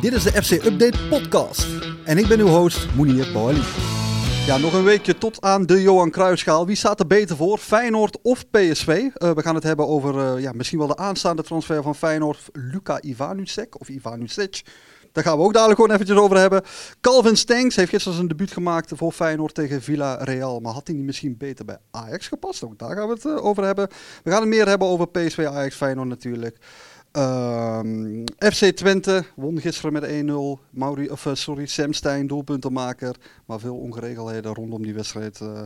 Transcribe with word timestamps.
Dit 0.00 0.12
is 0.12 0.22
de 0.22 0.42
FC 0.42 0.50
Update 0.50 0.98
podcast. 1.08 1.66
En 2.04 2.18
ik 2.18 2.28
ben 2.28 2.40
uw 2.40 2.46
host, 2.46 2.94
Mounir 2.94 3.32
Bouali. 3.32 3.62
Ja, 4.46 4.56
nog 4.56 4.72
een 4.72 4.84
weekje 4.84 5.18
tot 5.18 5.40
aan 5.40 5.66
de 5.66 5.82
Johan 5.82 6.10
Cruijffschaal. 6.10 6.66
Wie 6.66 6.76
staat 6.76 7.00
er 7.00 7.06
beter 7.06 7.36
voor? 7.36 7.58
Feyenoord 7.58 8.18
of 8.22 8.50
PSV? 8.50 8.88
Uh, 8.88 9.30
we 9.30 9.42
gaan 9.42 9.54
het 9.54 9.64
hebben 9.64 9.88
over 9.88 10.14
uh, 10.14 10.42
ja, 10.42 10.52
misschien 10.52 10.78
wel 10.78 10.86
de 10.86 10.96
aanstaande 10.96 11.42
transfer 11.42 11.82
van 11.82 11.94
Feyenoord. 11.94 12.48
Luka 12.52 13.02
Ivanusek 13.02 13.80
of 13.80 13.88
Ivanusec. 13.88 14.62
Daar 15.12 15.24
gaan 15.24 15.36
we 15.36 15.44
ook 15.44 15.52
dadelijk 15.52 15.80
gewoon 15.80 15.94
eventjes 15.94 16.18
over 16.18 16.36
hebben. 16.36 16.62
Calvin 17.00 17.36
Stengs 17.36 17.76
heeft 17.76 17.90
gisteren 17.90 18.16
zijn 18.16 18.28
debuut 18.28 18.52
gemaakt 18.52 18.92
voor 18.94 19.12
Feyenoord 19.12 19.54
tegen 19.54 19.82
Villarreal. 19.82 20.60
Maar 20.60 20.72
had 20.72 20.86
hij 20.86 20.96
niet 20.96 21.04
misschien 21.04 21.36
beter 21.36 21.64
bij 21.64 21.78
Ajax 21.90 22.28
gepast? 22.28 22.64
Ook 22.64 22.78
daar 22.78 22.96
gaan 22.96 23.08
we 23.08 23.14
het 23.14 23.24
uh, 23.24 23.44
over 23.44 23.64
hebben. 23.64 23.88
We 24.22 24.30
gaan 24.30 24.40
het 24.40 24.48
meer 24.48 24.68
hebben 24.68 24.88
over 24.88 25.08
PSV, 25.08 25.46
Ajax, 25.50 25.76
Feyenoord 25.76 26.08
natuurlijk. 26.08 26.56
Um, 27.12 28.24
FC 28.38 28.64
Twente 28.64 29.24
won 29.36 29.60
gisteren 29.60 29.92
met 29.92 30.04
1-0. 30.04 30.70
Mauri, 30.70 31.08
of 31.08 31.24
uh, 31.24 31.34
sorry, 31.34 31.66
Sam 31.66 31.92
Stein, 31.92 32.26
doelpuntenmaker. 32.26 33.16
Maar 33.46 33.60
veel 33.60 33.76
ongeregeldheden 33.76 34.54
rondom 34.54 34.82
die 34.82 34.94
wedstrijd. 34.94 35.40
Uh, 35.40 35.62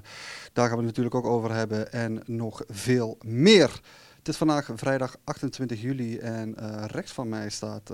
daar 0.52 0.68
gaan 0.68 0.78
we 0.78 0.84
het 0.84 0.84
natuurlijk 0.84 1.14
ook 1.14 1.26
over 1.26 1.54
hebben. 1.54 1.92
En 1.92 2.22
nog 2.26 2.62
veel 2.68 3.18
meer. 3.24 3.80
Het 4.18 4.28
is 4.28 4.36
vandaag 4.36 4.70
vrijdag 4.74 5.16
28 5.24 5.80
juli. 5.80 6.18
En 6.18 6.54
uh, 6.60 6.84
rechts 6.86 7.12
van 7.12 7.28
mij 7.28 7.50
staat 7.50 7.90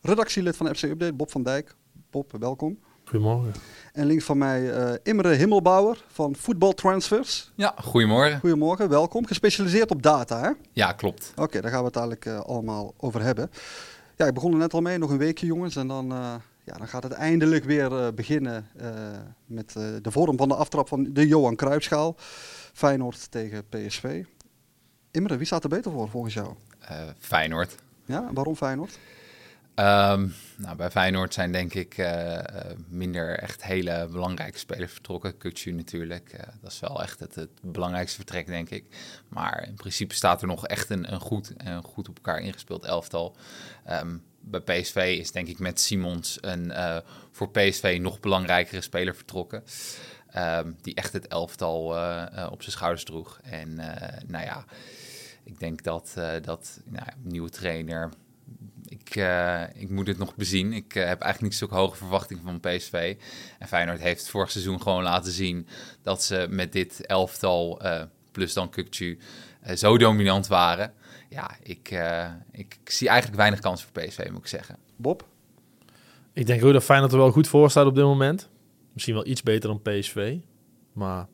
redactielid 0.00 0.56
van 0.56 0.74
FC 0.74 0.82
Update, 0.82 1.14
Bob 1.14 1.30
van 1.30 1.42
Dijk. 1.42 1.74
Bob, 2.10 2.32
welkom. 2.38 2.78
Goedemorgen. 3.14 3.54
En 3.92 4.06
links 4.06 4.24
van 4.24 4.38
mij 4.38 4.60
uh, 4.60 4.92
Imre 5.02 5.34
Himmelbouwer 5.34 6.04
van 6.06 6.36
Football 6.36 6.72
Transfers. 6.72 7.52
Ja, 7.54 7.74
goedemorgen. 7.82 8.40
Goedemorgen, 8.40 8.88
welkom. 8.88 9.26
Gespecialiseerd 9.26 9.90
op 9.90 10.02
data, 10.02 10.40
hè? 10.40 10.50
Ja, 10.72 10.92
klopt. 10.92 11.30
Oké, 11.30 11.42
okay, 11.42 11.60
daar 11.60 11.70
gaan 11.70 11.80
we 11.80 11.86
het 11.86 11.96
eigenlijk 11.96 12.26
uh, 12.26 12.40
allemaal 12.40 12.94
over 12.96 13.22
hebben. 13.22 13.50
Ja, 14.16 14.26
ik 14.26 14.34
begon 14.34 14.52
er 14.52 14.58
net 14.58 14.74
al 14.74 14.80
mee, 14.80 14.98
nog 14.98 15.10
een 15.10 15.18
weekje 15.18 15.46
jongens. 15.46 15.76
En 15.76 15.88
dan, 15.88 16.12
uh, 16.12 16.34
ja, 16.64 16.72
dan 16.76 16.88
gaat 16.88 17.02
het 17.02 17.12
eindelijk 17.12 17.64
weer 17.64 18.14
beginnen 18.14 18.66
met 19.46 19.72
de 20.02 20.10
vorm 20.10 20.36
van 20.36 20.48
de 20.48 20.54
aftrap 20.54 20.88
van 20.88 21.12
de 21.12 21.26
Johan 21.26 21.56
Cruijffschaal. 21.56 22.14
Feyenoord 22.72 23.30
tegen 23.30 23.68
PSV. 23.68 24.24
Imre, 25.10 25.36
wie 25.36 25.46
staat 25.46 25.62
er 25.62 25.68
beter 25.68 25.92
voor 25.92 26.08
volgens 26.08 26.34
jou? 26.34 26.54
Feyenoord. 27.18 27.74
Ja, 28.04 28.30
waarom 28.32 28.56
Feyenoord? 28.56 28.98
Um, 29.76 30.34
nou, 30.56 30.76
bij 30.76 30.90
Feyenoord 30.90 31.34
zijn 31.34 31.52
denk 31.52 31.74
ik 31.74 31.98
uh, 31.98 32.38
minder 32.88 33.38
echt 33.38 33.64
hele 33.64 34.08
belangrijke 34.10 34.58
spelers 34.58 34.92
vertrokken. 34.92 35.36
Kutsu 35.36 35.72
natuurlijk, 35.72 36.32
uh, 36.34 36.40
dat 36.60 36.72
is 36.72 36.80
wel 36.80 37.02
echt 37.02 37.20
het, 37.20 37.48
belangrijkste 37.60 38.16
vertrek 38.16 38.46
denk 38.46 38.70
ik. 38.70 38.84
Maar 39.28 39.66
in 39.66 39.74
principe 39.74 40.14
staat 40.14 40.42
er 40.42 40.46
nog 40.46 40.66
echt 40.66 40.90
een, 40.90 41.12
een 41.12 41.20
goed 41.20 41.52
en 41.56 41.82
goed 41.82 42.08
op 42.08 42.16
elkaar 42.16 42.40
ingespeeld 42.40 42.84
elftal. 42.84 43.36
Um, 43.90 44.22
bij 44.40 44.60
PSV 44.60 45.16
is 45.20 45.32
denk 45.32 45.48
ik 45.48 45.58
met 45.58 45.80
Simons 45.80 46.38
een 46.40 46.72
voor 47.30 47.50
PSV 47.50 47.98
nog 48.00 48.20
belangrijkere 48.20 48.80
speler 48.80 49.16
vertrokken. 49.16 49.64
Um, 50.36 50.76
die 50.82 50.94
echt 50.94 51.12
het 51.12 51.26
elftal 51.26 51.84
op 52.50 52.62
zijn 52.62 52.72
schouders 52.72 53.04
droeg. 53.04 53.40
En 53.42 53.74
nou 54.26 54.44
ja, 54.44 54.64
ik 55.44 55.58
denk 55.58 55.82
dat, 55.82 56.14
dat 56.42 56.80
nou, 56.84 57.08
nieuwe 57.22 57.50
trainer 57.50 58.10
ik, 59.14 59.22
uh, 59.22 59.82
ik 59.82 59.90
moet 59.90 60.06
het 60.06 60.18
nog 60.18 60.34
bezien. 60.34 60.72
Ik 60.72 60.94
uh, 60.94 61.04
heb 61.04 61.20
eigenlijk 61.20 61.40
niet 61.40 61.54
zo'n 61.54 61.78
hoge 61.78 61.96
verwachtingen 61.96 62.42
van 62.42 62.60
PSV. 62.60 63.16
En 63.58 63.68
Feyenoord 63.68 64.00
heeft 64.00 64.28
vorig 64.28 64.50
seizoen 64.50 64.82
gewoon 64.82 65.02
laten 65.02 65.32
zien 65.32 65.66
dat 66.02 66.22
ze 66.22 66.46
met 66.50 66.72
dit 66.72 67.06
elftal, 67.06 67.84
uh, 67.84 68.02
plus 68.32 68.52
dan 68.52 68.70
Kukcu, 68.70 69.18
zo 69.74 69.98
dominant 69.98 70.46
waren. 70.46 70.92
Ja, 71.28 71.50
ik, 71.62 71.90
ik, 72.52 72.78
ik, 72.82 72.90
zie 72.90 73.08
eigenlijk 73.08 73.38
weinig 73.38 73.60
kans 73.60 73.82
voor 73.82 74.02
PSV, 74.02 74.28
moet 74.30 74.40
ik 74.40 74.46
zeggen. 74.46 74.76
Bob? 74.96 75.26
Ik 76.32 76.46
denk 76.46 76.64
ook 76.64 76.72
dat 76.72 76.84
Feyenoord 76.84 77.12
er 77.12 77.18
wel 77.18 77.30
goed 77.30 77.48
voor 77.48 77.70
staat 77.70 77.86
op 77.86 77.94
dit 77.94 78.04
moment. 78.04 78.48
Misschien 78.92 79.14
wel 79.14 79.26
iets 79.26 79.42
beter 79.42 79.68
dan 79.68 79.82
PSV. 79.82 80.36
Maar 80.92 81.26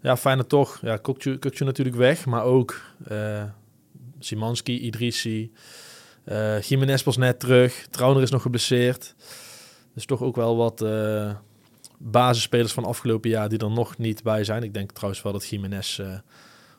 ja, 0.00 0.16
Feyenoord 0.16 0.48
toch. 0.48 0.78
Ja, 0.82 0.96
Kukcu 0.96 1.64
natuurlijk 1.64 1.96
weg, 1.96 2.26
maar 2.26 2.44
ook 2.44 2.80
Simanski, 4.18 4.80
Idrissi... 4.80 5.52
Uh, 6.24 6.60
Jiménez 6.60 7.02
pas 7.02 7.16
net 7.16 7.40
terug. 7.40 7.86
Trauner 7.90 8.22
is 8.22 8.30
nog 8.30 8.42
geblesseerd. 8.42 9.14
Dus 9.94 10.06
toch 10.06 10.22
ook 10.22 10.36
wel 10.36 10.56
wat 10.56 10.82
uh, 10.82 11.34
basisspelers 11.98 12.72
van 12.72 12.84
afgelopen 12.84 13.30
jaar 13.30 13.48
die 13.48 13.58
er 13.58 13.70
nog 13.70 13.98
niet 13.98 14.22
bij 14.22 14.44
zijn. 14.44 14.62
Ik 14.62 14.74
denk 14.74 14.92
trouwens 14.92 15.22
wel 15.22 15.32
dat 15.32 15.46
Jiménez 15.46 15.98
uh, 15.98 16.18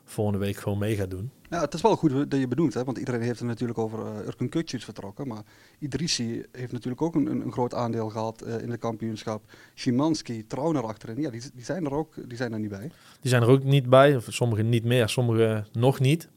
volgende 0.04 0.38
week 0.38 0.56
gewoon 0.56 0.78
mee 0.78 0.96
gaat 0.96 1.10
doen. 1.10 1.30
Ja, 1.50 1.60
het 1.60 1.74
is 1.74 1.80
wel 1.80 1.96
goed 1.96 2.30
dat 2.30 2.40
je 2.40 2.48
benoemt, 2.48 2.74
hè? 2.74 2.84
want 2.84 2.98
iedereen 2.98 3.22
heeft 3.22 3.38
het 3.38 3.48
natuurlijk 3.48 3.78
over 3.78 3.98
uh, 3.98 4.26
Urkun 4.26 4.80
vertrokken. 4.80 5.28
Maar 5.28 5.42
Idrissi 5.78 6.44
heeft 6.52 6.72
natuurlijk 6.72 7.02
ook 7.02 7.14
een, 7.14 7.26
een 7.26 7.52
groot 7.52 7.74
aandeel 7.74 8.08
gehad 8.08 8.42
uh, 8.46 8.60
in 8.60 8.70
het 8.70 8.80
kampioenschap. 8.80 9.42
Szymanski, 9.74 10.46
Trauner 10.46 10.82
achterin, 10.82 11.20
ja, 11.20 11.30
die, 11.30 11.42
die, 11.54 11.64
zijn 11.64 11.84
er 11.84 11.92
ook 11.92 12.14
die 12.28 12.36
zijn 12.36 12.52
er 12.52 12.58
niet 12.58 12.70
bij. 12.70 12.90
Die 13.20 13.30
zijn 13.30 13.42
er 13.42 13.48
ook 13.48 13.64
niet 13.64 13.88
bij, 13.88 14.20
sommigen 14.28 14.68
niet 14.68 14.84
meer, 14.84 15.08
sommigen 15.08 15.66
nog 15.72 16.00
niet. 16.00 16.28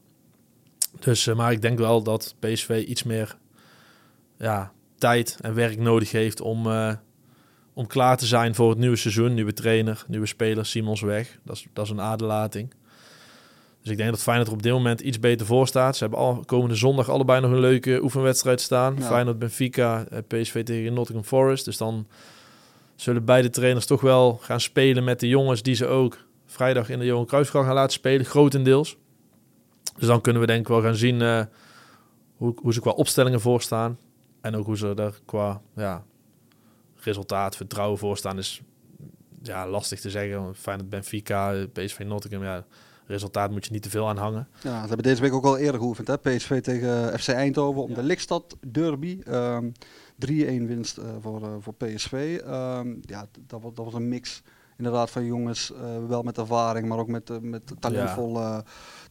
Dus, 0.98 1.26
uh, 1.26 1.34
maar 1.34 1.52
ik 1.52 1.62
denk 1.62 1.78
wel 1.78 2.02
dat 2.02 2.34
PSV 2.38 2.84
iets 2.86 3.02
meer 3.02 3.36
ja, 4.38 4.72
tijd 4.98 5.38
en 5.40 5.54
werk 5.54 5.78
nodig 5.78 6.12
heeft 6.12 6.40
om, 6.40 6.66
uh, 6.66 6.92
om 7.72 7.86
klaar 7.86 8.16
te 8.16 8.26
zijn 8.26 8.54
voor 8.54 8.70
het 8.70 8.78
nieuwe 8.78 8.96
seizoen. 8.96 9.34
Nieuwe 9.34 9.52
trainer, 9.52 10.04
nieuwe 10.08 10.26
speler, 10.26 10.66
Simons 10.66 11.00
weg. 11.00 11.38
Dat 11.44 11.56
is, 11.56 11.66
dat 11.72 11.84
is 11.84 11.90
een 11.90 12.00
aderlating. 12.00 12.74
Dus 13.82 13.90
ik 13.90 13.96
denk 13.96 14.10
dat 14.10 14.22
Feyenoord 14.22 14.48
er 14.48 14.54
op 14.54 14.62
dit 14.62 14.72
moment 14.72 15.00
iets 15.00 15.20
beter 15.20 15.46
voor 15.46 15.66
staat. 15.66 15.96
Ze 15.96 16.02
hebben 16.02 16.20
al 16.20 16.42
komende 16.46 16.74
zondag 16.74 17.08
allebei 17.08 17.40
nog 17.40 17.50
een 17.50 17.60
leuke 17.60 18.02
oefenwedstrijd 18.02 18.60
staan. 18.60 18.96
Ja. 18.98 19.06
Feyenoord 19.06 19.38
Benfica, 19.38 20.04
eh, 20.10 20.18
PSV 20.26 20.64
tegen 20.64 20.94
Nottingham 20.94 21.26
Forest. 21.26 21.64
Dus 21.64 21.76
dan 21.76 22.06
zullen 22.96 23.24
beide 23.24 23.50
trainers 23.50 23.86
toch 23.86 24.00
wel 24.00 24.38
gaan 24.42 24.60
spelen 24.60 25.04
met 25.04 25.20
de 25.20 25.28
jongens 25.28 25.62
die 25.62 25.74
ze 25.74 25.86
ook 25.86 26.24
vrijdag 26.46 26.88
in 26.88 26.98
de 26.98 27.04
Johan 27.04 27.26
Cruijffschaal 27.26 27.64
gaan 27.64 27.74
laten 27.74 27.92
spelen, 27.92 28.26
grotendeels. 28.26 28.96
Dus 29.98 30.06
dan 30.08 30.20
kunnen 30.20 30.40
we 30.40 30.46
denk 30.46 30.60
ik 30.60 30.68
wel 30.68 30.82
gaan 30.82 30.94
zien 30.94 31.20
uh, 31.20 31.42
hoe, 32.36 32.54
hoe 32.62 32.72
ze 32.72 32.80
qua 32.80 32.90
opstellingen 32.90 33.40
voorstaan. 33.40 33.98
En 34.40 34.56
ook 34.56 34.66
hoe 34.66 34.76
ze 34.76 34.94
er 34.94 35.20
qua 35.24 35.60
ja, 35.74 36.04
resultaat, 36.96 37.56
vertrouwen 37.56 37.98
voor 37.98 38.16
staan. 38.16 38.38
Is 38.38 38.62
ja, 39.42 39.68
lastig 39.68 40.00
te 40.00 40.10
zeggen. 40.10 40.54
Feyenoord 40.54 40.90
Benfica, 40.90 41.66
PSV 41.72 41.98
Nottingham, 41.98 42.42
ja, 42.42 42.64
resultaat 43.06 43.50
moet 43.50 43.64
je 43.66 43.72
niet 43.72 43.82
te 43.82 43.90
veel 43.90 44.08
aan 44.08 44.16
hangen. 44.16 44.48
Ja, 44.62 44.80
ze 44.80 44.88
hebben 44.88 45.02
deze 45.02 45.20
week 45.20 45.32
ook 45.32 45.44
al 45.44 45.58
eerder 45.58 45.80
geoefend. 45.80 46.08
Hè? 46.08 46.18
PSV 46.18 46.60
tegen 46.60 47.18
FC 47.18 47.28
Eindhoven 47.28 47.82
om 47.82 47.88
ja. 47.88 47.94
de 47.94 48.02
Likstad 48.02 48.56
Derby. 48.72 49.18
Um, 49.28 49.72
3-1 50.26 50.28
winst 50.66 50.98
uh, 50.98 51.04
voor, 51.20 51.42
uh, 51.42 51.48
voor 51.58 51.74
PSV. 51.74 52.40
Um, 52.46 53.00
ja, 53.00 53.26
dat 53.46 53.62
was, 53.62 53.74
dat 53.74 53.84
was 53.84 53.94
een 53.94 54.08
mix 54.08 54.42
inderdaad 54.76 55.10
van 55.10 55.24
jongens, 55.24 55.72
uh, 55.72 56.06
wel 56.08 56.22
met 56.22 56.38
ervaring, 56.38 56.88
maar 56.88 56.98
ook 56.98 57.08
met, 57.08 57.42
met 57.42 57.62
talentvolle... 57.80 58.40
Ja 58.40 58.64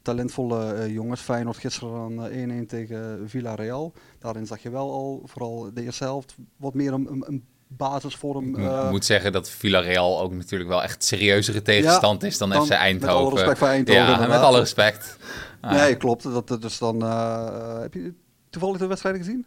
talentvolle 0.07 0.75
uh, 0.75 0.93
jongens. 0.93 1.21
Feyenoord 1.21 1.57
gisteren 1.57 2.15
dan 2.15 2.63
1-1 2.63 2.67
tegen 2.67 3.29
Villarreal. 3.29 3.93
Daarin 4.19 4.45
zag 4.45 4.61
je 4.61 4.69
wel 4.69 4.91
al, 4.91 5.21
vooral 5.25 5.73
de 5.73 5.83
eerste 5.83 6.03
helft, 6.03 6.35
wat 6.57 6.73
meer 6.73 6.93
een, 6.93 7.07
een, 7.11 7.23
een 7.27 7.45
basisvorm. 7.67 8.49
Ik 8.49 8.57
uh, 8.57 8.89
moet 8.89 9.05
zeggen 9.05 9.31
dat 9.31 9.49
Villarreal 9.49 10.19
ook 10.19 10.33
natuurlijk 10.33 10.69
wel 10.69 10.83
echt 10.83 11.03
serieuzere 11.03 11.61
tegenstand 11.61 12.21
ja, 12.21 12.27
is 12.27 12.37
dan, 12.37 12.49
dan 12.49 12.65
FC 12.65 12.71
Eindhoven. 12.71 13.23
Met 13.23 13.25
alle 13.25 13.35
respect 13.35 13.57
voor 13.57 13.67
Eindhoven. 13.67 14.21
Ja, 14.21 14.27
met 14.27 14.39
alle 14.39 14.59
respect. 14.59 15.17
Ah. 15.61 15.71
Nee, 15.71 15.95
klopt. 15.95 16.23
Dat, 16.23 16.61
dus 16.61 16.77
dan, 16.77 17.03
uh, 17.03 17.79
heb 17.79 17.93
je 17.93 18.13
toevallig 18.49 18.77
de 18.77 18.87
wedstrijden 18.87 19.21
gezien? 19.21 19.45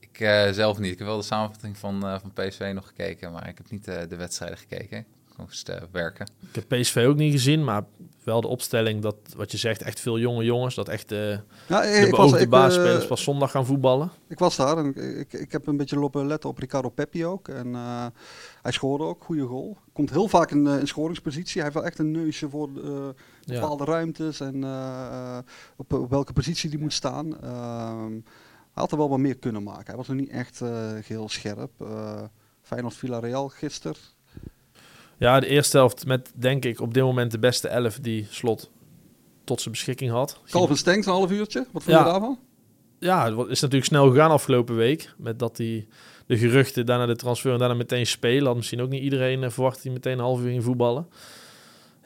Ik 0.00 0.20
uh, 0.20 0.50
zelf 0.50 0.78
niet. 0.78 0.92
Ik 0.92 0.98
heb 0.98 1.06
wel 1.06 1.16
de 1.16 1.22
samenvatting 1.22 1.78
van, 1.78 2.00
van 2.00 2.32
PSV 2.32 2.70
nog 2.74 2.86
gekeken, 2.86 3.32
maar 3.32 3.48
ik 3.48 3.58
heb 3.58 3.70
niet 3.70 3.84
de 3.84 4.16
wedstrijden 4.16 4.58
gekeken 4.58 5.06
moest 5.36 5.68
uh, 5.68 5.76
werken. 5.90 6.30
Ik 6.52 6.54
heb 6.54 6.68
PSV 6.68 7.04
ook 7.08 7.16
niet 7.16 7.32
gezien, 7.32 7.64
maar 7.64 7.84
wel 8.24 8.40
de 8.40 8.46
opstelling 8.46 9.02
dat 9.02 9.16
wat 9.36 9.52
je 9.52 9.58
zegt, 9.58 9.82
echt 9.82 10.00
veel 10.00 10.18
jonge 10.18 10.44
jongens, 10.44 10.74
dat 10.74 10.88
echt 10.88 11.12
uh, 11.12 11.30
ja, 11.68 11.80
de 11.80 12.06
beoogde 12.10 12.48
basisspelers 12.48 13.02
uh, 13.02 13.08
pas 13.08 13.22
zondag 13.22 13.50
gaan 13.50 13.66
voetballen. 13.66 14.10
Ik 14.28 14.38
was 14.38 14.56
daar 14.56 14.78
en 14.78 15.18
ik, 15.18 15.32
ik 15.32 15.52
heb 15.52 15.66
een 15.66 15.76
beetje 15.76 15.98
lopen 15.98 16.26
letten 16.26 16.50
op 16.50 16.58
Ricardo 16.58 16.88
Peppi 16.88 17.26
ook. 17.26 17.48
En 17.48 17.66
uh, 17.66 18.06
hij 18.62 18.72
scoorde 18.72 19.04
ook, 19.04 19.24
goede 19.24 19.46
goal. 19.46 19.76
Komt 19.92 20.10
heel 20.10 20.28
vaak 20.28 20.50
in, 20.50 20.66
in 20.66 20.86
schoringspositie. 20.86 21.54
Hij 21.54 21.62
heeft 21.62 21.74
wel 21.74 21.84
echt 21.84 21.98
een 21.98 22.10
neusje 22.10 22.48
voor 22.48 22.72
bepaalde 23.46 23.84
ja. 23.84 23.90
ruimtes 23.90 24.40
en 24.40 24.64
op, 25.76 25.92
op, 25.92 26.10
welke 26.10 26.32
positie 26.32 26.70
die 26.70 26.78
moet 26.78 26.92
staan. 26.92 27.40
Ehm, 27.40 28.12
hij 28.72 28.82
had 28.82 28.92
er 28.92 28.98
wel 28.98 29.08
wat 29.08 29.18
meer 29.18 29.38
kunnen 29.38 29.62
maken. 29.62 29.86
Hij 29.86 29.96
was 29.96 30.08
nog 30.08 30.16
niet 30.16 30.30
echt 30.30 30.60
heel 31.04 31.28
scherp. 31.28 31.70
Feyenoord 32.62 32.94
Villarreal 32.94 33.48
gisteren 33.48 34.13
ja, 35.24 35.40
de 35.40 35.46
eerste 35.46 35.76
helft 35.76 36.06
met 36.06 36.32
denk 36.34 36.64
ik 36.64 36.80
op 36.80 36.94
dit 36.94 37.02
moment 37.02 37.30
de 37.30 37.38
beste 37.38 37.68
elf 37.68 37.98
die 37.98 38.26
Slot 38.30 38.70
tot 39.44 39.60
zijn 39.60 39.74
beschikking 39.74 40.10
had. 40.10 40.40
Calvin 40.50 40.76
Stenks, 40.76 41.06
een 41.06 41.12
half 41.12 41.30
uurtje. 41.30 41.66
Wat 41.72 41.82
vond 41.82 41.96
ja. 41.96 42.04
je 42.04 42.10
daarvan? 42.10 42.38
Ja, 42.98 43.36
het 43.36 43.48
is 43.48 43.60
natuurlijk 43.60 43.90
snel 43.90 44.10
gegaan 44.10 44.30
afgelopen 44.30 44.76
week. 44.76 45.10
Met 45.16 45.38
dat 45.38 45.56
hij 45.56 45.86
de 46.26 46.38
geruchten, 46.38 46.86
daarna 46.86 47.06
de 47.06 47.16
transfer 47.16 47.52
en 47.52 47.58
daarna 47.58 47.74
meteen 47.74 48.06
spelen. 48.06 48.46
Had 48.46 48.56
misschien 48.56 48.80
ook 48.80 48.88
niet 48.88 49.02
iedereen 49.02 49.42
uh, 49.42 49.50
verwacht 49.50 49.82
hij 49.82 49.92
meteen 49.92 50.12
een 50.12 50.24
half 50.24 50.40
uur 50.40 50.48
ging 50.48 50.64
voetballen. 50.64 51.08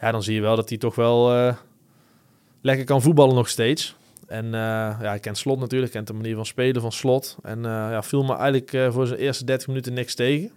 Ja, 0.00 0.10
dan 0.10 0.22
zie 0.22 0.34
je 0.34 0.40
wel 0.40 0.56
dat 0.56 0.68
hij 0.68 0.78
toch 0.78 0.94
wel 0.94 1.34
uh, 1.34 1.54
lekker 2.60 2.84
kan 2.84 3.02
voetballen 3.02 3.34
nog 3.34 3.48
steeds. 3.48 3.96
En 4.26 4.44
uh, 4.44 4.50
ja, 5.00 5.14
ik 5.14 5.20
ken 5.20 5.34
Slot 5.34 5.60
natuurlijk, 5.60 5.92
kent 5.92 6.06
de 6.06 6.12
manier 6.12 6.34
van 6.34 6.46
spelen 6.46 6.82
van 6.82 6.92
Slot. 6.92 7.36
En 7.42 7.58
uh, 7.58 7.64
ja, 7.64 8.02
viel 8.02 8.24
me 8.24 8.34
eigenlijk 8.34 8.92
voor 8.92 9.06
zijn 9.06 9.20
eerste 9.20 9.44
30 9.44 9.68
minuten 9.68 9.92
niks 9.92 10.14
tegen. 10.14 10.50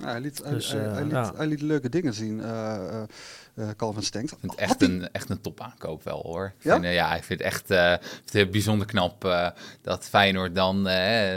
Ja, 0.00 0.06
hij, 0.06 0.20
liet, 0.20 0.44
dus, 0.48 0.72
hij, 0.72 0.80
hij, 0.80 1.02
liet, 1.02 1.12
ja. 1.12 1.32
hij, 1.36 1.46
liet, 1.46 1.60
leuke 1.60 1.88
dingen 1.88 2.14
zien, 2.14 2.42
Calvin 3.76 4.02
Stenks. 4.02 4.32
Ik 4.32 4.38
vind 4.40 4.52
het 4.52 4.60
echt 4.60 4.82
een, 4.82 5.08
echt 5.12 5.30
een 5.30 5.40
topaankoop 5.40 6.02
wel 6.04 6.20
hoor. 6.22 6.52
Ik 6.58 6.64
ja? 6.64 6.80
Vind, 6.80 6.94
ja, 6.94 7.14
ik 7.14 7.24
vind 7.24 7.38
het 7.38 7.48
echt 7.48 7.66
vind 7.66 8.32
het 8.32 8.50
bijzonder 8.50 8.86
knap 8.86 9.52
dat 9.82 10.04
Feyenoord 10.04 10.54
dan 10.54 10.88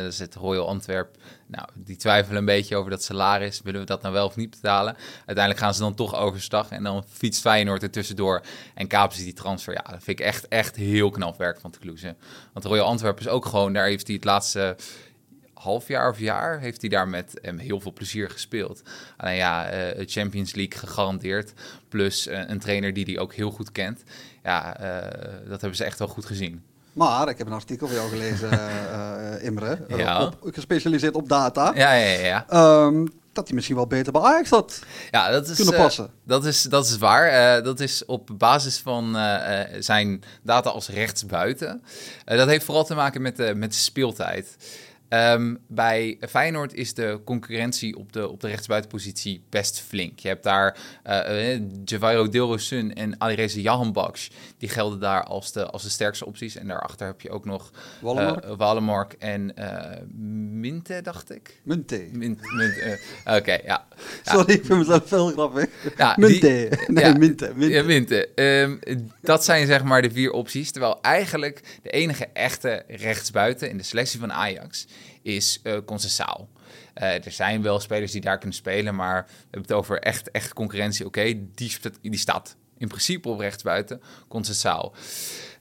zit 0.09 0.35
Royal 0.35 0.67
Antwerp 0.67 1.17
nou, 1.53 1.67
die 1.73 1.95
twijfelen 1.95 2.37
een 2.37 2.45
beetje 2.45 2.75
over 2.75 2.91
dat 2.91 3.03
salaris. 3.03 3.61
Willen 3.61 3.79
we 3.79 3.85
dat 3.85 4.01
nou 4.01 4.13
wel 4.13 4.25
of 4.25 4.35
niet 4.35 4.49
betalen? 4.49 4.95
Uiteindelijk 5.25 5.59
gaan 5.59 5.73
ze 5.73 5.79
dan 5.79 5.95
toch 5.95 6.15
overstag. 6.15 6.69
En 6.69 6.83
dan 6.83 7.03
fietst 7.09 7.41
Feyenoord 7.41 7.83
er 7.83 7.91
tussendoor. 7.91 8.41
En 8.73 8.87
kapen 8.87 9.17
ze 9.17 9.23
die 9.23 9.33
transfer. 9.33 9.73
Ja, 9.73 9.81
dat 9.81 10.03
vind 10.03 10.19
ik 10.19 10.25
echt, 10.25 10.47
echt 10.47 10.75
heel 10.75 11.09
knap 11.09 11.37
werk 11.37 11.59
van 11.59 11.71
de 11.71 11.77
Kloeze. 11.77 12.15
Want 12.53 12.65
Royal 12.65 12.85
Antwerpen 12.85 13.25
is 13.25 13.31
ook 13.31 13.45
gewoon... 13.45 13.73
Daar 13.73 13.85
heeft 13.85 14.07
hij 14.07 14.15
het 14.15 14.25
laatste 14.25 14.75
half 15.63 15.87
jaar 15.87 16.09
of 16.09 16.19
jaar... 16.19 16.59
heeft 16.59 16.81
hij 16.81 16.89
daar 16.89 17.07
met 17.07 17.39
hem 17.41 17.57
heel 17.57 17.79
veel 17.79 17.93
plezier 17.93 18.29
gespeeld. 18.29 18.81
Alleen 19.17 19.35
ja, 19.35 19.73
uh, 19.73 20.03
Champions 20.05 20.53
League 20.55 20.79
gegarandeerd. 20.79 21.53
Plus 21.89 22.27
uh, 22.27 22.39
een 22.47 22.59
trainer 22.59 22.93
die 22.93 23.05
hij 23.05 23.19
ook 23.19 23.33
heel 23.33 23.51
goed 23.51 23.71
kent. 23.71 24.03
Ja, 24.43 24.77
dat 25.47 25.61
hebben 25.61 25.75
ze 25.75 25.83
echt 25.83 25.99
wel 25.99 26.07
goed 26.07 26.25
gezien. 26.25 26.63
Maar 26.93 27.29
ik 27.29 27.37
heb 27.37 27.47
een 27.47 27.53
artikel 27.53 27.87
van 27.87 27.95
jou 27.95 28.09
gelezen, 28.09 28.51
uh, 28.51 29.43
Imre, 29.47 29.85
ja. 29.87 30.25
op, 30.25 30.37
gespecialiseerd 30.41 31.15
op 31.15 31.29
data. 31.29 31.71
Ja, 31.75 31.93
ja, 31.93 32.19
ja. 32.19 32.45
Um, 32.85 33.11
dat 33.33 33.45
hij 33.45 33.55
misschien 33.55 33.75
wel 33.75 33.87
beter 33.87 34.11
bij 34.11 34.21
Ajax 34.21 34.49
had 34.49 34.79
ja, 35.11 35.31
dat 35.31 35.47
is, 35.47 35.55
kunnen 35.55 35.75
passen. 35.75 36.03
Uh, 36.03 36.11
dat, 36.23 36.45
is, 36.45 36.61
dat 36.61 36.85
is 36.85 36.97
waar. 36.97 37.57
Uh, 37.57 37.63
dat 37.63 37.79
is 37.79 38.05
op 38.05 38.29
basis 38.37 38.77
van 38.77 39.17
zijn 39.79 40.23
data 40.41 40.69
als 40.69 40.89
rechtsbuiten. 40.89 41.83
dat 42.25 42.47
heeft 42.47 42.65
vooral 42.65 42.85
te 42.85 42.95
maken 42.95 43.21
met 43.21 43.55
met 43.55 43.75
speeltijd. 43.75 44.57
Um, 45.13 45.59
bij 45.67 46.17
Feyenoord 46.29 46.73
is 46.73 46.93
de 46.93 47.19
concurrentie 47.25 47.97
op 47.97 48.13
de, 48.13 48.29
op 48.29 48.39
de 48.39 48.47
rechtsbuitenpositie 48.47 49.43
best 49.49 49.81
flink. 49.81 50.19
Je 50.19 50.27
hebt 50.27 50.43
daar 50.43 50.77
uh, 51.07 51.59
Javairo 51.85 52.29
Dilrosun 52.29 52.93
en 52.93 53.21
Alireza 53.21 53.59
Jahanbaks. 53.59 54.31
Die 54.57 54.69
gelden 54.69 54.99
daar 54.99 55.23
als 55.23 55.51
de, 55.51 55.65
als 55.65 55.83
de 55.83 55.89
sterkste 55.89 56.25
opties. 56.25 56.55
En 56.55 56.67
daarachter 56.67 57.07
heb 57.07 57.21
je 57.21 57.29
ook 57.29 57.45
nog 57.45 57.71
Wallenmark, 58.57 59.15
uh, 59.19 59.29
en 59.29 59.53
uh, 59.59 60.17
Minte, 60.59 61.01
dacht 61.01 61.31
ik. 61.31 61.59
Minte. 61.63 62.07
Minte. 62.11 62.99
Oké, 63.25 63.59
ja. 63.65 63.87
Sorry, 64.23 64.53
ik 64.53 64.65
vind 64.65 64.79
mezelf 64.79 65.07
veel 65.07 65.27
grappig. 65.27 65.67
Ja, 65.97 66.15
Minte. 66.17 66.69
nee, 66.87 67.03
ja, 67.03 67.17
Minte. 67.17 67.51
Minte. 67.55 67.75
Ja, 67.75 67.83
Minte. 67.83 68.29
Um, 68.35 68.79
dat 69.21 69.43
zijn 69.43 69.67
zeg 69.67 69.83
maar 69.83 70.01
de 70.01 70.11
vier 70.11 70.31
opties. 70.31 70.71
Terwijl 70.71 71.01
eigenlijk 71.01 71.79
de 71.81 71.89
enige 71.89 72.27
echte 72.33 72.83
rechtsbuiten 72.87 73.69
in 73.69 73.77
de 73.77 73.83
selectie 73.83 74.19
van 74.19 74.33
Ajax 74.33 74.87
is 75.21 75.59
uh, 75.63 75.77
Concessaal. 75.85 76.49
Uh, 76.95 77.25
er 77.25 77.31
zijn 77.31 77.61
wel 77.61 77.79
spelers 77.79 78.11
die 78.11 78.21
daar 78.21 78.37
kunnen 78.37 78.57
spelen, 78.57 78.95
maar 78.95 79.25
we 79.25 79.33
hebben 79.41 79.61
het 79.61 79.71
over 79.71 79.99
echt, 79.99 80.31
echt 80.31 80.53
concurrentie. 80.53 81.05
Oké, 81.05 81.23
die, 81.55 81.77
die 82.01 82.17
staat 82.17 82.55
in 82.77 82.87
principe 82.87 83.29
op 83.29 83.39
rechtsbuiten, 83.39 84.01
Concessaal. 84.27 84.93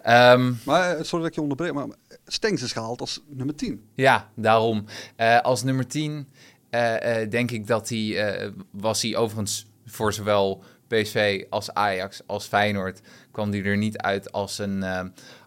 Um, 0.07 0.61
maar, 0.65 0.97
eh, 0.97 1.03
sorry 1.03 1.19
dat 1.19 1.27
ik 1.27 1.35
je 1.35 1.41
onderbreek, 1.41 1.73
maar 1.73 1.87
Stengs 2.27 2.63
is 2.63 2.73
gehaald 2.73 3.01
als 3.01 3.23
nummer 3.29 3.55
10. 3.55 3.85
Ja, 3.95 4.31
daarom. 4.35 4.85
Uh, 5.17 5.41
als 5.41 5.63
nummer 5.63 5.87
10 5.87 6.29
uh, 6.71 6.97
denk 7.31 7.51
ik 7.51 7.67
dat 7.67 7.89
hij, 7.89 8.53
was 8.71 9.03
hij 9.03 9.17
overigens 9.17 9.67
voor 9.87 10.13
zowel 10.13 10.63
PSV 10.89 11.45
als 11.51 11.75
Ajax 11.75 12.23
als 12.27 12.47
Feyenoord, 12.47 13.01
kwam 13.31 13.51
hij 13.51 13.65
er 13.65 13.77
niet 13.77 13.99
uit 13.99 14.33
als 14.33 14.59
een, 14.59 14.85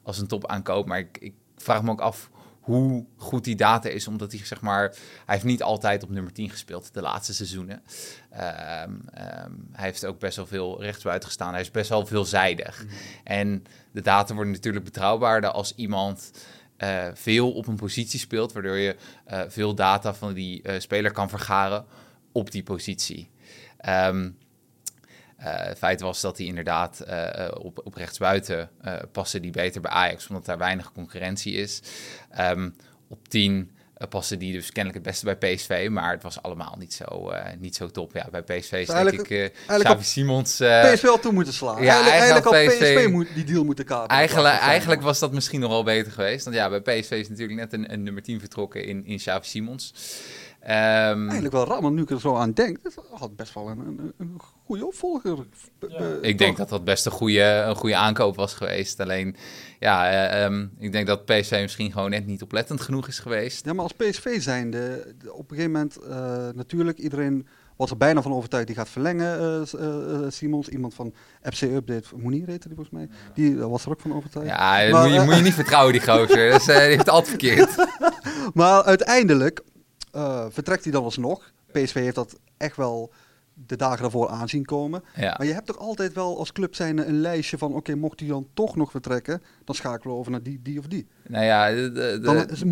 als 0.04 0.20
een 0.20 0.28
topaankoop. 0.28 0.88
Maar 0.88 1.00
ik, 1.00 1.18
ik 1.20 1.34
vraag 1.56 1.84
me 1.84 1.92
ook 1.92 2.02
af 2.02 2.30
hoe 2.66 3.06
goed 3.18 3.44
die 3.44 3.56
data 3.56 3.90
is, 3.90 4.08
omdat 4.08 4.32
hij 4.32 4.46
zeg 4.46 4.62
maar, 4.62 4.90
hij 5.26 5.36
heeft 5.36 5.44
niet 5.44 5.64
altijd 5.64 6.04
op 6.04 6.10
nummer 6.10 6.34
10 6.34 6.50
gespeeld 6.50 6.94
de 6.94 7.02
laatste 7.02 7.34
seizoenen. 7.34 7.84
Um, 8.34 8.42
um, 8.42 9.68
hij 9.72 9.86
heeft 9.86 10.06
ook 10.06 10.20
best 10.20 10.36
wel 10.36 10.48
veel 10.48 10.82
rechtsbuiten 10.82 11.28
gestaan. 11.28 11.52
Hij 11.52 11.62
is 11.62 11.72
best 11.72 11.90
wel 11.90 12.06
veelzijdig. 12.06 12.84
Mm 12.84 12.90
En 13.24 13.64
de 13.92 14.02
data 14.02 14.34
worden 14.34 14.54
natuurlijk 14.54 14.86
betrouwbaarder 14.86 15.50
als 15.50 15.74
iemand 15.76 16.32
uh, 16.78 17.08
veel 17.14 17.52
op 17.52 17.68
een 17.68 17.76
positie 17.76 18.20
speelt, 18.20 18.54
waardoor 18.54 18.78
je 18.78 18.96
uh, 19.32 19.42
veel 19.48 19.76
data 19.76 20.14
van 20.14 20.34
die 20.34 20.62
uh, 20.64 20.80
speler 20.80 21.12
kan 21.12 21.30
vergaren 21.30 21.86
op 22.32 22.52
die 22.52 22.64
positie. 22.64 23.30
Um, 23.90 24.38
uh, 25.46 25.76
feit 25.78 26.02
was 26.02 26.22
dat 26.22 26.38
hij 26.38 26.46
inderdaad 26.46 27.04
uh, 27.08 27.48
op, 27.60 27.82
op 27.84 27.96
rechtsbuiten 27.96 28.70
uh, 28.86 28.94
paste 29.12 29.40
die 29.40 29.52
beter 29.52 29.82
bij 29.82 29.92
Ajax, 29.92 30.28
omdat 30.28 30.46
daar 30.46 30.58
weinig 30.58 30.92
concurrentie 30.92 31.54
is. 31.54 31.82
Um, 32.40 32.76
op 33.08 33.28
10 33.28 33.72
paste 34.10 34.38
die 34.38 34.54
dus 34.54 34.72
kennelijk 34.72 35.06
het 35.06 35.14
beste 35.14 35.36
bij 35.36 35.56
PSV, 35.56 35.88
maar 35.92 36.12
het 36.12 36.24
was 36.24 36.42
allemaal 36.42 36.76
niet 36.80 36.94
zo, 36.94 37.32
niet 37.60 37.76
zo 37.76 37.88
top. 37.88 38.14
Ja, 38.14 38.28
bij 38.32 38.42
PSV 38.42 38.72
is 38.72 38.88
denk 38.88 39.30
ik 39.30 39.54
Xavi 39.68 40.04
Simons... 40.04 40.56
PSV 40.56 41.04
al 41.04 41.20
toe 41.20 41.32
moeten 41.32 41.54
slaan. 41.54 41.84
Ja, 41.84 42.10
eigenlijk, 42.10 42.52
eigenlijk 42.52 42.74
PSV, 42.74 42.96
PSV 42.98 43.10
moet 43.12 43.28
die 43.34 43.44
deal 43.44 43.64
moeten 43.64 43.86
kapen. 43.86 44.16
Eigenlijk, 44.16 44.60
eigenlijk 44.60 45.02
was 45.02 45.20
dat 45.20 45.32
misschien 45.32 45.60
nog 45.60 45.70
wel 45.72 45.84
beter 45.84 46.12
geweest. 46.12 46.44
Want 46.44 46.56
ja, 46.56 46.70
bij 46.70 46.82
PSV 47.00 47.12
is 47.12 47.30
natuurlijk 47.30 47.60
net 47.60 47.74
een, 47.74 47.94
een 47.94 48.04
nummer 48.04 48.24
10 48.24 48.40
vertrokken 48.40 48.86
in, 48.86 49.06
in 49.06 49.18
Xavi 49.18 49.48
Simons. 49.48 49.94
Um, 50.68 50.72
Eigenlijk 50.72 51.52
wel 51.52 51.68
raar, 51.68 51.92
nu 51.92 52.02
ik 52.02 52.10
er 52.10 52.20
zo 52.20 52.36
aan 52.36 52.52
denk. 52.52 52.78
Het 52.84 52.96
had 53.12 53.36
best 53.36 53.54
wel 53.54 53.70
een, 53.70 53.80
een, 53.80 54.14
een 54.18 54.40
goede 54.66 54.86
opvolger. 54.86 55.38
Ja. 55.88 56.18
ik 56.22 56.38
denk 56.38 56.58
dat 56.58 56.70
dat 56.70 56.84
best 56.84 57.06
een 57.06 57.12
goede, 57.12 57.42
een 57.42 57.76
goede 57.76 57.96
aankoop 57.96 58.36
was 58.36 58.54
geweest. 58.54 59.00
Alleen, 59.00 59.36
ja, 59.80 60.12
uh, 60.40 60.44
um, 60.44 60.72
ik 60.78 60.92
denk 60.92 61.08
dat 61.08 61.26
PSV 61.26 61.60
misschien 61.62 61.92
gewoon 61.92 62.10
net 62.10 62.26
niet 62.26 62.42
oplettend 62.42 62.82
genoeg 62.82 63.08
is 63.08 63.20
geweest. 63.20 63.66
Ja, 63.66 63.74
maar 63.74 63.84
als 63.84 63.94
PSV 63.94 64.42
zijnde, 64.42 65.14
op 65.28 65.52
een 65.52 65.58
gegeven 65.58 65.72
moment 65.72 65.98
uh, 66.10 66.48
natuurlijk 66.54 66.98
iedereen 66.98 67.48
was 67.76 67.90
er 67.90 67.98
bijna 67.98 68.22
van 68.22 68.34
overtuigd 68.34 68.68
die 68.68 68.76
gaat 68.76 68.90
verlengen. 68.90 69.66
Uh, 69.80 70.30
Simons, 70.30 70.68
iemand 70.68 70.94
van 70.94 71.14
FC 71.42 71.62
Update, 71.62 72.16
Monier 72.16 72.48
heette 72.48 72.68
die 72.68 72.78
volgens 72.78 72.90
mij. 72.90 73.10
Die 73.34 73.58
was 73.58 73.86
er 73.86 73.92
ook 73.92 74.02
van 74.02 74.16
overtuigd. 74.16 74.50
Ja, 74.50 74.90
maar, 74.92 75.04
moet, 75.04 75.14
je, 75.14 75.22
moet 75.22 75.36
je 75.36 75.42
niet 75.42 75.54
vertrouwen 75.54 75.94
die 75.94 76.02
gozer. 76.02 76.52
dat 76.52 76.60
is, 76.60 76.66
die 76.74 76.76
heeft 76.76 76.98
het 76.98 77.10
altijd 77.10 77.30
verkeerd. 77.30 77.76
maar 78.54 78.84
uiteindelijk 78.84 79.64
uh, 80.16 80.46
vertrekt 80.50 80.84
hij 80.84 80.92
dan 80.92 81.04
alsnog. 81.04 81.52
PSV 81.72 81.94
heeft 81.94 82.16
dat 82.16 82.40
echt 82.58 82.76
wel 82.76 83.12
de 83.54 83.76
dagen 83.76 84.02
daarvoor 84.02 84.30
aanzien 84.30 84.66
komen. 84.66 85.04
Ja. 85.16 85.36
Maar 85.38 85.48
je 85.48 85.54
hebt 85.54 85.66
toch 85.66 85.78
altijd 85.78 86.14
wel 86.14 86.38
als 86.38 86.52
club 86.52 86.76
zijn 86.76 87.08
een 87.08 87.22
lijstje 87.22 87.58
van... 87.58 87.74
oké, 87.74 87.96
mocht 87.96 88.20
hij 88.20 88.30
dan 88.30 88.48
toch 88.54 88.76
nog 88.76 88.92
vertrekken... 88.92 89.42
dan 89.64 89.76
schakelen 89.76 90.14
we 90.14 90.20
over 90.20 90.32
naar 90.32 90.44
die, 90.44 90.60
die 90.64 90.80
of 90.80 90.86
die. 90.88 91.08
Nou 91.28 91.46
ja, 91.46 91.70
de, 91.70 91.92
de, 91.92 92.20
dan 92.22 92.50
is, 92.50 92.64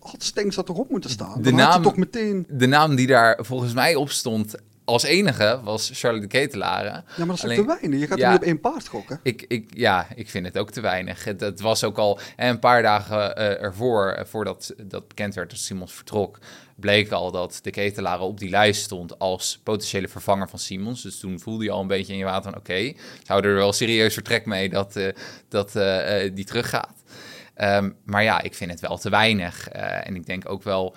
had 0.00 0.22
Stenks 0.22 0.56
dat 0.56 0.66
toch 0.66 0.76
op 0.76 0.90
moeten 0.90 1.10
staan? 1.10 1.42
De 1.42 1.42
dan 1.42 1.54
naam, 1.54 1.82
toch 1.82 1.96
meteen... 1.96 2.46
De 2.48 2.66
naam 2.66 2.94
die 2.94 3.06
daar 3.06 3.38
volgens 3.42 3.72
mij 3.72 3.94
op 3.94 4.10
stond 4.10 4.54
als 4.84 5.02
enige 5.02 5.60
was 5.64 5.90
Charlie 5.92 6.20
de 6.20 6.26
Ketelare. 6.26 6.88
Ja, 6.88 7.04
maar 7.16 7.26
dat 7.26 7.36
is 7.36 7.44
Alleen, 7.44 7.56
te 7.56 7.66
weinig. 7.66 8.00
Je 8.00 8.06
gaat 8.06 8.18
ja, 8.18 8.30
niet 8.30 8.38
op 8.38 8.44
één 8.44 8.60
paard 8.60 8.88
gokken. 8.88 9.20
Ik, 9.22 9.44
ik, 9.48 9.70
ja, 9.74 10.06
ik 10.14 10.30
vind 10.30 10.46
het 10.46 10.58
ook 10.58 10.70
te 10.70 10.80
weinig. 10.80 11.24
Het, 11.24 11.40
het 11.40 11.60
was 11.60 11.84
ook 11.84 11.98
al 11.98 12.18
een 12.36 12.58
paar 12.58 12.82
dagen 12.82 13.38
uh, 13.38 13.62
ervoor, 13.62 14.22
voordat 14.26 14.74
dat 14.86 15.08
bekend 15.08 15.34
werd 15.34 15.50
dat 15.50 15.58
Simons 15.58 15.92
vertrok, 15.92 16.38
bleek 16.82 17.10
al 17.10 17.30
dat 17.30 17.58
de 17.62 17.70
Ketelare 17.70 18.22
op 18.22 18.38
die 18.38 18.50
lijst 18.50 18.82
stond 18.82 19.18
als 19.18 19.60
potentiële 19.62 20.08
vervanger 20.08 20.48
van 20.48 20.58
Simons. 20.58 21.02
Dus 21.02 21.18
toen 21.18 21.40
voelde 21.40 21.64
je 21.64 21.70
al 21.70 21.80
een 21.80 21.86
beetje 21.86 22.12
in 22.12 22.18
je 22.18 22.24
water 22.24 22.42
van 22.42 22.60
oké, 22.60 22.70
okay, 22.70 22.96
zou 23.22 23.46
er 23.46 23.54
wel 23.54 23.72
serieus 23.72 24.14
vertrek 24.14 24.46
mee 24.46 24.68
dat, 24.68 24.96
uh, 24.96 25.08
dat 25.48 25.76
uh, 25.76 26.30
die 26.34 26.44
teruggaat. 26.44 27.02
Um, 27.56 27.96
maar 28.04 28.22
ja, 28.22 28.42
ik 28.42 28.54
vind 28.54 28.70
het 28.70 28.80
wel 28.80 28.98
te 28.98 29.10
weinig. 29.10 29.68
en 29.68 30.14
ik 30.14 30.26
denk 30.26 30.48
ook 30.48 30.62
wel 30.62 30.96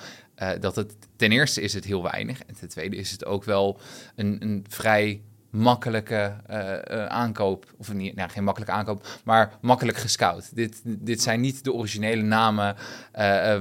dat 0.60 0.76
het 0.76 0.96
ten 1.16 1.32
eerste 1.32 1.62
is 1.62 1.74
het 1.74 1.86
heel 1.86 2.04
weinig. 2.04 2.40
En 2.48 2.56
ten 2.56 2.70
tweede 2.70 2.96
is 2.96 3.12
het 3.12 3.26
ook 3.26 3.44
wel 3.44 3.80
een, 4.16 4.38
een 4.40 4.66
vrij 4.70 5.22
makkelijke 5.56 6.36
uh, 6.50 6.58
uh, 6.58 7.06
aankoop. 7.06 7.74
Of 7.78 7.94
niet, 7.94 8.16
nou, 8.16 8.30
geen 8.30 8.44
makkelijke 8.44 8.76
aankoop, 8.76 9.08
maar 9.24 9.52
makkelijk 9.62 9.98
gescout. 9.98 10.56
Dit, 10.56 10.82
dit 10.84 11.22
zijn 11.22 11.42
niet 11.42 11.64
de 11.64 11.74
originele 11.74 12.22
namen 12.22 12.76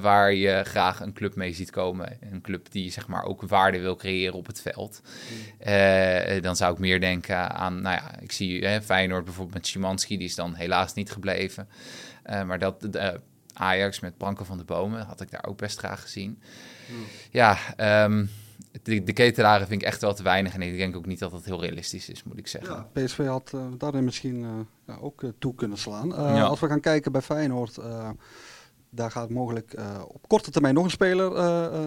waar 0.00 0.32
je 0.32 0.62
graag 0.64 1.00
een 1.00 1.12
club 1.12 1.34
mee 1.34 1.52
ziet 1.52 1.70
komen. 1.70 2.18
Een 2.32 2.40
club 2.40 2.70
die 2.70 2.90
zeg 2.90 3.06
maar 3.06 3.24
ook 3.24 3.42
waarde 3.42 3.80
wil 3.80 3.96
creëren 3.96 4.34
op 4.34 4.46
het 4.46 4.60
veld. 4.60 5.02
Mm. 5.04 6.40
dan 6.40 6.56
zou 6.56 6.72
ik 6.72 6.78
meer 6.78 7.00
denken 7.00 7.50
aan, 7.50 7.82
nou 7.82 7.96
ja, 7.96 8.18
ik 8.20 8.32
zie 8.32 8.66
hè, 8.66 8.82
Feyenoord 8.82 9.24
bijvoorbeeld 9.24 9.56
met 9.56 9.66
Szymanski, 9.66 10.16
die 10.16 10.26
is 10.26 10.34
dan 10.34 10.54
helaas 10.54 10.94
niet 10.94 11.10
gebleven. 11.10 11.68
maar 12.46 12.58
dat 12.58 12.88
Ajax 13.54 14.00
met 14.00 14.16
Branko 14.16 14.44
van 14.44 14.58
de 14.58 14.64
Bomen 14.64 15.06
had 15.06 15.20
ik 15.20 15.30
daar 15.30 15.44
ook 15.46 15.58
best 15.58 15.78
graag 15.78 16.02
gezien. 16.02 16.42
Hmm. 16.86 17.04
Ja, 17.30 17.58
um, 18.04 18.30
de, 18.82 19.02
de 19.02 19.12
ketelaren 19.12 19.66
vind 19.66 19.80
ik 19.82 19.86
echt 19.86 20.00
wel 20.00 20.14
te 20.14 20.22
weinig. 20.22 20.54
En 20.54 20.62
ik 20.62 20.76
denk 20.76 20.96
ook 20.96 21.06
niet 21.06 21.18
dat 21.18 21.30
dat 21.30 21.44
heel 21.44 21.60
realistisch 21.60 22.08
is, 22.08 22.22
moet 22.24 22.38
ik 22.38 22.46
zeggen. 22.46 22.74
Ja, 22.74 23.04
PSV 23.04 23.26
had 23.26 23.52
uh, 23.54 23.60
daarin 23.78 24.04
misschien 24.04 24.40
uh, 24.40 24.48
ja, 24.86 24.96
ook 25.00 25.22
uh, 25.22 25.30
toe 25.38 25.54
kunnen 25.54 25.78
slaan. 25.78 26.08
Ja. 26.08 26.42
Als 26.42 26.60
we 26.60 26.66
gaan 26.66 26.80
kijken 26.80 27.12
bij 27.12 27.20
Feyenoord, 27.22 27.78
daar 28.90 29.10
gaat 29.10 29.30
mogelijk 29.30 29.74
op 30.08 30.28
korte 30.28 30.50
termijn 30.50 30.74
nog 30.74 30.84
een 30.84 30.90
speler 30.90 31.30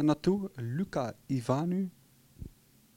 naartoe. 0.03 0.49
Luca 0.55 1.13
Ivanu. 1.25 1.89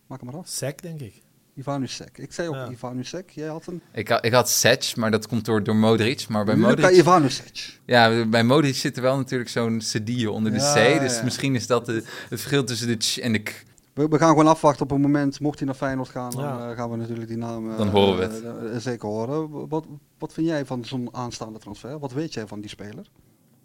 Maak 0.07 0.21
hem 0.21 0.31
maar 0.31 0.41
af. 0.41 0.49
Sek, 0.49 0.83
denk 0.83 1.01
ik. 1.01 1.23
Ivanusek. 1.55 2.19
Ik 2.19 2.33
zei 2.33 2.49
ook 2.49 2.55
Ja. 2.55 2.71
Ivanusek. 2.71 3.31
Jij 3.31 3.49
had 3.49 3.67
een... 3.67 3.83
Ik, 3.93 4.09
had- 4.09 4.25
ik 4.25 4.33
had 4.33 4.49
Sedge, 4.51 5.01
maar 5.01 5.11
dat 5.11 5.27
komt 5.29 5.45
door, 5.45 5.63
door 5.63 5.77
Modric. 5.77 6.29
Maar 6.29 6.45
bij 6.45 6.55
Luka 6.55 6.69
Modric, 6.69 6.91
Ivanusek. 6.91 7.79
ja, 7.85 8.25
bij 8.27 8.45
Modric 8.45 8.75
zit 8.75 8.97
er 8.97 9.03
wel 9.03 9.17
natuurlijk 9.17 9.51
zo'n 9.51 9.81
cedille 9.81 10.31
onder 10.31 10.53
de 10.53 10.59
Ja, 10.59 10.97
C. 10.97 11.01
Dus 11.01 11.17
ja. 11.17 11.25
misschien 11.25 11.55
is 11.55 11.67
dat 11.67 11.87
de, 11.87 11.93
het 11.93 12.05
verschil 12.29 12.65
tussen 12.65 12.87
de 12.89 12.97
ch 12.99 13.19
en 13.19 13.33
de 13.33 13.39
k. 13.39 13.65
We, 13.95 14.09
we 14.09 14.19
gaan 14.19 14.29
gewoon 14.29 14.47
afwachten 14.47 14.83
op 14.85 14.91
een 14.91 15.01
moment. 15.01 15.41
Mocht 15.41 15.59
hij 15.59 15.67
naar 15.67 15.77
Feyenoord 15.77 16.09
gaan, 16.09 16.31
dan 16.31 16.45
eh, 16.45 16.71
gaan 16.71 16.91
we 16.91 16.97
natuurlijk 16.97 17.29
die 17.29 17.37
naam 17.37 17.71
eh, 17.71 17.77
Dan 17.79 17.89
horen 17.89 18.17
we 18.17 18.23
het. 18.23 18.43
eh, 18.73 18.77
zeker 18.79 19.09
horen. 19.09 19.69
Wat, 19.69 19.85
wat 20.19 20.33
vind 20.33 20.47
jij 20.47 20.65
van 20.67 20.85
zo'n 20.85 21.09
aanstaande 21.15 21.59
transfer? 21.59 21.99
Wat 21.99 22.13
weet 22.13 22.35
jij 22.35 22.47
van 22.47 22.61
die 22.61 22.71
speler? 22.71 23.11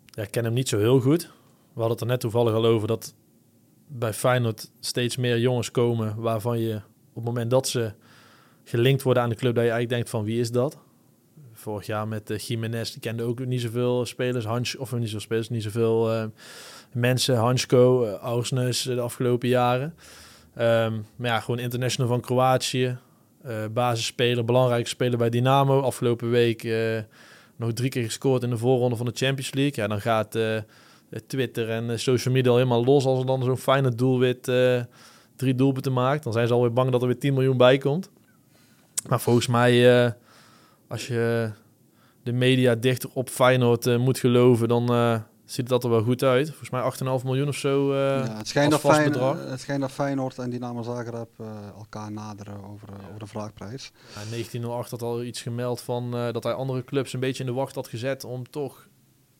Ja, 0.05 0.23
ik 0.23 0.31
ken 0.31 0.43
hem 0.43 0.53
niet 0.53 0.69
zo 0.69 0.77
heel 0.77 0.99
goed. 1.01 1.21
We 1.73 1.79
hadden 1.81 1.91
het 1.91 2.01
er 2.01 2.07
net 2.07 2.19
toevallig 2.19 2.53
al 2.53 2.65
over 2.65 2.87
dat 2.87 3.13
bij 3.87 4.13
Feyenoord 4.13 4.71
steeds 4.79 5.17
meer 5.17 5.39
jongens 5.39 5.71
komen 5.71 6.15
waarvan 6.17 6.59
je 6.59 6.75
op 7.09 7.15
het 7.15 7.23
moment 7.23 7.49
dat 7.51 7.67
ze 7.67 7.93
gelinkt 8.63 9.01
worden 9.01 9.23
aan 9.23 9.29
de 9.29 9.35
club, 9.35 9.55
dat 9.55 9.63
je 9.63 9.69
eigenlijk 9.69 9.89
denkt 9.89 10.09
van 10.09 10.23
wie 10.23 10.39
is 10.39 10.51
dat? 10.51 10.77
Vorig 11.65 11.85
jaar 11.85 12.07
met 12.07 12.29
uh, 12.29 12.37
Jiménez, 12.37 12.91
die 12.91 12.99
kende 12.99 13.23
ook 13.23 13.45
niet 13.45 13.61
zoveel 13.61 14.05
spelers, 14.05 14.45
Hans, 14.45 14.75
of 14.75 14.91
niet 14.91 15.03
zoveel 15.03 15.19
spelers, 15.19 15.49
niet 15.49 15.63
zoveel 15.63 16.11
eh, 16.11 16.23
mensen, 16.91 17.35
Hansko, 17.35 18.05
uh, 18.05 18.13
Aursnes 18.13 18.81
de 18.81 18.99
afgelopen 18.99 19.47
jaren. 19.47 19.95
Ehm, 20.55 20.93
maar 21.15 21.29
ja, 21.29 21.39
gewoon 21.39 21.59
international 21.59 22.11
van 22.11 22.21
Kroatië, 22.21 22.97
uh, 23.45 23.53
basisspeler, 23.73 24.45
belangrijke 24.45 24.89
speler 24.89 25.17
bij 25.17 25.29
Dynamo. 25.29 25.81
Afgelopen 25.81 26.29
week 26.29 26.63
uh, 26.63 26.99
nog 27.55 27.73
drie 27.73 27.89
keer 27.89 28.03
gescoord 28.03 28.43
in 28.43 28.49
de 28.49 28.57
voorronde 28.57 28.95
van 28.95 29.05
de 29.05 29.11
Champions 29.15 29.53
League. 29.53 29.83
Ja, 29.83 29.87
dan 29.87 30.01
gaat 30.01 30.35
uh, 30.35 30.57
Twitter 31.27 31.69
en 31.69 31.89
uh, 31.89 31.97
social 31.97 32.33
media 32.33 32.51
al 32.51 32.57
helemaal 32.57 32.85
los 32.85 33.05
als 33.05 33.19
er 33.19 33.25
dan 33.25 33.43
zo'n 33.43 33.57
fijne 33.57 33.95
doelwit 33.95 34.47
uh, 34.47 34.81
drie 35.35 35.55
doelpunten 35.55 35.93
maakt. 35.93 36.23
Dan 36.23 36.33
zijn 36.33 36.47
ze 36.47 36.53
alweer 36.53 36.73
bang 36.73 36.91
dat 36.91 37.01
er 37.01 37.07
weer 37.07 37.19
10 37.19 37.33
miljoen 37.33 37.57
bij 37.57 37.77
komt. 37.77 38.09
Maar 39.07 39.19
volgens 39.19 39.47
mij, 39.47 40.05
uh, 40.05 40.11
als 40.87 41.07
je 41.07 41.51
de 42.23 42.31
media 42.31 42.75
dichter 42.75 43.09
op 43.13 43.29
Feyenoord 43.29 43.85
uh, 43.85 43.97
moet 43.97 44.19
geloven, 44.19 44.67
dan 44.67 44.93
uh, 44.93 45.19
ziet 45.45 45.69
dat 45.69 45.83
er 45.83 45.89
wel 45.89 46.03
goed 46.03 46.23
uit. 46.23 46.47
Volgens 46.47 46.69
mij 46.69 47.17
8,5 47.19 47.25
miljoen 47.25 47.47
of 47.47 47.55
zo. 47.55 47.91
Uh, 47.91 47.97
ja, 47.97 48.37
het, 48.37 48.47
schijnt 48.47 48.73
als 48.73 48.81
dat 48.81 48.91
vast 48.91 49.01
Fijn, 49.01 49.11
bedrag. 49.11 49.49
het 49.49 49.59
schijnt 49.59 49.81
dat 49.81 49.91
Feyenoord 49.91 50.39
en 50.39 50.49
Dynamo 50.49 50.81
Zagreb 50.81 51.29
elkaar 51.77 52.11
naderen 52.11 52.63
over, 52.63 52.89
over 53.07 53.19
de 53.19 53.27
vraagprijs. 53.27 53.91
Ja, 53.93 54.21
1908 54.29 54.91
had 54.91 55.01
al 55.01 55.23
iets 55.23 55.41
gemeld 55.41 55.81
van 55.81 56.11
dat 56.11 56.43
hij 56.43 56.53
andere 56.53 56.83
clubs 56.83 57.13
een 57.13 57.19
beetje 57.19 57.43
in 57.43 57.49
de 57.49 57.55
wacht 57.55 57.75
had 57.75 57.87
gezet 57.87 58.23
om 58.23 58.49
toch 58.49 58.87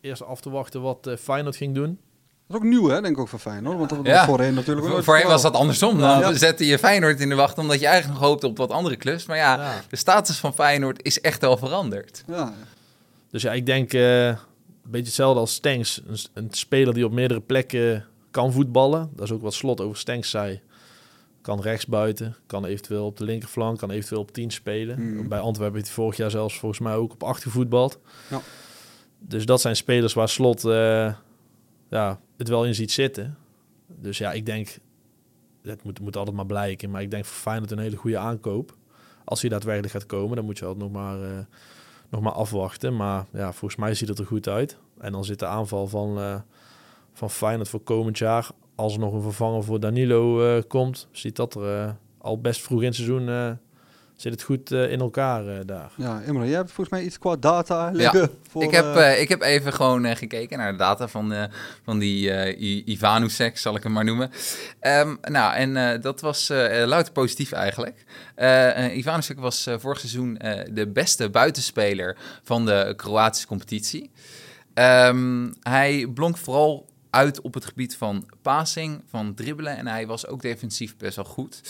eerst 0.02 0.24
af 0.24 0.42
te 0.42 0.50
wachten 0.50 0.82
wat 0.82 1.10
Feyenoord 1.20 1.56
ging 1.56 1.76
doen. 1.76 2.00
Dat 2.48 2.58
is 2.58 2.64
ook 2.64 2.70
nieuw, 2.72 2.88
hè, 2.90 3.02
denk 3.02 3.16
ik 3.16 3.20
ook 3.22 3.28
voor 3.28 3.40
Feyenoord. 3.40 3.78
Want 3.78 3.90
dat 3.90 3.98
was 3.98 4.08
Ja. 4.08 4.26
voorheen 4.26 4.54
natuurlijk 4.54 4.88
Voor, 4.88 5.04
voorheen 5.04 5.28
was 5.28 5.42
dat 5.42 5.54
andersom. 5.54 6.00
Dan 6.00 6.20
Ja. 6.20 6.34
zette 6.34 6.66
je 6.66 6.80
Feyenoord 6.80 7.20
in 7.20 7.30
de 7.30 7.36
wacht 7.36 7.58
omdat 7.58 7.80
je 7.80 7.86
eigenlijk 7.88 8.20
nog 8.20 8.30
hoopte 8.30 8.48
op 8.48 8.58
wat 8.58 8.70
andere 8.72 8.98
clubs. 8.98 9.26
Maar 9.26 9.38
ja, 9.38 9.56
Ja. 9.56 9.82
de 9.90 9.96
status 9.96 10.38
van 10.38 10.54
Feyenoord 10.54 11.04
is 11.04 11.22
echt 11.22 11.42
wel 11.42 11.58
veranderd. 11.58 12.24
Ja, 12.28 12.54
Dus 13.32 13.42
ja, 13.42 13.52
ik 13.54 13.66
denk 13.66 13.94
eh, 13.94 14.28
een 14.28 14.38
beetje 14.84 15.06
hetzelfde 15.06 15.40
als 15.40 15.54
Stenks. 15.54 16.02
Een, 16.08 16.18
een 16.34 16.48
speler 16.52 16.94
die 16.94 17.06
op 17.06 17.12
meerdere 17.12 17.42
plekken 17.42 18.06
kan 18.32 18.52
voetballen. 18.52 19.10
Dat 19.16 19.26
is 19.26 19.32
ook 19.32 19.42
wat 19.42 19.54
Slot 19.54 19.82
over 19.82 19.98
Stenks 19.98 20.30
zei. 20.30 20.62
Kan 21.42 21.62
rechtsbuiten, 21.62 22.36
kan 22.48 22.66
eventueel 22.66 23.06
op 23.06 23.18
de 23.18 23.24
linkerflank, 23.24 23.78
kan 23.80 23.92
eventueel 23.92 24.22
op 24.22 24.32
10 24.32 24.52
spelen. 24.52 25.14
Mhm. 25.16 25.28
Bij 25.28 25.40
Antwerpen 25.40 25.76
heeft 25.76 25.86
hij 25.88 25.96
vorig 25.96 26.18
jaar 26.18 26.32
zelfs 26.32 26.60
volgens 26.60 26.82
mij 26.82 26.94
ook 26.96 27.12
op 27.14 27.24
8 27.24 27.42
gevoetbald. 27.44 28.00
Ja. 28.28 28.42
Dus 29.20 29.46
dat 29.46 29.62
zijn 29.62 29.76
spelers 29.76 30.14
waar 30.14 30.30
Slot 30.30 30.66
eh, 30.66 31.14
ja, 31.90 32.20
het 32.38 32.48
wel 32.48 32.66
in 32.66 32.76
ziet 32.76 32.92
zitten. 32.92 33.38
Dus 33.88 34.18
ja, 34.18 34.32
ik 34.32 34.46
denk, 34.46 34.78
het 35.62 35.84
moet, 35.84 36.00
moet 36.00 36.18
altijd 36.18 36.36
maar 36.36 36.46
blijken. 36.46 36.90
Maar 36.90 37.02
ik 37.02 37.12
denk 37.12 37.26
voor 37.26 37.38
Feyenoord 37.38 37.72
een 37.72 37.80
hele 37.80 37.96
goede 37.96 38.18
aankoop. 38.18 38.76
Als 39.24 39.42
hij 39.42 39.50
daadwerkelijk 39.50 39.94
gaat 39.94 40.06
komen, 40.06 40.36
dan 40.36 40.46
moet 40.46 40.58
je 40.58 40.66
altijd 40.66 40.84
nog 40.84 41.02
maar, 41.02 41.24
eh, 41.24 41.40
nog 42.10 42.22
maar 42.22 42.32
afwachten. 42.32 42.96
Maar 42.96 43.26
ja, 43.32 43.54
volgens 43.54 43.80
mij 43.80 43.94
ziet 43.94 44.08
het 44.08 44.20
er 44.20 44.26
goed 44.26 44.48
uit. 44.48 44.78
En 44.98 45.12
dan 45.12 45.26
zit 45.26 45.40
de 45.40 45.46
aanval 45.46 45.88
van, 45.88 46.18
eh 46.20 46.40
van 47.14 47.30
Feyenoord 47.30 47.70
voor 47.70 47.80
komend 47.80 48.18
jaar... 48.18 48.50
als 48.76 48.94
er 48.94 49.00
nog 49.00 49.14
een 49.14 49.22
vervanger 49.22 49.64
voor 49.64 49.80
Danilo 49.80 50.56
eh, 50.56 50.64
komt... 50.68 51.08
ziet 51.12 51.36
dat 51.36 51.56
er 51.56 51.96
al 52.18 52.42
best 52.42 52.62
vroeg 52.62 52.80
in 52.80 52.86
het 52.86 52.96
seizoen... 52.96 53.58
zit 54.16 54.32
het 54.32 54.42
goed 54.44 54.72
eh, 54.72 54.92
in 54.92 55.00
elkaar 55.00 55.48
eh, 55.48 55.60
daar. 55.66 55.92
ja 55.98 56.22
Imre, 56.28 56.46
jij 56.48 56.56
hebt 56.56 56.72
volgens 56.72 56.90
mij 56.98 57.06
iets 57.06 57.18
qua 57.18 57.36
data 57.36 57.90
liggen. 57.94 58.30
voor, 58.50 58.64
ik, 58.64 58.72
heb, 58.72 58.96
eh, 58.96 59.22
ik 59.22 59.30
heb 59.30 59.42
even 59.42 59.74
gewoon 59.74 60.06
eh, 60.06 60.16
gekeken 60.16 60.58
naar 60.58 60.72
de 60.72 60.78
data 60.78 61.08
van, 61.08 61.34
eh, 61.34 61.44
van 61.84 62.00
die 62.00 62.32
eh 62.32 62.62
I- 62.62 62.84
Ivanusek, 62.86 63.58
zal 63.58 63.76
ik 63.76 63.84
hem 63.84 63.92
maar 63.92 64.06
noemen. 64.06 64.32
Ehm, 64.80 65.16
nou, 65.22 65.54
en 65.56 65.78
eh, 65.78 66.02
dat 66.02 66.22
was 66.22 66.48
louter 66.86 67.12
positief 67.14 67.52
eigenlijk. 67.52 68.06
Ivanusek 68.96 69.40
was 69.40 69.66
eh, 69.68 69.76
vorig 69.78 70.00
seizoen 70.00 70.38
eh, 70.38 70.70
de 70.72 70.88
beste 70.88 71.30
buitenspeler 71.30 72.18
van 72.44 72.66
de 72.66 72.94
Kroatische 72.98 73.48
competitie. 73.48 74.12
Ehm, 74.74 75.52
hij 75.62 76.08
blonk 76.14 76.38
vooral 76.38 76.86
uit 77.16 77.42
op 77.42 77.54
het 77.54 77.66
gebied 77.66 77.96
van 77.96 78.30
passing, 78.42 79.04
van 79.06 79.34
dribbelen. 79.34 79.78
En 79.78 79.88
hij 79.88 80.08
was 80.08 80.28
ook 80.28 80.42
defensief 80.42 80.98
best 80.98 81.16
wel 81.16 81.26
goed. 81.26 81.62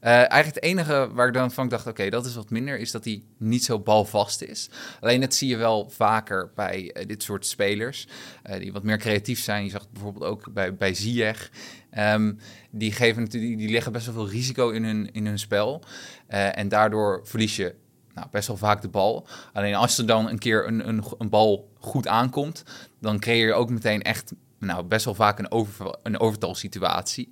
Eh, 0.00 0.12
eigenlijk 0.12 0.54
het 0.54 0.62
enige 0.62 1.08
waar 1.12 1.26
ik 1.26 1.34
dan 1.34 1.50
van 1.50 1.68
dacht, 1.68 1.86
oké, 1.86 2.08
dat 2.08 2.26
is 2.26 2.34
wat 2.34 2.50
minder, 2.50 2.78
is 2.78 2.90
dat 2.90 3.04
hij 3.04 3.22
niet 3.36 3.64
zo 3.64 3.78
balvast 3.78 4.42
is. 4.42 4.70
Alleen 5.00 5.20
dat 5.20 5.34
zie 5.34 5.48
je 5.48 5.56
wel 5.56 5.90
vaker 5.90 6.50
bij 6.54 6.92
eh, 6.92 7.06
dit 7.06 7.22
soort 7.22 7.46
spelers, 7.46 8.08
eh, 8.42 8.60
die 8.60 8.72
wat 8.72 8.82
meer 8.82 8.98
creatief 8.98 9.40
zijn. 9.40 9.64
Je 9.64 9.70
zag 9.70 9.90
bijvoorbeeld 9.90 10.24
ook 10.24 10.52
bij, 10.52 10.74
bij 10.74 10.94
Ziyech. 10.94 11.50
Ehm, 11.90 12.32
die, 12.70 12.92
geven 12.92 13.22
natuurlijk, 13.22 13.58
die 13.58 13.70
leggen 13.70 13.92
best 13.92 14.06
wel 14.06 14.14
veel 14.14 14.28
risico 14.28 14.70
in 14.70 14.84
hun, 14.84 15.12
in 15.12 15.26
hun 15.26 15.38
spel. 15.38 15.82
En 16.26 16.68
daardoor 16.68 17.20
verlies 17.24 17.56
je 17.56 17.74
nou, 18.14 18.26
best 18.30 18.48
wel 18.48 18.56
vaak 18.56 18.82
de 18.82 18.88
bal. 18.88 19.26
Alleen 19.52 19.74
als 19.74 19.98
er 19.98 20.06
dan 20.06 20.28
een 20.28 20.38
keer 20.38 20.66
een, 20.66 20.88
een, 20.88 21.04
een 21.18 21.28
bal 21.28 21.68
goed 21.78 22.06
aankomt, 22.06 22.64
dan 23.00 23.18
creëer 23.18 23.46
je 23.46 23.52
ook 23.52 23.70
meteen 23.70 24.02
echt 24.02 24.32
nou, 24.58 24.84
best 24.84 25.04
wel 25.04 25.14
vaak 25.14 25.38
een, 25.38 25.50
over, 25.50 25.96
een 26.02 26.20
overtalsituatie. 26.20 27.28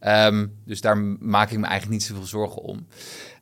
Ehm, 0.00 0.46
dus 0.64 0.80
daar 0.80 0.98
maak 1.20 1.50
ik 1.50 1.58
me 1.58 1.66
eigenlijk 1.66 1.92
niet 2.00 2.08
zoveel 2.08 2.26
zorgen 2.26 2.62
om. 2.62 2.86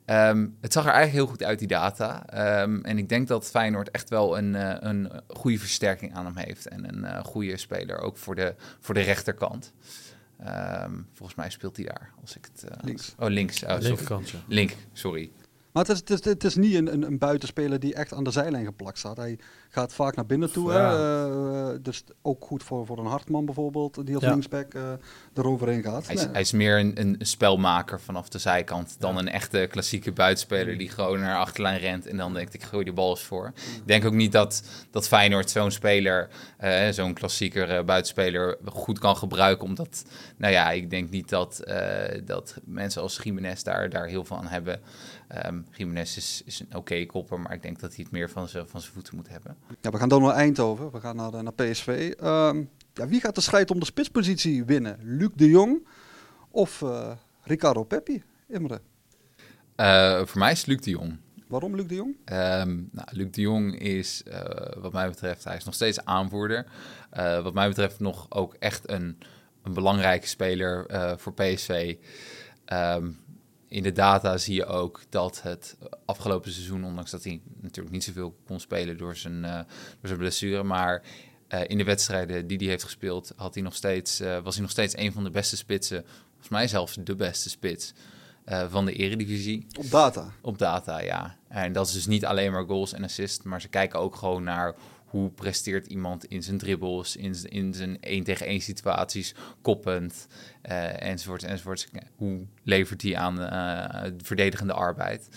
Ehm, 0.04 0.46
het 0.60 0.72
zag 0.72 0.84
er 0.86 0.92
eigenlijk 0.92 1.24
heel 1.24 1.32
goed 1.34 1.44
uit, 1.44 1.58
die 1.58 1.68
data. 1.68 2.26
Ehm, 2.26 2.80
en 2.82 2.98
ik 2.98 3.08
denk 3.08 3.28
dat 3.28 3.50
Feyenoord 3.50 3.90
echt 3.90 4.08
wel 4.08 4.38
een, 4.38 4.54
eh, 4.54 4.76
een 4.80 5.10
goede 5.28 5.58
versterking 5.58 6.14
aan 6.14 6.24
hem 6.24 6.36
heeft. 6.36 6.68
En 6.68 6.88
een 6.88 7.04
eh, 7.04 7.24
goede 7.24 7.56
speler, 7.56 7.98
ook 7.98 8.16
voor 8.16 8.34
de, 8.34 8.54
voor 8.80 8.94
de 8.94 9.00
rechterkant. 9.00 9.72
Ehm, 10.38 10.92
volgens 11.12 11.38
mij 11.38 11.50
speelt 11.50 11.76
hij 11.76 11.84
daar, 11.86 12.10
als 12.20 12.36
ik 12.36 12.48
het... 12.52 12.64
eh, 12.70 12.76
Links. 12.84 13.14
Oh, 13.18 13.28
links. 13.28 13.62
Oh, 13.62 13.68
sorry. 13.70 13.84
Linkerkant, 13.84 14.30
ja. 14.30 14.38
Link, 14.48 14.72
sorry. 14.92 15.30
Maar 15.72 15.84
het 15.86 15.92
is, 15.92 15.98
het 15.98 16.10
is, 16.10 16.24
het 16.24 16.44
is 16.44 16.54
niet 16.54 16.74
een, 16.74 16.92
een, 16.92 17.02
een 17.02 17.18
buitenspeler 17.18 17.80
die 17.80 17.94
echt 17.94 18.12
aan 18.14 18.24
de 18.24 18.30
zijlijn 18.30 18.64
geplakt 18.64 18.98
staat. 18.98 19.16
Hij 19.16 19.38
gaat 19.68 19.92
vaak 19.94 20.16
naar 20.16 20.26
binnen 20.26 20.52
toe. 20.52 20.72
Ja. 20.72 20.96
Hè? 20.96 21.72
Eh, 21.72 21.78
dus 21.82 22.04
ook 22.22 22.44
goed 22.44 22.62
voor, 22.62 22.86
voor 22.86 22.98
een 22.98 23.06
Hartman 23.06 23.44
bijvoorbeeld, 23.44 24.06
die 24.06 24.14
als 24.14 24.24
Ja. 24.24 24.30
linksback 24.30 24.74
eh 24.74 24.82
eroverheen 25.34 25.82
gaat. 25.82 26.06
Hij 26.06 26.14
is, 26.14 26.22
Nee. 26.22 26.32
hij 26.32 26.40
is 26.40 26.52
meer 26.52 26.78
een, 26.78 27.00
een 27.00 27.16
spelmaker 27.18 28.00
vanaf 28.00 28.28
de 28.28 28.38
zijkant 28.38 28.96
dan 28.98 29.18
een 29.18 29.28
echte 29.28 29.66
klassieke 29.70 30.12
buitenspeler 30.12 30.78
die 30.78 30.88
gewoon 30.88 31.20
naar 31.20 31.34
de 31.34 31.40
achterlijn 31.40 31.78
rent 31.78 32.06
en 32.06 32.16
dan 32.16 32.34
denkt 32.34 32.54
ik 32.54 32.62
gooi 32.62 32.84
die 32.84 32.92
bal 32.92 33.10
eens 33.10 33.22
voor. 33.22 33.52
Ik 33.56 33.86
denk 33.86 34.04
ook 34.04 34.12
niet 34.12 34.32
dat, 34.32 34.62
dat 34.90 35.08
Feyenoord 35.08 35.50
zo'n 35.50 35.70
speler, 35.70 36.28
eh, 36.56 36.88
zo'n 36.88 37.14
klassieker 37.14 37.84
buitenspeler 37.84 38.56
goed 38.64 38.98
kan 38.98 39.16
gebruiken 39.16 39.64
omdat, 39.66 40.04
nou 40.36 40.52
ja, 40.52 40.70
ik 40.70 40.90
denk 40.90 41.10
niet 41.10 41.28
dat, 41.28 41.58
eh, 41.58 42.20
dat 42.24 42.56
mensen 42.64 43.02
als 43.02 43.20
Jiménez 43.22 43.62
daar, 43.62 43.90
daar 43.90 44.06
heel 44.06 44.24
veel 44.24 44.36
aan 44.36 44.46
hebben. 44.46 44.80
Ehm 45.32 45.60
Jiménez 45.70 46.16
is, 46.16 46.42
is 46.44 46.60
een 46.60 46.76
oké 46.76 47.06
kopper, 47.06 47.40
maar 47.40 47.52
ik 47.52 47.62
denk 47.62 47.80
dat 47.80 47.94
hij 47.94 48.04
het 48.04 48.12
meer 48.12 48.30
van 48.30 48.48
zijn 48.48 48.68
van 48.68 48.80
zijn 48.80 48.92
voeten 48.92 49.16
moet 49.16 49.28
hebben. 49.28 49.56
Ja, 49.80 49.90
we 49.90 49.98
gaan 49.98 50.08
dan 50.08 50.22
naar 50.22 50.34
Eindhoven. 50.34 50.90
We 50.90 51.00
gaan 51.00 51.16
naar, 51.16 51.42
naar 51.42 51.52
PSV. 51.52 52.14
Ehm, 52.20 52.62
ja, 52.92 53.06
wie 53.08 53.20
gaat 53.20 53.34
de 53.34 53.40
strijd 53.40 53.70
om 53.70 53.80
de 53.80 53.84
spitspositie 53.84 54.64
winnen? 54.64 54.98
Luc 55.02 55.28
de 55.34 55.48
Jong 55.48 55.86
of 56.50 56.82
eh, 56.82 57.10
Ricardo 57.42 57.84
Peppi? 57.84 58.22
Imre. 58.48 58.80
Eh, 59.76 60.24
voor 60.24 60.38
mij 60.38 60.52
is 60.52 60.64
Luc 60.64 60.80
de 60.80 60.90
Jong. 60.90 61.18
Waarom 61.48 61.76
Luc 61.76 61.86
de 61.86 61.94
Jong? 61.94 62.16
Ehm, 62.24 62.80
nou, 62.90 63.08
Luc 63.10 63.30
de 63.30 63.40
Jong 63.40 63.78
is, 63.78 64.22
eh, 64.22 64.82
wat 64.82 64.92
mij 64.92 65.08
betreft, 65.08 65.44
hij 65.44 65.56
is 65.56 65.64
nog 65.64 65.74
steeds 65.74 66.04
aanvoerder. 66.04 66.66
Wat 67.42 67.54
mij 67.54 67.68
betreft 67.68 68.00
nog 68.00 68.26
ook 68.28 68.54
echt 68.58 68.90
een, 68.90 69.18
een 69.62 69.74
belangrijke 69.74 70.26
speler 70.26 70.86
voor 71.18 71.34
PSV. 71.34 71.96
In 73.72 73.82
de 73.82 73.92
data 73.92 74.36
zie 74.38 74.54
je 74.54 74.66
ook 74.66 75.00
dat 75.08 75.42
het 75.42 75.76
afgelopen 76.04 76.52
seizoen, 76.52 76.84
ondanks 76.84 77.10
dat 77.10 77.24
hij 77.24 77.40
natuurlijk 77.60 77.94
niet 77.94 78.04
zoveel 78.04 78.36
kon 78.46 78.60
spelen 78.60 78.98
door 78.98 79.16
zijn, 79.16 79.44
eh, 79.44 79.54
door 79.54 80.06
zijn 80.06 80.18
blessure, 80.18 80.62
maar 80.62 81.02
eh, 81.48 81.60
in 81.66 81.78
de 81.78 81.84
wedstrijden 81.84 82.46
die 82.46 82.58
hij 82.58 82.66
heeft 82.66 82.84
gespeeld, 82.84 83.32
had 83.36 83.54
hij 83.54 83.62
nog 83.62 83.74
steeds, 83.74 84.20
eh, 84.20 84.38
was 84.42 84.54
hij 84.54 84.62
nog 84.62 84.70
steeds 84.70 84.96
een 84.96 85.12
van 85.12 85.24
de 85.24 85.30
beste 85.30 85.56
spitsen. 85.56 86.04
Volgens 86.28 86.48
mij 86.48 86.68
zelfs 86.68 86.96
de 87.00 87.14
beste 87.14 87.50
spits 87.50 87.92
van 88.68 88.84
de 88.84 88.92
eredivisie. 88.92 89.66
Op 89.78 89.90
data. 89.90 90.32
Op 90.40 90.58
data, 90.58 91.00
ja. 91.00 91.36
En 91.48 91.72
dat 91.72 91.86
is 91.86 91.92
dus 91.92 92.06
niet 92.06 92.24
alleen 92.24 92.52
maar 92.52 92.64
goals 92.64 92.92
en 92.92 93.04
assists, 93.04 93.44
maar 93.44 93.60
ze 93.60 93.68
kijken 93.68 93.98
ook 93.98 94.16
gewoon 94.16 94.42
naar 94.42 94.74
hoe 95.12 95.30
presteert 95.30 95.86
iemand 95.86 96.24
in 96.24 96.42
zijn 96.42 96.58
dribbles, 96.58 97.16
in, 97.16 97.34
in 97.48 97.74
zijn 97.74 98.00
één 98.00 98.24
tegen 98.24 98.46
één 98.46 98.60
situaties, 98.60 99.34
koppend, 99.62 100.26
eh 100.62 101.02
enzovoort, 101.02 101.42
enzovoort. 101.42 101.88
Hoe 102.16 102.46
levert 102.62 103.02
hij 103.02 103.16
aan 103.16 103.40
eh, 103.40 104.10
verdedigende 104.22 104.72
arbeid? 104.72 105.28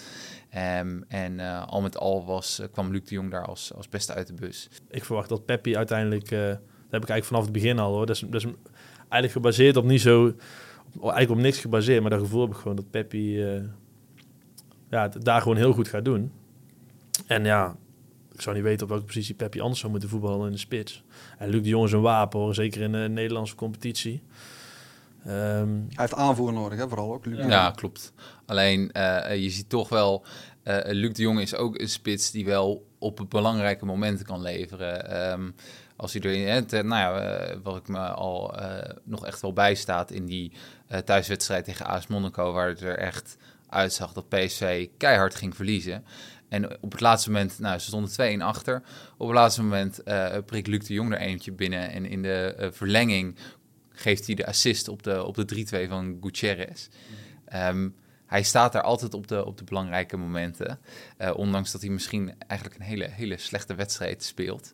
Ehm, 0.49 1.01
en 1.07 1.39
eh, 1.39 1.67
al 1.67 1.81
met 1.81 1.97
al 1.97 2.25
was, 2.25 2.61
kwam 2.71 2.91
Luc 2.91 3.03
de 3.03 3.15
Jong 3.15 3.31
daar 3.31 3.45
als, 3.45 3.73
als 3.73 3.89
beste 3.89 4.13
uit 4.13 4.27
de 4.27 4.33
bus. 4.33 4.69
Ik 4.89 5.05
verwacht 5.05 5.29
dat 5.29 5.45
Peppi 5.45 5.77
uiteindelijk, 5.77 6.29
dat 6.29 6.59
heb 6.89 7.03
ik 7.03 7.09
eigenlijk 7.09 7.25
vanaf 7.25 7.43
het 7.43 7.51
begin 7.51 7.79
al 7.79 7.93
hoor. 7.93 8.05
Dat 8.05 8.15
is, 8.15 8.21
dat 8.21 8.45
is 8.45 8.51
eigenlijk 8.99 9.31
gebaseerd 9.31 9.77
op 9.77 9.85
niet 9.85 10.01
zo, 10.01 10.35
eigenlijk 10.93 11.31
op 11.31 11.37
niks 11.37 11.59
gebaseerd, 11.59 12.01
maar 12.01 12.09
dat 12.09 12.19
gevoel 12.19 12.41
heb 12.41 12.51
ik 12.51 12.57
gewoon 12.57 12.75
dat 12.75 12.89
Peppi 12.89 13.39
ja, 14.89 15.07
daar 15.07 15.41
gewoon 15.41 15.57
heel 15.57 15.73
goed 15.73 15.87
gaat 15.87 16.05
doen. 16.05 16.31
En 17.27 17.43
ja, 17.43 17.75
ik 18.35 18.41
zou 18.41 18.55
niet 18.55 18.65
weten 18.65 18.83
op 18.83 18.89
welke 18.89 19.05
positie 19.05 19.35
Peppi 19.35 19.59
anders 19.59 19.79
zou 19.79 19.91
moeten 19.91 20.09
voetballen 20.09 20.45
in 20.45 20.51
de 20.51 20.57
spits. 20.57 21.03
En 21.37 21.49
Luc 21.49 21.61
de 21.61 21.69
Jong 21.69 21.85
is 21.85 21.91
een 21.91 22.01
wapen 22.01 22.39
hoor, 22.39 22.55
zeker 22.55 22.81
in 22.81 22.91
de 22.91 22.97
Nederlandse 22.97 23.55
competitie. 23.55 24.23
Ehm, 25.25 25.69
Hij 25.69 25.95
heeft 25.95 26.13
aanvoer 26.13 26.53
nodig, 26.53 26.79
hè, 26.79 26.87
vooral 26.87 27.13
ook. 27.13 27.25
Luc. 27.25 27.45
Ja, 27.45 27.71
klopt. 27.71 28.13
Alleen 28.45 28.91
eh, 28.91 29.41
je 29.41 29.49
ziet 29.49 29.69
toch 29.69 29.89
wel, 29.89 30.25
eh, 30.63 30.77
Luc 30.83 31.13
de 31.13 31.21
Jong 31.21 31.39
is 31.39 31.55
ook 31.55 31.79
een 31.79 31.89
spits 31.89 32.31
die 32.31 32.45
wel 32.45 32.87
op 32.99 33.25
belangrijke 33.29 33.85
momenten 33.85 34.25
kan 34.25 34.41
leveren. 34.41 35.09
Ehm, 35.09 35.49
als 35.95 36.13
hij 36.13 36.21
erin, 36.21 36.47
hè, 36.47 36.83
nou 36.83 37.01
ja, 37.01 37.19
eh, 37.19 37.57
wat 37.63 37.75
ik 37.75 37.87
me 37.87 37.99
al 37.99 38.57
eh, 38.57 38.95
nog 39.03 39.25
echt 39.25 39.41
wel 39.41 39.53
bijstaat 39.53 40.11
in 40.11 40.25
die 40.25 40.51
eh, 40.87 40.99
thuiswedstrijd 40.99 41.65
tegen 41.65 41.85
AS 41.85 42.07
Monaco, 42.07 42.53
waar 42.53 42.67
het 42.67 42.81
er 42.81 42.97
echt 42.97 43.37
uitzag 43.69 44.13
dat 44.13 44.29
PSV 44.29 44.87
keihard 44.97 45.35
ging 45.35 45.55
verliezen. 45.55 46.05
En 46.49 46.81
op 46.81 46.91
het 46.91 47.01
laatste 47.01 47.31
moment, 47.31 47.59
nou, 47.59 47.79
ze 47.79 47.85
stonden 47.85 48.39
2-1 48.39 48.43
achter. 48.43 48.81
Op 49.17 49.27
het 49.27 49.35
laatste 49.35 49.61
moment 49.61 50.03
eh 50.03 50.37
prikt 50.45 50.67
Luc 50.67 50.87
de 50.87 50.93
Jong 50.93 51.13
er 51.13 51.19
eentje 51.19 51.51
binnen. 51.51 51.89
En 51.89 52.05
in 52.05 52.21
de 52.21 52.55
eh, 52.57 52.71
verlenging 52.71 53.35
geeft 53.89 54.25
hij 54.25 54.35
de 54.35 54.45
assist 54.45 54.87
op 54.87 55.03
de, 55.03 55.23
op 55.23 55.35
de 55.35 55.65
3-2 55.85 55.89
van 55.89 56.17
Gutierrez. 56.21 56.87
Ehm, 57.45 57.89
hij 58.25 58.43
staat 58.43 58.71
daar 58.71 58.81
altijd 58.81 59.13
op 59.13 59.27
de, 59.27 59.45
op 59.45 59.57
de 59.57 59.63
belangrijke 59.63 60.17
momenten. 60.17 60.79
Eh, 61.17 61.37
ondanks 61.37 61.71
dat 61.71 61.81
hij 61.81 61.89
misschien 61.89 62.33
eigenlijk 62.47 62.79
een 62.79 62.85
hele, 62.85 63.07
hele 63.09 63.37
slechte 63.37 63.75
wedstrijd 63.75 64.23
speelt. 64.23 64.71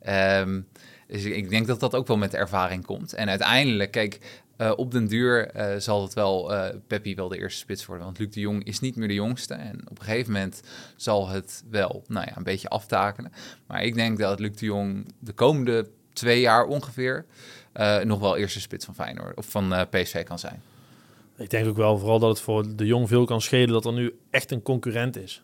Ehm, 0.00 0.60
dus 1.06 1.24
ik, 1.24 1.34
ik 1.34 1.48
denk 1.48 1.66
dat 1.66 1.80
dat 1.80 1.94
ook 1.94 2.06
wel 2.06 2.16
met 2.16 2.30
de 2.30 2.36
ervaring 2.36 2.84
komt. 2.84 3.12
En 3.12 3.28
uiteindelijk, 3.28 3.90
kijk, 3.90 4.44
eh, 4.56 4.72
op 4.76 4.90
den 4.90 5.06
duur 5.06 5.50
eh, 5.50 5.78
zal 5.78 6.02
het 6.02 6.14
wel 6.14 6.54
eh 6.54 6.74
Peppi 6.86 7.14
wel 7.14 7.28
de 7.28 7.38
eerste 7.38 7.58
spits 7.58 7.86
worden. 7.86 8.04
Want 8.04 8.18
Luc 8.18 8.30
de 8.30 8.40
Jong 8.40 8.64
is 8.64 8.80
niet 8.80 8.96
meer 8.96 9.08
de 9.08 9.14
jongste. 9.14 9.54
En 9.54 9.80
op 9.88 9.98
een 9.98 10.04
gegeven 10.04 10.32
moment 10.32 10.62
zal 10.96 11.28
het 11.28 11.64
wel 11.70 12.04
nou 12.06 12.26
ja, 12.28 12.36
een 12.36 12.42
beetje 12.42 12.68
aftakelen. 12.68 13.32
Maar 13.66 13.82
ik 13.82 13.94
denk 13.94 14.18
dat 14.18 14.40
Luc 14.40 14.56
de 14.56 14.66
Jong 14.66 15.12
de 15.18 15.32
komende 15.32 15.88
twee 16.12 16.40
jaar 16.40 16.64
ongeveer... 16.64 17.24
nog 18.04 18.18
wel 18.18 18.36
eerste 18.36 18.60
spits 18.60 18.84
van 18.84 18.94
Feyenoord 18.94 19.36
of 19.36 19.46
van 19.46 19.86
PSV 19.90 20.24
kan 20.24 20.38
zijn. 20.38 20.62
Ik 21.36 21.50
denk 21.50 21.66
ook 21.66 21.76
wel 21.76 21.98
vooral 21.98 22.18
dat 22.18 22.30
het 22.30 22.40
voor 22.40 22.76
de 22.76 22.86
jong 22.86 23.08
veel 23.08 23.24
kan 23.24 23.40
schelen 23.40 23.72
dat 23.72 23.84
er 23.84 23.92
nu 23.92 24.18
echt 24.30 24.50
een 24.50 24.62
concurrent 24.62 25.16
is. 25.16 25.42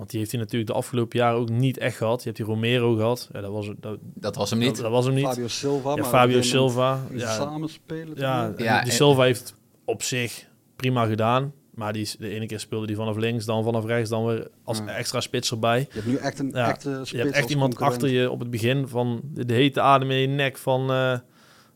Want 0.00 0.12
die 0.12 0.20
heeft 0.20 0.32
hij 0.32 0.40
natuurlijk 0.40 0.70
de 0.70 0.76
afgelopen 0.76 1.18
jaren 1.18 1.38
ook 1.38 1.48
niet 1.50 1.78
echt 1.78 1.96
gehad. 1.96 2.18
Je 2.18 2.24
hebt 2.24 2.36
die 2.36 2.46
Romero 2.46 2.94
gehad. 2.94 3.28
Ja, 3.32 3.40
dat, 3.40 3.50
was, 3.52 3.70
dat, 3.80 3.98
Dat 4.00 4.36
was 4.36 4.50
hem 4.50 4.58
niet. 4.58 4.74
dat, 4.74 4.82
dat 4.82 4.90
was 4.92 5.04
hem 5.04 5.14
niet. 5.14 5.24
Fabio 5.26 5.48
Silva. 5.48 5.96
ja, 5.96 6.04
Fabio 6.04 6.42
Silva. 6.42 7.00
Ja, 7.12 7.34
Samen 7.34 7.68
spelen. 7.68 8.16
ja, 8.16 8.48
die 8.50 8.66
en- 8.66 8.86
Silva 8.92 9.22
heeft 9.22 9.54
op 9.84 10.02
zich 10.02 10.48
prima 10.76 11.06
gedaan. 11.06 11.52
Maar 11.74 11.92
die, 11.92 12.02
is- 12.02 12.16
de 12.18 12.28
ene 12.28 12.46
keer 12.46 12.60
speelde 12.60 12.86
die 12.86 12.96
vanaf 12.96 13.16
links, 13.16 13.44
dan 13.44 13.64
vanaf 13.64 13.84
rechts, 13.84 14.10
dan 14.10 14.24
weer 14.26 14.48
als 14.64 14.78
Ja. 14.78 14.86
extra 14.86 15.20
spits 15.20 15.50
erbij. 15.50 15.78
Je 15.80 15.86
hebt 15.94 16.06
nu 16.06 16.16
echt 16.16 16.38
een 16.38 16.50
Ja, 16.54 16.68
echte 16.68 16.90
spits 16.94 17.10
Je 17.10 17.16
hebt 17.18 17.30
echt 17.32 17.50
iemand 17.50 17.74
concurrent. 17.74 18.02
achter 18.02 18.20
je 18.20 18.30
op 18.30 18.38
het 18.40 18.50
begin 18.50 18.88
van 18.88 19.20
de, 19.24 19.44
de 19.44 19.54
hete 19.54 19.80
adem 19.80 20.10
in 20.10 20.18
je 20.18 20.26
nek 20.26 20.56
van... 20.58 20.80
eh, 20.90 21.18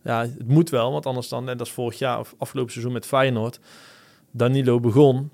ja, 0.04 0.20
het 0.20 0.48
moet 0.48 0.70
wel, 0.70 0.92
want 0.92 1.06
anders 1.06 1.28
dan, 1.28 1.44
net 1.44 1.60
als 1.60 1.70
vorig 1.72 1.98
jaar 1.98 2.18
of 2.18 2.34
afgelopen 2.38 2.72
seizoen 2.72 2.92
met 2.92 3.06
Feyenoord, 3.06 3.60
Danilo 4.30 4.80
begon. 4.80 5.30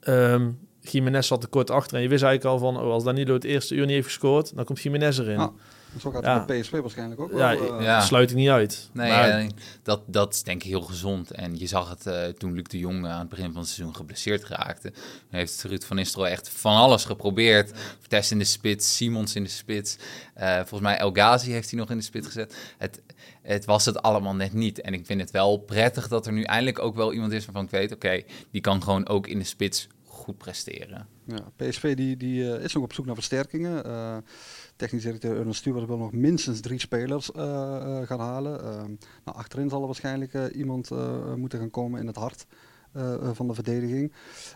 Ehm 0.00 0.50
Jiménez 0.88 1.26
zat 1.26 1.42
er 1.42 1.48
kort 1.48 1.70
achter 1.70 1.96
en 1.96 2.02
je 2.02 2.08
wist 2.08 2.22
eigenlijk 2.22 2.62
al 2.62 2.72
van, 2.72 2.82
oh, 2.82 2.92
als 2.92 3.04
Danilo 3.04 3.34
het 3.34 3.44
eerste 3.44 3.74
uur 3.74 3.80
niet 3.86 3.94
heeft 3.94 4.06
gescoord, 4.06 4.56
dan 4.56 4.64
komt 4.64 4.80
Jiménez 4.82 5.18
erin. 5.18 5.38
Ja, 5.38 5.52
Zo 6.00 6.10
gaat 6.10 6.24
Ja. 6.24 6.38
het 6.38 6.48
met 6.48 6.60
PSV 6.60 6.80
waarschijnlijk 6.80 7.20
ook 7.20 7.30
Ja, 7.30 7.36
wel. 7.58 7.78
eh, 7.78 7.84
ja. 7.84 7.96
Dat 7.98 8.06
sluit 8.06 8.30
ik 8.30 8.36
niet 8.36 8.48
uit. 8.48 8.88
Nee, 8.92 9.10
Maar- 9.10 9.46
dat, 9.82 10.02
dat 10.06 10.34
is 10.34 10.42
denk 10.42 10.62
ik 10.62 10.68
heel 10.68 10.80
gezond. 10.80 11.30
En 11.30 11.58
je 11.58 11.66
zag 11.66 11.88
het 11.88 12.06
eh, 12.06 12.24
toen 12.24 12.52
Luc 12.52 12.62
de 12.64 12.78
Jong 12.78 13.06
aan 13.06 13.18
het 13.20 13.28
begin 13.28 13.52
van 13.52 13.60
het 13.60 13.68
seizoen 13.70 13.96
geblesseerd 13.96 14.44
raakte. 14.44 14.92
Heeft 15.30 15.62
Ruud 15.62 15.82
van 15.84 15.96
Nistelrooy 15.96 16.30
echt 16.30 16.48
van 16.48 16.76
alles 16.76 17.04
geprobeerd. 17.04 17.72
Vitesse 18.00 18.32
in 18.32 18.38
de 18.38 18.44
spits, 18.44 18.96
Simons 18.96 19.34
in 19.34 19.42
de 19.42 19.48
spits. 19.48 19.96
Eh, 20.34 20.54
volgens 20.56 20.80
mij 20.80 20.96
El 20.98 21.10
Ghazi 21.12 21.50
heeft 21.50 21.70
hij 21.70 21.78
nog 21.78 21.90
in 21.90 21.96
de 21.96 22.02
spits 22.04 22.26
gezet. 22.26 22.56
Het, 22.78 23.02
het 23.42 23.64
was 23.64 23.84
het 23.84 24.02
allemaal 24.02 24.34
net 24.34 24.52
niet. 24.52 24.80
En 24.80 24.92
ik 24.94 25.06
vind 25.06 25.20
het 25.20 25.30
wel 25.30 25.56
prettig 25.56 26.08
dat 26.08 26.26
er 26.26 26.32
nu 26.32 26.42
eindelijk 26.42 26.78
ook 26.78 26.94
wel 26.96 27.12
iemand 27.12 27.32
is 27.32 27.44
waarvan 27.44 27.64
ik 27.64 27.70
weet... 27.70 27.92
oké, 27.92 28.22
die 28.50 28.60
kan 28.60 28.82
gewoon 28.82 29.08
ook 29.08 29.26
in 29.26 29.38
de 29.38 29.44
spits 29.44 29.86
goed 30.26 30.38
presteren. 30.38 31.06
Ja, 31.24 31.52
PSV 31.56 31.96
die, 31.96 32.16
die, 32.16 32.52
eh, 32.54 32.64
is 32.64 32.72
nog 32.72 32.82
op 32.82 32.92
zoek 32.92 33.06
naar 33.06 33.14
versterkingen. 33.14 33.84
Eh 33.84 34.16
technisch 34.76 35.02
directeur 35.02 35.36
Ernest 35.36 35.60
Stewart 35.60 35.86
wil 35.86 35.96
nog 35.98 36.12
minstens 36.12 36.60
drie 36.60 36.80
spelers 36.80 37.32
eh, 37.32 38.02
gaan 38.02 38.20
halen. 38.20 38.52
Nou, 39.24 39.36
achterin 39.36 39.68
zal 39.68 39.80
er 39.80 39.86
waarschijnlijk 39.86 40.48
iemand 40.54 40.90
moeten 41.36 41.58
gaan 41.58 41.70
komen 41.70 42.00
in 42.00 42.06
het 42.06 42.16
hart 42.16 42.46
van 43.32 43.46
de 43.48 43.54
verdediging. 43.54 44.12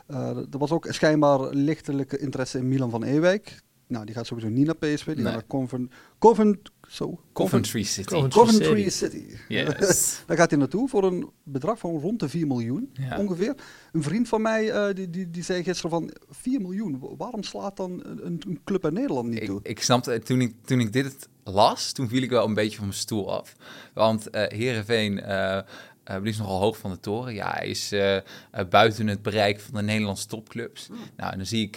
Er 0.07 0.59
was 0.59 0.71
ook 0.71 0.87
schijnbaar 0.89 1.41
lichtelijke 1.55 2.19
interesse 2.19 2.59
in 2.59 2.69
Milan 2.69 2.91
van 2.91 3.03
Ewijk. 3.03 3.63
Nou, 3.87 4.05
die 4.05 4.15
gaat 4.15 4.27
sowieso 4.27 4.49
niet 4.51 4.67
naar 4.67 4.77
PSV. 4.77 5.05
Die 5.07 5.15
Nee. 5.15 5.25
gaat 5.25 5.33
naar 5.33 5.47
Convent, 5.47 5.93
Convent, 6.19 6.71
zo, 6.91 7.21
Coventry 7.33 7.83
City. 7.83 8.09
Coventry. 8.09 8.41
Coventry 8.41 8.89
City. 8.89 9.23
Yes. 9.49 10.23
Daar 10.27 10.37
gaat 10.37 10.51
hij 10.51 10.59
naartoe 10.59 10.89
voor 10.89 11.05
een 11.05 11.31
bedrag 11.43 11.79
van 11.79 12.01
rond 12.01 12.21
de 12.21 12.29
4 12.29 12.47
miljoen 12.47 12.91
Ja. 12.93 13.19
ongeveer. 13.19 13.55
Een 13.93 14.03
vriend 14.03 14.29
van 14.29 14.43
mij 14.43 14.71
eh, 14.71 14.95
die, 14.95 15.11
die, 15.11 15.31
die 15.31 15.43
zei 15.43 15.63
gisteren 15.63 15.91
van 15.91 16.11
4 16.31 16.61
miljoen. 16.61 17.03
Waarom 17.17 17.43
slaat 17.43 17.77
dan 17.77 18.03
een, 18.05 18.23
een 18.47 18.61
club 18.65 18.85
in 18.87 18.93
Nederland 18.93 19.29
niet 19.29 19.41
Ik, 19.41 19.47
toe? 19.47 19.61
ik 19.63 19.83
snapte, 19.83 20.19
toen 20.19 20.41
ik, 20.41 20.55
toen 20.65 20.81
ik 20.81 20.93
dit 20.93 21.29
las, 21.45 21.93
toen 21.93 22.09
viel 22.09 22.23
ik 22.23 22.31
wel 22.31 22.47
een 22.47 22.55
beetje 22.55 22.77
van 22.77 22.87
mijn 22.87 22.99
stoel 22.99 23.33
af. 23.39 23.57
Want 23.95 24.31
eh 24.31 24.59
Heerenveen 24.59 25.21
eh 25.21 25.61
eh, 26.11 26.23
die 26.23 26.33
is 26.33 26.39
nogal 26.39 26.59
hoog 26.59 26.79
van 26.79 26.91
de 26.91 27.01
toren. 27.01 27.35
Ja, 27.35 27.51
hij 27.51 27.67
is 27.67 27.93
eh, 27.93 28.17
eh, 28.17 28.23
buiten 28.69 29.07
het 29.07 29.23
bereik 29.23 29.61
van 29.61 29.75
de 29.75 29.83
Nederlandse 29.83 30.27
topclubs. 30.27 30.89
Nou, 31.17 31.37
dan 31.37 31.47
zie 31.47 31.71
ik 31.71 31.73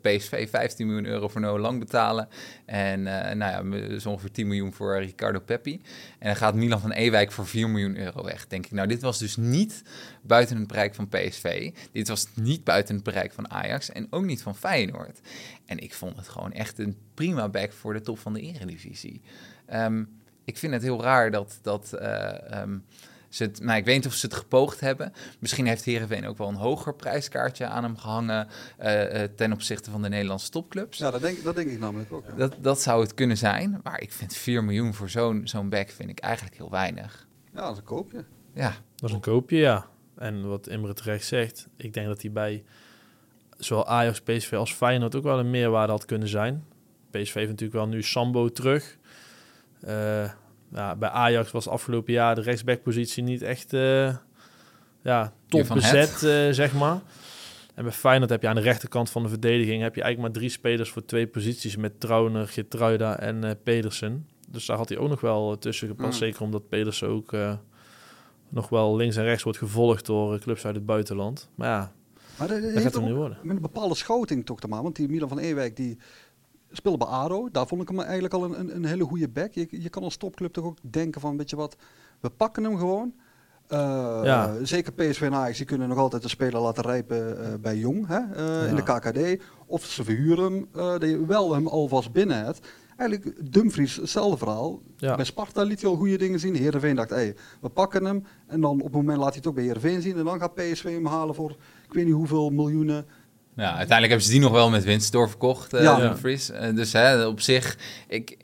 PSV 0.00 0.50
15 0.50 0.86
miljoen 0.86 1.06
euro 1.06 1.28
voor 1.28 1.40
Noah 1.40 1.60
Lang 1.60 1.78
betalen. 1.78 2.28
En 2.64 3.02
nou 3.38 3.38
ja, 3.38 3.62
dus 3.88 4.06
ongeveer 4.06 4.30
10 4.30 4.46
miljoen 4.46 4.72
voor 4.72 4.98
Ricardo 4.98 5.40
Peppi. 5.40 5.80
En 6.18 6.26
dan 6.26 6.36
gaat 6.36 6.54
Milan 6.54 6.80
van 6.80 6.92
Ewijk 6.92 7.32
voor 7.32 7.46
4 7.46 7.68
miljoen 7.68 7.96
euro 7.96 8.24
weg. 8.24 8.46
Denk 8.46 8.64
ik, 8.66 8.72
nou, 8.72 8.88
dit 8.88 9.02
was 9.02 9.18
dus 9.18 9.36
niet 9.36 9.82
buiten 10.22 10.56
het 10.56 10.66
bereik 10.66 10.94
van 10.94 11.08
PSV. 11.08 11.72
Dit 11.92 12.08
was 12.08 12.26
niet 12.34 12.64
buiten 12.64 12.94
het 12.94 13.04
bereik 13.04 13.32
van 13.32 13.50
Ajax 13.50 13.90
en 13.90 14.06
ook 14.10 14.24
niet 14.24 14.42
van 14.42 14.56
Feyenoord. 14.56 15.20
En 15.66 15.78
ik 15.78 15.94
vond 15.94 16.16
het 16.16 16.28
gewoon 16.28 16.52
echt 16.52 16.78
een 16.78 16.96
prima 17.14 17.48
back 17.48 17.72
voor 17.72 17.92
de 17.92 18.00
top 18.00 18.18
van 18.18 18.32
de 18.32 18.40
eredivisie. 18.40 19.22
Ehm, 19.66 20.04
ik 20.44 20.58
vind 20.58 20.72
het 20.72 20.82
heel 20.82 21.02
raar 21.02 21.30
dat, 21.30 21.58
dat 21.62 21.92
eh, 21.92 22.52
ehm, 22.52 22.78
ze 23.28 23.42
het... 23.42 23.60
Nou, 23.60 23.78
ik 23.78 23.84
weet 23.84 23.96
niet 23.96 24.06
of 24.06 24.14
ze 24.14 24.26
het 24.26 24.34
gepoogd 24.34 24.80
hebben. 24.80 25.12
Misschien 25.38 25.66
heeft 25.66 25.84
Heerenveen 25.84 26.26
ook 26.26 26.38
wel 26.38 26.48
een 26.48 26.54
hoger 26.54 26.94
prijskaartje 26.94 27.66
aan 27.66 27.82
hem 27.82 27.96
gehangen... 27.96 28.48
eh, 28.76 29.22
eh, 29.22 29.30
ten 29.36 29.52
opzichte 29.52 29.90
van 29.90 30.02
de 30.02 30.08
Nederlandse 30.08 30.50
topclubs. 30.50 30.98
Ja, 30.98 31.10
dat 31.10 31.20
denk, 31.20 31.44
dat 31.44 31.54
denk 31.54 31.70
ik 31.70 31.78
namelijk 31.78 32.12
ook. 32.12 32.24
ja. 32.26 32.34
Dat, 32.34 32.54
dat 32.60 32.80
zou 32.82 33.02
het 33.02 33.14
kunnen 33.14 33.36
zijn. 33.36 33.80
Maar 33.82 34.00
ik 34.00 34.12
vind 34.12 34.36
4 34.36 34.64
miljoen 34.64 34.94
voor 34.94 35.10
zo'n 35.10 35.40
zo'n 35.44 35.68
back 35.68 35.90
vind 35.90 36.10
ik 36.10 36.18
eigenlijk 36.18 36.56
heel 36.56 36.70
weinig. 36.70 37.26
Ja, 37.54 37.60
dat 37.60 37.72
is 37.72 37.78
een 37.78 37.84
koopje. 37.84 38.24
Ja, 38.52 38.74
Dat 38.96 39.08
is 39.08 39.14
een 39.14 39.20
koopje, 39.20 39.56
ja. 39.56 39.86
En 40.16 40.48
wat 40.48 40.66
Imre 40.68 40.92
terecht 40.92 41.26
zegt, 41.26 41.68
ik 41.76 41.94
denk 41.94 42.06
dat 42.06 42.22
hij 42.22 42.32
bij 42.32 42.64
zowel 43.58 43.86
Ajax, 43.86 44.20
PSV 44.20 44.52
als 44.52 44.72
Feyenoord 44.72 45.14
ook 45.14 45.22
wel 45.22 45.38
een 45.38 45.50
meerwaarde 45.50 45.92
had 45.92 46.04
kunnen 46.04 46.28
zijn. 46.28 46.64
PSV 47.10 47.34
heeft 47.34 47.48
natuurlijk 47.48 47.72
wel 47.78 47.86
nu 47.88 48.02
Sambo 48.02 48.48
terug. 48.48 48.96
Eh, 49.80 50.30
ja, 50.72 50.96
bij 50.96 51.08
Ajax 51.08 51.50
was 51.50 51.68
afgelopen 51.68 52.12
jaar 52.12 52.34
de 52.34 52.40
rechtsbackpositie 52.40 53.22
niet 53.22 53.42
echt 53.42 53.72
eh, 53.72 54.16
ja, 55.02 55.32
top 55.48 55.68
bezet, 55.68 56.22
eh, 56.22 56.48
zeg 56.50 56.74
maar. 56.74 57.00
En 57.74 57.82
bij 57.84 57.92
Feyenoord 57.92 58.30
heb 58.30 58.42
je 58.42 58.48
aan 58.48 58.54
de 58.54 58.60
rechterkant 58.60 59.10
van 59.10 59.22
de 59.22 59.28
verdediging 59.28 59.82
heb 59.82 59.94
je 59.94 60.02
eigenlijk 60.02 60.32
maar 60.32 60.42
drie 60.42 60.52
spelers 60.52 60.90
voor 60.90 61.04
twee 61.04 61.26
posities 61.26 61.76
met 61.76 62.00
Trauner, 62.00 62.48
Geertruida 62.48 63.18
en 63.18 63.44
eh, 63.44 63.50
Pedersen. 63.62 64.28
Dus 64.48 64.66
daar 64.66 64.76
had 64.76 64.88
hij 64.88 64.98
ook 64.98 65.08
nog 65.08 65.20
wel 65.20 65.58
tussen 65.58 65.88
gepast. 65.88 66.20
Mm. 66.20 66.26
Zeker 66.26 66.42
omdat 66.42 66.68
Pedersen 66.68 67.08
ook 67.08 67.32
nog 68.48 68.68
wel 68.68 68.96
links 68.96 69.16
en 69.16 69.24
rechts 69.24 69.42
wordt 69.42 69.58
gevolgd 69.58 70.06
door 70.06 70.38
clubs 70.38 70.64
uit 70.64 70.74
het 70.74 70.86
buitenland. 70.86 71.48
Maar 71.54 71.68
ja, 71.68 71.92
Maar 72.38 72.48
dat, 72.48 72.82
gaat 72.82 72.94
hem 72.94 73.04
nu 73.04 73.14
worden. 73.14 73.38
met 73.42 73.56
een 73.56 73.62
bepaalde 73.62 73.94
schouting 73.94 74.46
toch 74.46 74.60
te 74.60 74.68
maken. 74.68 74.84
Want 74.84 74.96
die 74.96 75.08
Milan 75.08 75.28
van 75.28 75.38
Ewijk 75.38 75.76
die 75.76 75.98
speelde 76.76 76.98
bij 76.98 77.06
ADO. 77.06 77.48
Daar 77.50 77.66
vond 77.66 77.82
ik 77.82 77.88
hem 77.88 78.00
eigenlijk 78.00 78.34
al 78.34 78.44
een, 78.44 78.60
een, 78.60 78.76
een 78.76 78.84
hele 78.84 79.04
goede 79.04 79.28
back. 79.28 79.52
Je, 79.52 79.66
je 79.70 79.88
kan 79.88 80.02
als 80.02 80.16
topclub 80.16 80.52
toch 80.52 80.64
ook 80.64 80.78
denken 80.80 81.20
van, 81.20 81.36
weet 81.36 81.50
je 81.50 81.56
wat, 81.56 81.76
we 82.20 82.30
pakken 82.30 82.64
hem 82.64 82.78
gewoon. 82.78 83.14
Eh, 83.68 84.20
Ja. 84.22 84.54
Zeker 84.62 84.92
PSV 84.92 85.22
en 85.22 85.34
Ajax, 85.34 85.56
die 85.56 85.66
kunnen 85.66 85.88
nog 85.88 85.98
altijd 85.98 86.22
de 86.22 86.28
speler 86.28 86.60
laten 86.60 86.84
rijpen 86.84 87.44
eh, 87.44 87.54
bij 87.60 87.76
Jong 87.76 88.06
hè, 88.06 88.18
eh, 88.18 88.68
in 88.68 88.74
de 88.74 88.82
KKD. 88.82 89.42
Of 89.66 89.84
ze 89.84 90.04
verhuren 90.04 90.52
hem, 90.52 90.68
dat 90.72 91.02
je 91.02 91.26
wel 91.26 91.54
hem 91.54 91.66
alvast 91.66 92.12
binnen 92.12 92.44
hebt. 92.44 92.66
eigenlijk 92.96 93.52
Dumfries, 93.52 93.96
hetzelfde 93.96 94.36
verhaal. 94.36 94.80
Ja. 94.96 95.16
Bij 95.16 95.24
Sparta 95.24 95.62
liet 95.62 95.80
hij 95.80 95.90
al 95.90 95.96
goede 95.96 96.18
dingen 96.18 96.40
zien. 96.40 96.54
Heerenveen 96.54 96.96
dacht, 96.96 97.10
hey, 97.10 97.36
we 97.60 97.68
pakken 97.68 98.04
hem. 98.04 98.24
En 98.46 98.60
dan 98.60 98.78
op 98.78 98.82
het 98.82 98.92
moment 98.92 99.18
laat 99.18 99.28
hij 99.28 99.36
het 99.36 99.46
ook 99.46 99.54
bij 99.54 99.64
Heerenveen 99.64 100.02
zien. 100.02 100.16
En 100.16 100.24
dan 100.24 100.40
gaat 100.40 100.54
PSV 100.54 100.82
hem 100.82 101.06
halen 101.06 101.34
voor 101.34 101.56
ik 101.86 101.92
weet 101.92 102.04
niet 102.04 102.14
hoeveel 102.14 102.50
miljoenen. 102.50 103.06
Ja, 103.56 103.66
uiteindelijk 103.66 104.08
hebben 104.08 104.22
ze 104.26 104.30
die 104.30 104.40
nog 104.40 104.52
wel 104.52 104.70
met 104.70 104.84
winst 104.84 105.12
doorverkocht, 105.12 105.72
eh 105.72 105.82
Ja. 105.82 105.96
Dumfries. 105.98 106.50
Eh, 106.50 106.74
dus 106.74 106.92
hè, 106.92 107.26
op 107.26 107.40
zich, 107.40 107.78
ik, 108.08 108.36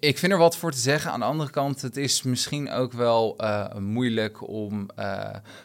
ik 0.00 0.18
vind 0.18 0.32
er 0.32 0.38
wat 0.38 0.56
voor 0.56 0.72
te 0.72 0.78
zeggen. 0.78 1.10
Aan 1.10 1.20
de 1.20 1.26
andere 1.26 1.50
kant, 1.50 1.82
het 1.82 1.96
is 1.96 2.22
misschien 2.22 2.70
ook 2.70 2.92
wel 2.92 3.34
eh, 3.36 3.74
moeilijk 3.76 4.48
om, 4.48 4.86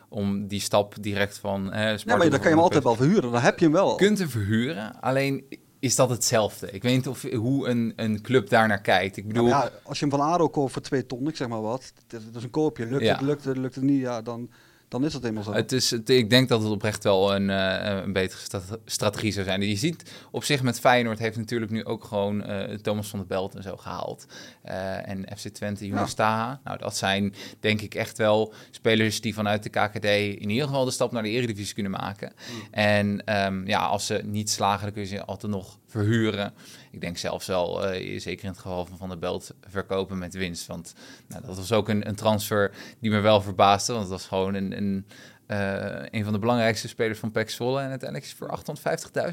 om 0.10 0.48
die 0.48 0.60
stap 0.60 0.96
direct 1.02 1.38
van... 1.38 1.72
eh 1.74 1.98
Ja, 1.98 2.16
maar 2.16 2.20
dan 2.20 2.30
kan 2.30 2.42
je 2.42 2.56
hem 2.56 2.60
altijd 2.60 2.84
wel 2.84 2.96
verhuren. 2.96 3.32
Dan 3.32 3.42
heb 3.42 3.60
je 3.60 3.66
hem 3.66 3.74
wel. 3.74 3.90
Je 3.90 3.96
kunt 3.96 4.20
hem 4.20 4.30
verhuren, 4.30 5.02
alleen 5.02 5.46
is 5.80 5.96
dat 5.96 6.10
hetzelfde. 6.10 6.72
Ik 6.72 6.84
weet 6.84 6.96
niet 6.96 7.08
of, 7.08 7.22
hoe 7.32 7.68
een, 7.68 7.94
een 7.96 8.22
club 8.22 8.50
daar 8.50 8.68
naar 8.68 8.82
kijkt. 8.82 9.18
Ik 9.18 9.28
bedoel, 9.28 9.48
ja, 9.48 9.70
als 9.84 10.00
je 10.00 10.06
hem 10.06 10.18
van 10.20 10.28
Aro 10.28 10.50
koopt 10.50 10.72
voor 10.72 10.82
twee 10.82 11.06
ton, 11.06 11.28
ik 11.28 11.36
zeg 11.36 11.48
maar 11.48 11.62
wat. 11.62 11.94
Dat 12.08 12.22
is 12.36 12.44
een 12.44 12.50
koopje. 12.50 12.86
Lukt 12.86 13.08
het, 13.08 13.22
lukt 13.22 13.44
het, 13.44 13.58
lukt 13.58 13.76
het 13.76 13.84
niet, 13.84 14.02
ja, 14.02 14.22
dan, 14.22 14.50
dan 14.88 15.06
is 15.06 15.14
het 15.14 15.24
eenmaal 15.24 15.44
zo. 15.44 15.54
Het 15.54 15.72
is, 15.72 15.92
het, 15.92 16.10
ik 16.10 16.30
denk 16.30 16.50
dat 16.50 16.62
het 16.62 16.72
oprecht 16.72 17.04
wel 17.04 17.36
een, 17.36 17.50
eh, 17.50 18.02
een 18.04 18.14
betere 18.14 18.42
strategie 18.86 19.32
zou 19.32 19.46
zijn. 19.46 19.62
Je 19.62 19.76
ziet 19.76 20.12
op 20.32 20.44
zich 20.44 20.62
met 20.62 20.80
Feyenoord 20.80 21.20
heeft 21.20 21.38
natuurlijk 21.38 21.72
nu 21.72 21.86
ook 21.86 22.04
gewoon 22.04 22.44
eh, 22.44 22.78
Thomas 22.78 23.08
van 23.08 23.20
der 23.20 23.28
Belt 23.28 23.56
en 23.56 23.64
zo 23.64 23.78
gehaald. 23.78 24.26
Eh, 24.62 25.10
en 25.10 25.26
FC 25.38 25.48
Twente, 25.48 25.88
Jonas 25.88 26.14
Taha. 26.14 26.60
Nou, 26.64 26.78
dat 26.78 26.98
zijn 26.98 27.34
denk 27.60 27.82
ik 27.82 27.96
echt 27.96 28.18
wel 28.18 28.54
spelers 28.72 29.22
die 29.22 29.34
vanuit 29.34 29.64
de 29.64 29.70
KKD 29.70 30.06
in 30.06 30.50
ieder 30.50 30.68
geval 30.68 30.86
de 30.86 30.92
stap 30.92 31.12
naar 31.12 31.24
de 31.24 31.30
Eredivisie 31.30 31.74
kunnen 31.74 31.92
maken. 31.92 32.34
En 32.72 33.26
ehm, 33.26 33.68
ja, 33.68 33.86
als 33.86 34.06
ze 34.06 34.22
niet 34.24 34.50
slagen, 34.50 34.84
dan 34.84 34.92
kun 34.92 35.02
je 35.02 35.08
ze 35.08 35.26
altijd 35.26 35.52
nog 35.52 35.80
verhuren. 35.96 36.54
Ik 36.92 37.02
denk 37.02 37.18
zelfs 37.18 37.48
wel, 37.48 37.88
eh, 37.88 38.20
zeker 38.20 38.44
in 38.44 38.50
het 38.50 38.60
geval 38.60 38.86
van 38.86 38.98
Van 38.98 39.10
der 39.10 39.20
Belt, 39.20 39.54
verkopen 39.68 40.18
met 40.18 40.34
winst. 40.34 40.68
Want 40.68 40.94
nou, 41.28 41.46
dat 41.46 41.56
was 41.56 41.72
ook 41.72 41.90
een, 41.90 42.08
een 42.08 42.16
transfer 42.16 42.72
die 43.00 43.12
me 43.12 43.20
wel 43.20 43.42
verbaasde. 43.42 43.94
Want 43.94 44.04
het 44.04 44.14
was 44.14 44.28
gewoon 44.28 44.54
een, 44.54 44.78
een, 44.78 45.06
eh, 45.46 46.06
een 46.12 46.24
van 46.24 46.34
de 46.34 46.40
belangrijkste 46.40 46.88
spelers 46.88 47.20
van 47.20 47.32
PEC 47.32 47.50
Zwolle. 47.50 47.82
En 47.82 47.90
uiteindelijk 47.90 48.32
is 48.32 48.36
hij 48.38 48.48
voor 48.48 48.76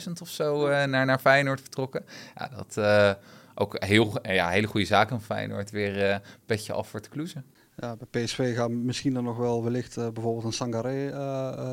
850.000 0.06 0.20
of 0.20 0.28
zo 0.28 0.66
eh, 0.66 0.84
naar, 0.84 1.06
naar 1.06 1.18
Feyenoord 1.18 1.60
vertrokken. 1.60 2.04
Ja, 2.34 2.50
dat 2.56 3.16
ook 3.54 3.84
heel, 3.84 4.18
ja, 4.22 4.48
hele 4.48 4.66
goede 4.66 4.86
zaken 4.86 5.20
van 5.20 5.36
Feyenoord. 5.36 5.70
Weer 5.70 6.10
eh 6.10 6.16
petje 6.46 6.72
af 6.72 6.88
voor 6.88 7.00
te 7.00 7.08
kloezen. 7.08 7.44
Ja, 7.76 7.96
bij 7.96 8.24
PSV 8.24 8.56
gaan 8.56 8.84
misschien 8.84 9.14
dan 9.14 9.24
nog 9.24 9.36
wel 9.36 9.62
wellicht 9.62 9.94
bijvoorbeeld 9.94 10.44
een 10.44 10.52
Sangaré 10.52 11.10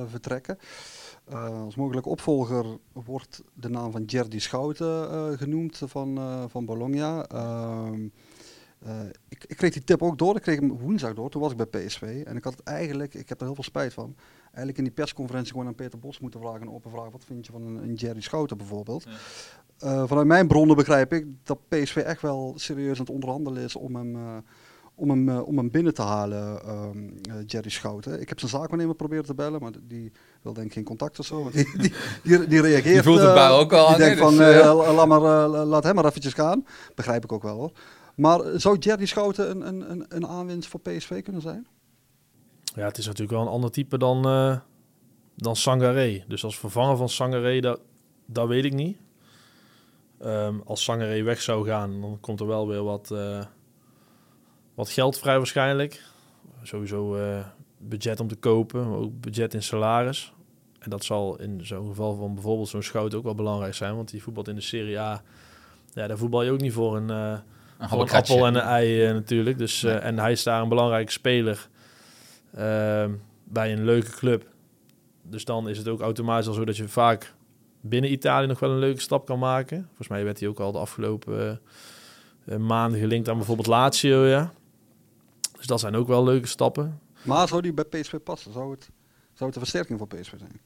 vertrekken. 0.09 0.57
Eh, 1.29 1.63
als 1.63 1.75
mogelijke 1.75 2.09
opvolger 2.09 2.65
wordt 2.93 3.43
de 3.53 3.69
naam 3.69 3.91
van 3.91 4.03
Jerdy 4.03 4.39
Schouten 4.39 5.11
eh, 5.11 5.37
genoemd 5.37 5.81
van, 5.85 6.17
eh, 6.17 6.43
van 6.47 6.65
Bologna. 6.65 7.25
Ehm, 7.25 8.07
eh, 8.79 8.99
ik, 9.27 9.43
ik 9.47 9.57
kreeg 9.57 9.73
die 9.73 9.83
tip 9.83 10.01
ook 10.01 10.17
door, 10.17 10.35
ik 10.35 10.41
kreeg 10.41 10.59
hem 10.59 10.77
woensdag 10.77 11.13
door, 11.13 11.29
toen 11.29 11.41
was 11.41 11.51
ik 11.51 11.57
bij 11.57 11.85
PSV. 11.85 12.23
En 12.25 12.35
ik 12.35 12.43
had 12.43 12.53
het 12.53 12.63
eigenlijk, 12.63 13.13
ik 13.13 13.29
heb 13.29 13.39
er 13.39 13.45
heel 13.45 13.55
veel 13.55 13.63
spijt 13.63 13.93
van, 13.93 14.15
eigenlijk 14.43 14.77
in 14.77 14.83
die 14.83 14.93
persconferentie 14.93 15.51
gewoon 15.51 15.67
aan 15.67 15.75
Peter 15.75 15.99
Bos 15.99 16.19
moeten 16.19 16.39
vragen, 16.39 16.61
een 16.61 16.73
open 16.73 16.91
vraag, 16.91 17.09
wat 17.09 17.25
vind 17.25 17.45
je 17.45 17.51
van 17.51 17.61
een, 17.61 17.83
een 17.83 17.93
Jerry 17.93 18.21
Schouten 18.21 18.57
bijvoorbeeld. 18.57 19.07
Vanuit 19.79 20.27
mijn 20.27 20.47
bronnen 20.47 20.75
begrijp 20.75 21.13
ik 21.13 21.25
dat 21.43 21.59
PSV 21.67 21.95
echt 21.95 22.21
wel 22.21 22.53
serieus 22.55 22.99
aan 22.99 23.05
het 23.05 23.13
onderhandelen 23.13 23.63
is 23.63 23.75
om 23.75 23.95
hem, 23.95 24.43
om 24.99 25.09
hem, 25.09 25.29
eh, 25.29 25.47
om 25.47 25.57
hem 25.57 25.71
binnen 25.71 25.93
te 25.93 26.01
halen, 26.01 26.61
ehm, 26.61 26.97
eh, 27.29 27.35
Jerry 27.45 27.69
Schouten. 27.69 28.21
Ik 28.21 28.29
heb 28.29 28.39
zijn 28.39 28.51
zaakwaarnemer 28.51 28.95
proberen 28.95 29.25
te 29.25 29.33
bellen, 29.33 29.61
maar 29.61 29.71
die 29.81 30.11
wil 30.41 30.53
denk 30.53 30.67
ik 30.67 30.73
geen 30.73 30.83
contact 30.83 31.19
of 31.19 31.25
zo. 31.25 31.43
Want 31.43 31.53
die, 31.59 31.77
die, 31.77 31.93
die, 32.23 32.47
die 32.47 32.61
reageert. 32.61 32.95
Je 32.95 33.03
voelt 33.03 33.19
het 33.19 33.27
eh, 33.27 33.33
bui 33.33 33.53
ook 33.53 33.73
al 33.73 33.85
Die 33.85 33.93
aan, 33.93 33.99
denkt 33.99 34.19
hè, 34.19 34.25
van, 34.25 34.37
dus, 34.37 34.61
eh, 34.61 34.95
laat, 34.95 35.07
maar, 35.07 35.21
eh, 35.21 35.67
laat 35.67 35.83
hem 35.83 35.95
maar 35.95 36.05
eventjes 36.05 36.33
gaan. 36.33 36.65
Begrijp 36.95 37.23
ik 37.23 37.31
ook 37.31 37.43
wel 37.43 37.57
hoor. 37.57 37.71
Maar 38.15 38.41
zou 38.55 38.77
Jerry 38.77 39.05
Schouten 39.05 39.49
een, 39.49 39.67
een, 39.67 39.91
een, 39.91 40.05
een 40.09 40.27
aanwinst 40.27 40.69
voor 40.69 40.79
PSV 40.79 41.23
kunnen 41.23 41.41
zijn? 41.41 41.67
Ja, 42.63 42.85
het 42.85 42.97
is 42.97 43.05
natuurlijk 43.05 43.31
wel 43.31 43.41
een 43.41 43.53
ander 43.53 43.71
type 43.71 43.97
dan, 43.97 44.25
eh 44.25 44.57
dan 45.35 45.55
Sangaré. 45.55 46.23
Dus 46.27 46.43
als 46.43 46.59
vervanger 46.59 46.97
van 46.97 47.09
Sangaré, 47.09 47.59
dat, 47.59 47.79
dat 48.25 48.47
weet 48.47 48.65
ik 48.65 48.73
niet. 48.73 48.97
Ehm, 50.19 50.55
als 50.65 50.83
Sangaré 50.83 51.23
weg 51.23 51.41
zou 51.41 51.67
gaan, 51.67 52.01
dan 52.01 52.17
komt 52.21 52.39
er 52.39 52.47
wel 52.47 52.67
weer 52.67 52.83
wat, 52.83 53.11
eh, 53.11 53.39
wat 54.79 54.89
geld 54.89 55.19
vrij 55.19 55.37
waarschijnlijk. 55.37 56.03
Sowieso 56.63 57.15
eh, 57.15 57.45
budget 57.77 58.19
om 58.19 58.27
te 58.27 58.35
kopen, 58.35 58.89
maar 58.89 58.97
ook 58.97 59.21
budget 59.21 59.53
in 59.53 59.63
salaris. 59.63 60.33
En 60.79 60.89
dat 60.89 61.03
zal 61.03 61.39
in 61.39 61.59
zo'n 61.65 61.87
geval 61.87 62.15
van 62.15 62.33
bijvoorbeeld 62.33 62.69
zo'n 62.69 62.83
schout 62.83 63.13
ook 63.15 63.23
wel 63.23 63.35
belangrijk 63.35 63.73
zijn. 63.73 63.95
Want 63.95 64.09
die 64.11 64.23
voetbalt 64.23 64.47
in 64.47 64.55
de 64.55 64.61
Serie 64.61 64.99
A. 64.99 65.21
Ja, 65.93 66.07
daar 66.07 66.17
voetbal 66.17 66.43
je 66.43 66.51
ook 66.51 66.61
niet 66.61 66.73
voor 66.73 66.95
een, 66.97 67.09
eh, 67.09 67.17
Een 67.17 67.37
voor 67.37 67.77
een 67.77 67.87
habakratje. 67.87 68.33
appel 68.33 68.47
en 68.47 68.55
een 68.55 68.61
ei 68.61 69.05
eh, 69.05 69.13
natuurlijk. 69.13 69.57
Dus, 69.57 69.81
Nee. 69.81 69.93
En 69.95 70.19
hij 70.19 70.31
is 70.31 70.43
daar 70.43 70.61
een 70.61 70.69
belangrijke 70.69 71.11
speler 71.11 71.67
bij 73.43 73.73
een 73.73 73.85
leuke 73.85 74.11
club. 74.11 74.45
Dus 75.21 75.45
dan 75.45 75.69
is 75.69 75.77
het 75.77 75.87
ook 75.87 76.01
automatisch 76.01 76.47
al 76.47 76.53
zo 76.53 76.65
dat 76.65 76.77
je 76.77 76.87
vaak 76.87 77.33
binnen 77.81 78.11
Italië 78.11 78.47
nog 78.47 78.59
wel 78.59 78.69
een 78.69 78.79
leuke 78.79 79.01
stap 79.01 79.25
kan 79.25 79.39
maken. 79.39 79.85
Volgens 79.87 80.07
mij 80.07 80.23
werd 80.23 80.39
hij 80.39 80.49
ook 80.49 80.59
al 80.59 80.71
de 80.71 80.77
afgelopen 80.77 81.61
maanden 82.57 82.99
gelinkt 82.99 83.29
aan 83.29 83.37
bijvoorbeeld 83.37 83.67
Lazio. 83.67 84.25
Ja. 84.25 84.53
Dus 85.59 85.67
dat 85.67 85.79
zijn 85.79 85.95
ook 85.95 86.07
wel 86.07 86.23
leuke 86.23 86.47
stappen. 86.47 86.99
Maar 87.21 87.47
zou 87.47 87.61
die 87.61 87.73
bij 87.73 87.83
PSV 87.83 88.15
passen? 88.23 88.53
Zou 88.53 88.71
het, 88.71 88.89
zou 89.33 89.49
het 89.49 89.55
een 89.55 89.61
versterking 89.61 89.99
voor 89.99 90.07
PSV 90.07 90.33
zijn? 90.37 90.59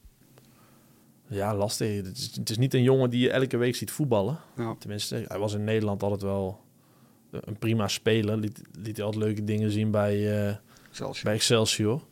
Ja, 1.26 1.54
lastig. 1.54 1.96
Het 1.96 2.16
is, 2.16 2.30
het 2.36 2.50
is 2.50 2.58
niet 2.58 2.74
een 2.74 2.82
jongen 2.82 3.10
die 3.10 3.20
je 3.20 3.30
elke 3.30 3.56
week 3.56 3.76
ziet 3.76 3.90
voetballen. 3.90 4.38
Ja. 4.56 4.74
Tenminste, 4.78 5.24
hij 5.28 5.38
was 5.38 5.54
in 5.54 5.64
Nederland 5.64 6.02
altijd 6.02 6.22
wel 6.22 6.60
een 7.30 7.58
prima 7.58 7.88
speler. 7.88 8.36
Liet, 8.36 8.62
liet 8.82 8.96
hij 8.96 9.04
altijd 9.04 9.24
leuke 9.24 9.44
dingen 9.44 9.70
zien 9.70 9.90
bij, 9.90 10.46
eh, 10.48 10.56
Zelfs. 10.90 11.22
bij 11.22 11.34
Excelsior. 11.34 12.02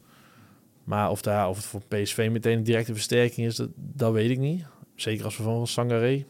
Maar 0.85 1.11
of, 1.11 1.23
daar, 1.23 1.49
of 1.49 1.57
het 1.57 1.65
voor 1.65 1.83
PSV 1.89 2.29
meteen 2.33 2.59
een 2.59 2.65
directe 2.65 2.93
versterking 2.93 3.47
is, 3.47 3.57
dat, 3.57 3.69
dat 3.77 4.13
weet 4.13 4.31
ik 4.31 4.39
niet. 4.39 4.65
Zeker 4.95 5.25
als 5.25 5.37
we 5.37 5.43
van 5.43 5.67
Sangaré. 5.67 6.25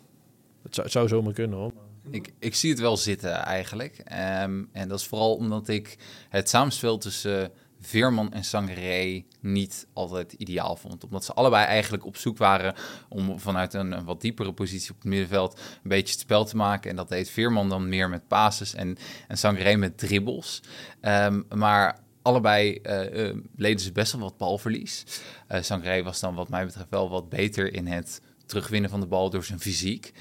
Het 0.63 0.75
zou, 0.75 0.87
het 0.87 0.97
zou 0.97 1.09
zomaar 1.09 1.33
kunnen 1.33 1.59
hoor. 1.59 1.73
Ik, 2.11 2.33
ik 2.39 2.55
zie 2.55 2.71
het 2.71 2.81
wel 2.81 2.97
zitten 2.97 3.33
eigenlijk. 3.33 3.99
Ehm, 3.99 4.65
en 4.73 4.89
dat 4.89 4.99
is 4.99 5.07
vooral 5.07 5.35
omdat 5.35 5.69
ik 5.69 5.97
het 6.29 6.49
samenspel 6.49 6.99
tussen 6.99 7.53
Veerman 7.81 8.33
en 8.33 8.45
Sangaré 8.45 9.25
niet 9.41 9.87
altijd 9.93 10.33
ideaal 10.33 10.77
vond. 10.77 11.05
Omdat 11.05 11.25
ze 11.25 11.33
allebei 11.33 11.65
eigenlijk 11.65 12.07
op 12.07 12.17
zoek 12.17 12.39
waren 12.39 12.75
om 13.09 13.41
vanuit 13.41 13.75
een, 13.75 14.05
wat 14.05 14.21
diepere 14.21 14.53
positie 14.53 14.91
op 14.91 14.97
het 14.97 15.05
middenveld 15.05 15.61
een 15.61 15.89
beetje 15.89 16.13
het 16.13 16.21
spel 16.21 16.45
te 16.45 16.57
maken. 16.57 16.91
En 16.91 16.97
dat 16.97 17.09
deed 17.09 17.31
Veerman 17.31 17.69
dan 17.69 17.89
meer 17.89 18.09
met 18.09 18.29
passes 18.29 18.75
en, 18.75 18.97
en 19.29 19.79
met 19.79 19.99
dribbles. 19.99 20.63
Ehm, 21.01 21.43
maar 21.55 21.99
allebei 22.23 22.75
eh, 22.75 23.29
eh, 23.29 23.37
leden 23.57 23.81
ze 23.81 23.93
best 23.93 24.13
wel 24.13 24.21
wat 24.21 24.37
balverlies. 24.37 25.05
Sangaré 25.61 26.03
was 26.03 26.21
dan 26.21 26.35
wat 26.35 26.49
mij 26.49 26.65
betreft 26.65 26.91
wel 26.91 27.11
wat 27.11 27.29
beter 27.29 27.75
in 27.75 27.87
het 27.87 28.21
terugwinnen 28.47 28.91
van 28.91 29.01
de 29.01 29.07
bal 29.07 29.31
door 29.31 29.45
zijn 29.45 29.61
fysiek. 29.61 30.13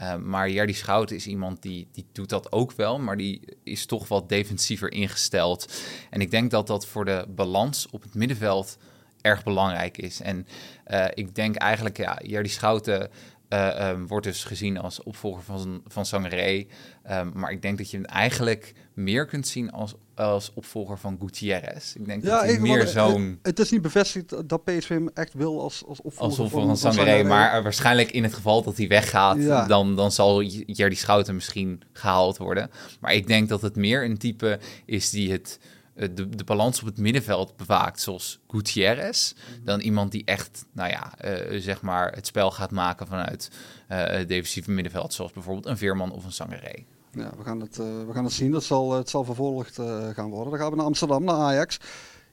Uh, 0.00 0.16
maar 0.16 0.50
Jerdy 0.50 0.72
Schouten 0.72 1.16
is 1.16 1.26
iemand 1.26 1.62
die, 1.62 1.88
die 1.92 2.06
doet 2.12 2.28
dat 2.28 2.52
ook 2.52 2.72
wel, 2.72 2.98
maar 2.98 3.16
die 3.16 3.40
is 3.62 3.86
toch 3.86 4.08
wat 4.08 4.28
defensiever 4.28 4.92
ingesteld. 4.92 5.82
En 6.10 6.20
ik 6.20 6.30
denk 6.30 6.50
dat 6.50 6.66
dat 6.66 6.86
voor 6.86 7.04
de 7.04 7.26
balans 7.28 7.88
op 7.90 8.02
het 8.02 8.14
middenveld 8.14 8.78
erg 9.20 9.44
belangrijk 9.44 9.98
is. 9.98 10.20
En 10.20 10.46
uh, 10.86 11.06
ik 11.14 11.34
denk 11.34 11.56
eigenlijk, 11.56 11.96
ja, 11.96 12.18
Jerdy 12.22 12.48
Schouten 12.48 13.10
uh, 13.48 13.88
um, 13.88 14.06
wordt 14.06 14.26
dus 14.26 14.44
gezien 14.44 14.78
als 14.78 15.02
opvolger 15.02 15.42
van, 15.42 15.82
van. 15.86 16.24
Um, 16.24 17.32
maar 17.34 17.50
ik 17.50 17.62
denk 17.62 17.78
dat 17.78 17.90
je 17.90 17.96
hem 17.96 18.06
eigenlijk 18.06 18.74
meer 18.94 19.26
kunt 19.26 19.46
zien 19.46 19.70
als, 19.70 19.94
als 20.18 20.50
opvolger 20.54 20.98
van 20.98 21.16
Gutierrez. 21.20 21.94
Ik 21.94 22.06
denk 22.06 22.22
Ja, 22.24 22.30
dat 22.30 22.40
hij 22.42 22.52
ik, 22.52 22.60
meer 22.60 22.86
zo'n... 22.86 23.22
Het, 23.22 23.38
het 23.42 23.58
is 23.58 23.70
niet 23.70 23.82
bevestigd 23.82 24.48
dat 24.48 24.64
PSV 24.64 24.88
hem 24.88 25.08
echt 25.14 25.34
wil 25.34 25.60
als, 25.62 25.84
als 25.86 26.00
opvolger 26.00 26.42
Als 26.42 26.50
van, 26.50 26.66
van 26.66 26.76
Sangaré. 26.76 27.04
Sangaré. 27.06 27.28
Maar 27.28 27.62
waarschijnlijk 27.62 28.10
in 28.10 28.22
het 28.22 28.34
geval 28.34 28.62
dat 28.62 28.76
hij 28.76 28.88
weggaat, 28.88 29.36
Ja. 29.38 29.66
dan, 29.66 29.96
dan 29.96 30.12
zal 30.12 30.42
Jerdy 30.42 30.96
Schouten 30.96 31.34
misschien 31.34 31.82
gehaald 31.92 32.36
worden. 32.36 32.70
Maar 33.00 33.14
ik 33.14 33.26
denk 33.26 33.48
dat 33.48 33.62
het 33.62 33.76
meer 33.76 34.04
een 34.04 34.18
type 34.18 34.58
is 34.84 35.10
die 35.10 35.32
het, 35.32 35.58
eh, 35.94 36.08
de, 36.14 36.28
de 36.28 36.44
balans 36.44 36.80
op 36.80 36.86
het 36.86 36.98
middenveld 36.98 37.56
bewaakt, 37.56 38.00
zoals 38.00 38.38
Gutierrez. 38.48 39.32
Dan 39.64 39.80
iemand 39.80 40.12
die 40.12 40.24
echt, 40.24 40.64
nou 40.72 40.90
ja, 40.90 41.12
eh, 41.18 41.60
zeg 41.60 41.82
maar 41.82 42.12
het 42.12 42.26
spel 42.26 42.50
gaat 42.50 42.70
maken 42.70 43.06
vanuit 43.06 43.50
eh, 43.88 44.06
het 44.06 44.28
defensieve 44.28 44.70
middenveld. 44.70 45.12
Zoals 45.14 45.32
bijvoorbeeld 45.32 45.66
een 45.66 45.78
Veerman 45.78 46.12
of 46.12 46.24
een 46.24 46.32
Sangaré. 46.32 46.84
Ja, 47.18 47.30
we 47.36 47.44
gaan 47.44 47.60
het, 47.60 47.78
uh, 47.78 47.86
we 48.06 48.12
gaan 48.12 48.24
het 48.24 48.32
zien. 48.32 48.50
Dat 48.50 48.64
zal, 48.64 48.92
het 48.92 49.08
zal 49.08 49.24
vervolgd 49.24 49.78
uh, 49.78 50.08
gaan 50.08 50.30
worden. 50.30 50.50
Dan 50.50 50.60
gaan 50.60 50.70
we 50.70 50.76
naar 50.76 50.84
Amsterdam, 50.84 51.24
naar 51.24 51.34
Ajax. 51.34 51.80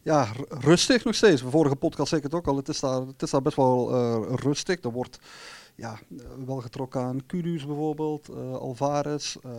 Ja, 0.02 0.28
rustig 0.50 1.04
nog 1.04 1.16
steeds. 1.16 1.42
De 1.42 1.50
vorige 1.50 1.76
podcast 1.76 2.10
zei 2.10 2.22
ik 2.22 2.28
het 2.28 2.40
ook 2.40 2.48
al. 2.48 2.56
Het 2.56 2.68
is 2.68 2.80
daar, 2.80 3.02
het 3.02 3.22
is 3.22 3.30
daar 3.30 3.42
best 3.42 3.56
wel 3.56 3.94
uh, 3.94 4.34
rustig. 4.36 4.84
Er 4.84 4.92
wordt 4.92 5.20
ja, 5.76 6.00
wel 6.46 6.62
getrokken 6.62 7.02
aan 7.02 7.26
Kudus 7.26 7.66
bijvoorbeeld, 7.66 8.30
uh, 8.30 8.54
Alvarez. 8.54 9.36
Uh, 9.46 9.52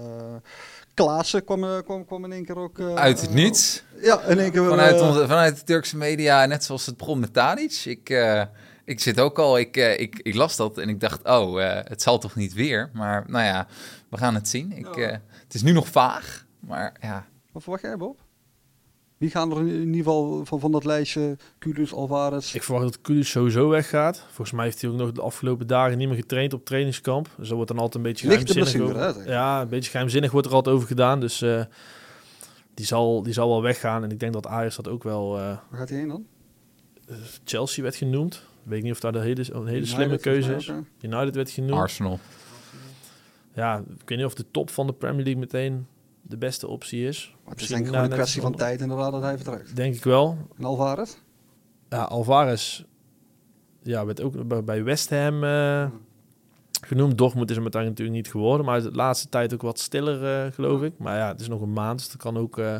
Klaassen 0.95 1.45
kwam, 1.45 1.83
kwam, 1.85 2.07
kwam 2.07 2.25
in 2.25 2.33
één 2.33 2.45
keer 2.45 2.57
ook... 2.57 2.81
Uit 2.81 3.21
het 3.21 3.35
niets. 3.35 3.83
ja, 4.01 4.23
in 4.23 4.39
één 4.39 4.51
keer... 4.51 4.65
Vanuit, 4.65 5.01
onze, 5.01 5.27
vanuit 5.27 5.57
de 5.57 5.65
Turkse 5.65 5.97
media, 5.97 6.47
net 6.47 6.65
zoals 6.65 6.87
het 6.87 6.97
begon 6.97 7.19
met 7.19 7.33
Tadic. 7.33 7.83
Ik, 7.85 8.09
ik 8.85 9.01
zit 9.01 9.21
ook 9.21 9.39
al, 9.39 9.59
ik, 9.59 9.77
ik, 9.77 10.21
ik 10.23 10.35
las 10.35 10.57
dat 10.57 10.79
en 10.79 10.89
ik 10.89 11.01
dacht, 11.01 11.25
oh, 11.25 11.57
het 11.85 12.03
zal 12.03 12.19
toch 12.19 12.35
niet 12.35 12.53
weer? 12.53 12.91
Maar 12.93 13.25
nou 13.27 13.45
ja, 13.45 13.67
we 14.17 14.23
gaan 14.25 14.35
het 14.35 14.49
zien. 14.49 14.73
Ik, 14.73 14.95
Ja. 14.95 15.03
eh, 15.09 15.19
het 15.43 15.55
is 15.55 15.63
nu 15.63 15.73
nog 15.73 15.89
vaag, 15.89 16.47
maar 16.61 16.97
ja. 17.01 17.27
Wat 17.53 17.63
verwacht 17.63 17.83
jij, 17.85 17.97
Bob? 17.97 18.25
Wie 19.17 19.31
gaan 19.31 19.51
er 19.51 19.59
in 19.59 19.79
ieder 19.79 19.97
geval 19.97 20.45
van, 20.45 20.61
van 20.61 20.73
dat 20.73 20.85
lijstje? 20.85 21.37
Kudus, 21.59 21.93
Alvarez? 21.95 22.55
Ik 22.55 22.63
verwacht 22.63 22.85
dat 22.87 23.01
Kudus 23.01 23.31
sowieso 23.31 23.69
weggaat. 23.69 24.19
Volgens 24.27 24.53
mij 24.53 24.65
heeft 24.65 24.81
hij 24.81 24.91
ook 24.91 24.97
nog 24.97 25.13
de 25.13 25.21
afgelopen 25.23 25.67
dagen 25.67 25.99
niet 25.99 26.09
meer 26.09 26.17
getraind 26.17 26.53
op 26.53 26.65
trainingskamp. 26.65 27.29
Dus 27.37 27.47
dat 27.47 27.57
wordt 27.57 27.71
dan 27.71 27.79
altijd 27.81 27.95
een 28.05 28.11
beetje 28.11 28.29
Lichte 28.29 28.47
geheimzinnig. 28.53 28.87
blessure, 28.93 29.09
over- 29.21 29.25
hè. 29.25 29.33
Ja, 29.33 29.61
een 29.63 29.69
beetje 29.69 29.91
geheimzinnig 29.91 30.31
wordt 30.33 30.47
er 30.47 30.53
altijd 30.55 30.75
over 30.77 30.89
gedaan. 30.89 31.21
Dus 31.21 31.43
eh, 31.43 31.65
die, 32.75 32.87
zal, 32.87 33.23
die 33.23 33.33
zal 33.33 33.49
wel 33.49 33.63
weggaan. 33.63 34.03
En 34.05 34.11
ik 34.11 34.21
denk 34.21 34.33
dat 34.33 34.47
Ajax 34.47 34.77
dat 34.77 34.89
ook 34.89 35.03
wel... 35.03 35.37
eh, 35.39 35.43
Waar 35.45 35.79
gaat 35.79 35.89
hij 35.89 35.99
heen 35.99 36.09
dan? 36.09 36.27
Chelsea 37.45 37.83
werd 37.83 37.97
genoemd. 37.97 38.43
Weet 38.63 38.79
ik 38.79 38.85
niet 38.85 38.93
of 38.93 39.01
dat 39.01 39.15
een 39.15 39.23
hele, 39.23 39.45
een 39.53 39.67
hele 39.67 39.87
slimme 39.87 40.19
keuze 40.19 40.55
is. 40.55 40.71
United 41.01 41.35
werd 41.35 41.51
genoemd. 41.51 41.81
Arsenal. 41.81 42.19
Ja, 43.57 43.79
ik 43.79 44.09
weet 44.09 44.19
niet 44.19 44.27
of 44.27 44.35
de 44.35 44.45
top 44.51 44.71
van 44.71 44.87
de 44.87 44.93
Premier 44.93 45.23
League 45.25 45.41
meteen 45.41 45.87
de 46.23 46.37
beste 46.37 46.67
optie 46.69 47.07
is. 47.07 47.35
Maar 47.45 47.53
het 47.53 47.63
is 47.63 47.69
denk 47.69 47.81
ik 47.81 47.87
gewoon 47.87 48.05
een 48.05 48.11
kwestie 48.11 48.41
van 48.43 48.55
tijd 48.55 48.81
inderdaad 48.81 49.13
dat 49.13 49.23
hij 49.23 49.37
vertrekt. 49.37 49.77
Denk 49.77 49.95
ik 49.95 50.05
wel. 50.05 50.39
En 50.59 50.65
Alvarez? 50.65 51.15
Ja, 51.89 52.03
Alvarez 52.03 52.83
ja, 53.83 54.07
werd 54.07 54.21
ook 54.23 54.65
bij- 54.65 54.85
West 54.85 55.11
Ham 55.11 55.45
eh, 55.45 55.87
genoemd. 56.87 57.19
Dortmund 57.19 57.51
is 57.51 57.55
hem 57.57 57.63
uiteindelijk 57.65 58.01
natuurlijk 58.01 58.27
niet 58.27 58.31
geworden. 58.31 58.67
Maar 58.67 58.75
hij 58.77 58.85
is 58.85 58.91
de 58.91 58.97
laatste 58.97 59.29
tijd 59.29 59.55
ook 59.55 59.63
wat 59.63 59.79
stiller, 59.79 60.45
eh, 60.47 60.53
geloof 60.53 60.83
ik. 60.83 60.93
Maar 60.99 61.17
ja, 61.17 61.29
het 61.29 61.41
is 61.41 61.49
nog 61.49 61.61
een 61.61 61.73
maand, 61.73 61.99
dus 61.99 62.09
dat 62.09 62.17
kan 62.21 62.37
ook 62.37 62.59
eh, 62.59 62.77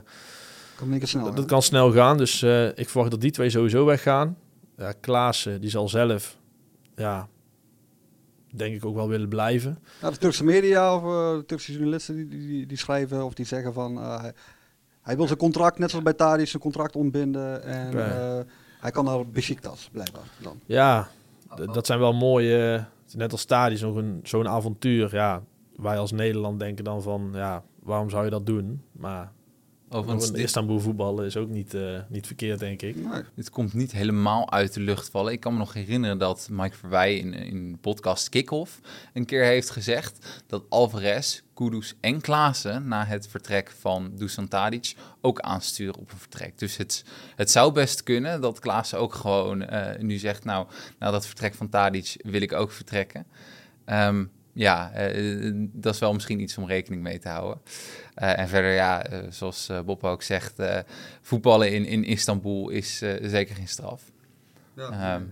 Kan 0.77 1.01
snel. 1.03 1.35
dat, 1.35 1.45
kan 1.45 1.63
snel 1.63 1.93
gaan. 1.93 2.17
Dus 2.19 2.43
ik 2.75 2.89
verwacht 2.89 3.11
dat 3.11 3.21
die 3.21 3.31
twee 3.31 3.51
sowieso 3.51 3.85
weggaan. 3.85 4.37
Ja, 4.77 4.93
Klaassen, 4.93 5.61
die 5.61 5.71
zal 5.71 5.89
zelf, 5.89 6.39
ja, 6.95 7.29
denk 8.59 8.75
ik 8.75 8.85
ook 8.85 8.95
wel 8.95 9.09
willen 9.09 9.29
blijven. 9.29 9.79
Ja, 10.01 10.11
de 10.11 10.17
Turkse 10.17 10.45
media 10.45 10.97
of 10.97 11.03
eh, 11.03 11.39
de 11.39 11.45
Turkse 11.47 11.73
journalisten 11.73 12.15
die, 12.15 12.29
die, 12.29 12.67
die 12.67 12.79
schrijven 12.79 13.25
of 13.25 13.35
die 13.35 13.47
zeggen 13.47 13.73
van... 13.73 13.99
eh, 13.99 14.25
hij, 15.03 15.17
wil 15.17 15.27
zijn 15.27 15.39
contract, 15.39 15.79
net 15.79 15.91
zoals 15.91 16.05
bij 16.05 16.15
Tadic, 16.15 16.49
zijn 16.49 16.63
contract 16.63 16.97
ontbinden. 16.97 17.63
En 17.63 18.11
eh, 18.11 18.45
hij 18.81 18.91
kan 18.91 19.05
naar 19.05 19.27
Besiktas, 19.27 19.89
blijkbaar. 19.93 20.29
Dan. 20.39 20.61
Ja, 20.67 21.09
dat 21.73 21.87
zijn 21.87 21.99
wel 21.99 22.13
mooie, 22.13 22.85
net 23.13 23.33
als 23.33 23.47
nog 23.81 23.97
een, 23.97 24.21
zo'n 24.23 24.49
avontuur. 24.49 25.15
Ja, 25.15 25.43
wij 25.77 25.99
als 25.99 26.13
Nederland 26.13 26.59
denken 26.61 26.85
dan 26.85 27.03
van, 27.03 27.31
ja, 27.35 27.63
waarom 27.83 28.11
zou 28.11 28.25
je 28.25 28.31
dat 28.31 28.47
doen? 28.47 28.83
Maar 28.93 29.33
Een 29.89 30.19
dit, 30.19 30.35
Istanbul 30.35 30.81
voetballen 30.81 31.27
is 31.27 31.37
ook 31.37 31.49
niet, 31.49 31.75
eh, 31.75 32.01
niet 32.09 32.27
verkeerd, 32.27 32.59
denk 32.59 32.83
ik. 32.83 32.97
Nee. 32.97 33.23
dit 33.35 33.51
komt 33.51 33.75
niet 33.75 33.93
helemaal 33.93 34.51
uit 34.51 34.75
de 34.75 34.81
lucht 34.81 35.11
vallen. 35.11 35.33
Ik 35.33 35.41
kan 35.41 35.53
me 35.53 35.59
nog 35.59 35.73
herinneren 35.73 36.19
dat 36.19 36.49
Mike 36.51 36.77
Verwij 36.77 37.17
in, 37.17 37.35
in 37.35 37.73
de 37.73 37.79
podcast 37.79 38.29
Kickoff 38.29 38.81
een 39.13 39.25
keer 39.25 39.45
heeft 39.45 39.71
gezegd 39.71 40.43
dat 40.47 40.65
Alvarez, 40.69 41.43
Kudus 41.55 41.95
en 42.01 42.21
Klaassen 42.21 42.89
na 42.89 43.05
het 43.05 43.29
vertrek 43.29 43.71
van 43.79 44.13
Dusan 44.15 44.49
Tadic 44.49 44.95
ook 45.21 45.41
aansturen 45.41 46.01
op 46.01 46.13
een 46.13 46.19
vertrek. 46.19 46.59
Dus 46.59 46.77
het, 46.77 47.05
het 47.37 47.51
zou 47.51 47.73
best 47.73 48.03
kunnen 48.03 48.41
dat 48.41 48.59
Klaassen 48.59 48.99
ook 48.99 49.15
gewoon 49.15 49.63
eh, 49.63 50.01
nu 50.01 50.19
zegt, 50.19 50.45
nou, 50.45 50.67
na 50.99 51.11
dat 51.11 51.27
vertrek 51.27 51.55
van 51.55 51.69
Tadic 51.69 52.17
wil 52.23 52.41
ik 52.41 52.53
ook 52.53 52.71
vertrekken. 52.71 53.27
Ehm, 53.85 54.25
ja, 54.57 54.93
eh, 54.93 55.53
dat 55.55 55.95
is 55.95 56.01
wel 56.01 56.13
misschien 56.13 56.41
iets 56.41 56.59
om 56.59 56.67
rekening 56.67 57.03
mee 57.03 57.19
te 57.19 57.29
houden. 57.29 57.61
Eh, 58.15 58.39
en 58.39 58.49
verder, 58.49 58.73
ja, 58.75 59.05
eh, 59.07 59.19
zoals 59.29 59.69
eh, 59.69 59.81
Bob 59.81 60.05
ook 60.05 60.23
zegt, 60.23 60.59
eh, 60.59 60.79
voetballen 61.21 61.73
in, 61.73 61.85
in 61.85 62.05
Istanbul 62.05 62.69
is 62.69 63.03
eh, 63.03 63.29
zeker 63.29 63.55
geen 63.55 63.69
straf. 63.69 64.03
Ehm, 64.91 65.23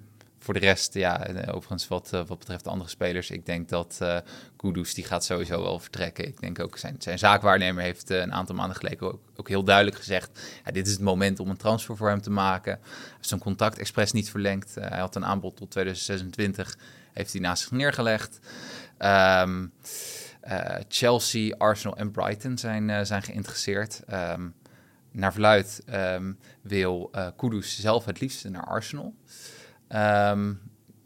voor 0.45 0.55
de 0.55 0.61
rest, 0.61 0.95
ja, 0.95 1.27
eh, 1.27 1.55
overigens 1.55 1.89
wat, 1.89 2.13
eh, 2.13 2.27
wat 2.27 2.39
betreft 2.39 2.65
de 2.65 2.71
andere 2.71 2.91
spelers, 2.91 3.31
ik 3.31 3.47
denk 3.47 3.69
dat 3.69 3.97
eh 4.01 4.19
Kudus, 4.57 4.95
die 4.95 5.05
gaat 5.05 5.25
sowieso 5.25 5.63
wel 5.63 5.79
vertrekken. 5.79 6.27
Ik 6.27 6.41
denk 6.41 6.61
ook 6.61 6.79
zijn, 6.79 6.97
zijn 6.99 7.19
zaakwaarnemer 7.19 7.83
heeft 7.83 8.11
een 8.11 8.33
aantal 8.33 8.55
maanden 8.55 8.77
geleden 8.77 9.01
ook, 9.01 9.21
ook 9.37 9.49
heel 9.49 9.65
duidelijk 9.65 9.97
gezegd, 9.97 10.41
ja, 10.65 10.71
dit 10.71 10.87
is 10.87 10.93
het 10.93 11.03
moment 11.03 11.41
om 11.41 11.49
een 11.51 11.57
transfer 11.57 11.97
voor 11.97 12.09
hem 12.09 12.21
te 12.21 12.31
maken. 12.31 12.73
Hij 12.73 13.13
heeft 13.17 13.29
zijn 13.29 13.41
contact 13.41 13.79
expres 13.79 14.13
niet 14.13 14.31
verlengd. 14.31 14.75
Hij 14.75 14.99
had 14.99 15.17
een 15.17 15.25
aanbod 15.25 15.57
tot 15.57 15.71
2026, 15.71 16.79
heeft 17.13 17.33
hij 17.33 17.41
naast 17.41 17.63
zich 17.63 17.71
neergelegd. 17.71 18.39
Ehm, 18.99 19.67
eh, 20.41 20.77
Chelsea, 20.89 21.55
Arsenal 21.59 21.97
en 21.97 22.11
Brighton 22.11 22.59
zijn, 22.59 23.07
zijn 23.07 23.23
geïnteresseerd. 23.23 24.03
Ehm, 24.07 24.49
naar 25.11 25.33
verluid 25.33 25.83
ehm, 25.87 26.33
wil 26.63 27.09
eh 27.13 27.27
Kudus 27.37 27.81
zelf 27.81 28.05
het 28.05 28.21
liefste 28.21 28.51
naar 28.51 28.65
Arsenal. 28.65 29.15
Ehm, 29.95 30.53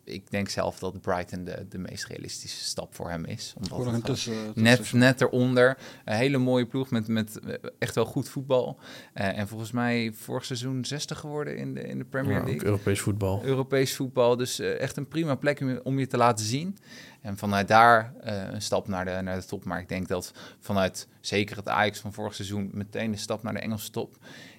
ik 0.05 0.31
denk 0.31 0.49
zelf 0.49 0.79
dat 0.79 1.01
Brighton 1.01 1.45
de, 1.45 1.67
de 1.69 1.79
meest 1.79 2.05
realistische 2.07 2.65
stap 2.65 2.95
voor 2.95 3.11
hem 3.11 3.25
is. 3.25 3.55
Omdat 3.57 3.93
het 3.93 4.05
tussen, 4.05 4.53
net, 4.55 4.77
tussen- 4.77 4.99
net 4.99 5.21
eronder. 5.21 5.79
Een 6.05 6.17
hele 6.17 6.39
mooie 6.39 6.67
ploeg 6.67 6.91
met, 6.91 7.09
met 7.09 7.39
eh, 7.41 7.55
echt 7.79 7.95
wel 7.95 8.05
goed 8.05 8.29
voetbal. 8.29 8.79
Eh, 9.13 9.39
en 9.39 9.49
volgens 9.49 9.71
mij 9.71 10.13
vorig 10.15 10.45
seizoen 10.45 10.85
60 10.85 11.19
geworden 11.19 11.57
in 11.57 11.75
de, 11.75 11.81
in 11.81 11.99
de 11.99 12.05
Premier 12.05 12.33
Ja, 12.33 12.39
ook 12.41 12.47
League. 12.47 12.65
Europees 12.65 13.01
voetbal. 13.01 13.45
Europees 13.45 13.97
voetbal. 13.97 14.37
Dus 14.37 14.59
eh, 14.59 14.81
echt 14.81 14.97
een 14.97 15.09
prima 15.09 15.35
plek 15.35 15.61
om 15.61 15.69
je, 15.69 15.85
om 15.85 15.99
je 15.99 16.07
te 16.07 16.17
laten 16.17 16.45
zien. 16.45 16.79
En 17.21 17.37
vanuit 17.37 17.69
daar 17.69 18.13
eh, 18.21 18.43
een 18.53 18.63
stap 18.63 18.89
naar 18.89 19.05
de, 19.05 19.19
naar 19.23 19.41
de 19.41 19.47
top. 19.47 19.65
Maar 19.65 19.81
ik 19.81 19.89
denk 19.89 20.09
dat 20.09 20.33
vanuit 20.61 21.09
zeker 21.21 21.57
het 21.57 21.69
Ajax 21.69 21.99
van 21.99 22.13
vorig 22.13 22.35
seizoen 22.35 22.71
meteen 22.73 23.11
de 23.11 23.17
stap 23.17 23.43
naar 23.43 23.53
de 23.55 23.61
Engelse 23.61 23.91
top 23.91 24.17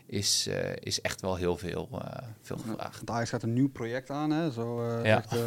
is, 0.09 0.47
eh, 0.47 0.75
is 0.79 1.01
echt 1.01 1.21
wel 1.21 1.35
heel 1.35 1.57
veel, 1.57 1.89
eh, 1.91 2.27
veel 2.41 2.57
gevraagd. 2.57 2.95
Want 2.97 3.09
Ajax 3.09 3.29
gaat 3.29 3.43
een 3.43 3.53
nieuw 3.53 3.69
project 3.69 4.09
aan, 4.09 4.29
hè? 4.31 4.51
Zo 4.51 4.87
eh 4.87 5.05
Ja. 5.05 5.23
zegt 5.27 5.41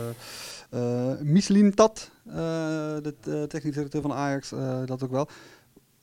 Tat, 1.75 2.11
de 2.25 3.45
technisch 3.49 3.75
directeur 3.75 4.03
van 4.03 4.13
Ajax, 4.13 4.49
dat 4.85 5.03
ook 5.03 5.11
wel. 5.11 5.29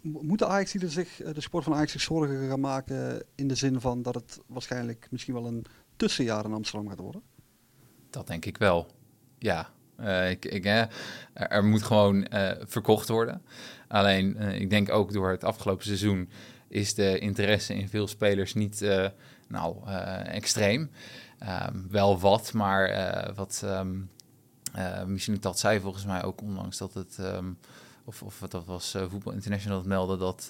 Mo- 0.02 0.22
Moeten 0.22 0.48
Ajax 0.48 0.74
er 0.74 0.92
zich, 0.92 1.16
de 1.34 1.42
sport 1.42 1.64
van 1.64 1.74
Ajax 1.74 1.92
zich 1.92 2.02
zorgen 2.02 2.48
gaan 2.50 2.60
maken 2.60 3.24
in 3.36 3.48
de 3.48 3.56
zin 3.56 3.82
van 3.82 4.02
dat 4.02 4.16
het 4.16 4.40
waarschijnlijk 4.48 5.08
misschien 5.12 5.34
wel 5.34 5.46
een 5.46 5.66
tussenjaar 5.96 6.46
in 6.46 6.54
Amsterdam 6.54 6.90
gaat 6.90 7.00
worden? 7.00 7.22
Dat 8.10 8.28
denk 8.28 8.46
ik 8.46 8.58
wel. 8.58 8.88
Ja, 9.38 9.70
ik, 10.30 10.46
ik, 10.46 10.66
eh, 10.66 10.80
er, 10.80 10.90
er 11.50 11.66
moet 11.66 11.84
gewoon 11.84 12.28
verkocht 12.60 13.08
worden. 13.10 13.42
Alleen, 13.88 14.38
ik 14.38 14.70
denk 14.70 14.90
ook 14.92 15.14
door 15.14 15.30
het 15.30 15.44
afgelopen 15.44 15.86
seizoen 15.86 16.30
is 16.70 16.94
de 16.94 17.20
interesse 17.20 17.74
in 17.76 17.90
veel 17.90 18.08
spelers 18.08 18.54
niet 18.54 18.82
eh, 18.82 19.08
nou, 19.48 19.76
eh, 19.86 20.36
extreem. 20.36 20.90
Ehm, 21.40 21.78
wel 21.90 22.20
wat, 22.20 22.54
maar 22.54 22.86
eh, 22.86 23.36
wat 23.36 23.62
ehm 23.66 23.98
eh 24.74 25.04
misschien 25.04 25.38
dat 25.40 25.60
zei 25.60 25.80
volgens 25.80 26.06
mij 26.06 26.24
ook 26.24 26.42
onlangs 26.42 26.78
dat 26.78 26.94
het... 26.94 27.18
ehm, 27.20 27.52
of, 28.06 28.24
of 28.24 28.40
dat 28.50 28.66
was 28.66 28.96
Voetbal 29.10 29.34
International 29.34 29.78
dat 29.78 29.88
meldde 29.88 30.18
dat 30.18 30.48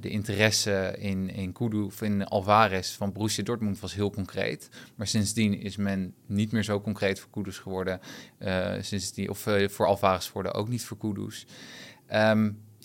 de 0.00 0.08
interesse 0.08 0.94
in, 0.98 1.30
in 1.30 1.52
Kudu 1.52 1.82
of 1.82 2.02
in 2.02 2.24
Alvarez 2.24 2.96
van 2.96 3.12
Borussia 3.12 3.44
Dortmund 3.44 3.80
was 3.80 3.94
heel 3.94 4.10
concreet. 4.10 4.68
Maar 4.94 5.06
sindsdien 5.06 5.60
is 5.60 5.76
men 5.76 6.14
niet 6.26 6.52
meer 6.52 6.62
zo 6.62 6.80
concreet 6.80 7.20
voor 7.20 7.30
Kudus 7.30 7.58
geworden. 7.58 8.00
Eh 8.38 8.74
sindsdien, 8.80 9.30
of 9.30 9.48
voor 9.66 9.86
Alvarez 9.86 10.26
geworden, 10.26 10.54
ook 10.54 10.68
niet 10.68 10.84
voor 10.84 10.98
Kudus. 10.98 11.46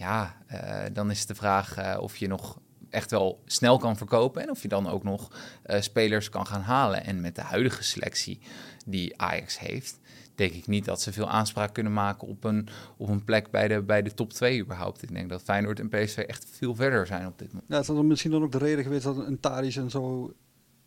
Ja, 0.02 0.38
eh, 0.48 0.94
dan 0.94 1.12
is 1.12 1.26
de 1.26 1.36
vraag 1.36 1.78
eh, 1.78 1.98
of 2.02 2.18
je 2.18 2.28
nog 2.28 2.60
echt 2.90 3.12
wel 3.12 3.42
snel 3.46 3.78
kan 3.78 3.98
verkopen 3.98 4.42
en 4.42 4.50
of 4.50 4.62
je 4.62 4.68
dan 4.68 4.90
ook 4.90 5.04
nog 5.04 5.32
eh, 5.64 5.82
spelers 5.82 6.30
kan 6.30 6.48
gaan 6.48 6.62
halen. 6.62 7.06
En 7.06 7.22
met 7.22 7.36
de 7.36 7.42
huidige 7.42 7.84
selectie 7.84 8.40
die 8.86 9.22
Ajax 9.22 9.60
heeft, 9.60 10.00
denk 10.36 10.52
ik 10.52 10.68
niet 10.68 10.86
dat 10.86 11.02
ze 11.02 11.14
veel 11.14 11.30
aanspraak 11.30 11.74
kunnen 11.74 11.94
maken 11.94 12.28
op 12.28 12.44
een, 12.44 12.68
op 12.98 13.10
een 13.10 13.24
plek 13.24 13.52
bij 13.52 13.68
de, 13.68 13.82
bij 13.82 14.02
de 14.02 14.14
top 14.14 14.34
2 14.34 14.62
überhaupt. 14.62 15.04
Ik 15.04 15.14
denk 15.14 15.30
dat 15.30 15.42
Feyenoord 15.42 15.80
en 15.80 15.90
PSV 15.90 16.18
echt 16.18 16.46
veel 16.52 16.76
verder 16.76 17.08
zijn 17.08 17.28
op 17.28 17.40
dit 17.40 17.48
moment. 17.48 17.70
Ja, 17.70 17.76
het 17.78 17.90
is 17.90 17.96
dan 17.96 18.08
misschien 18.08 18.32
dan 18.32 18.44
ook 18.44 18.52
de 18.52 18.58
reden 18.58 18.84
geweest 18.84 19.04
dat 19.04 19.18
een 19.18 19.40
Tadic 19.40 19.76
en 19.76 19.90
zo 19.90 20.34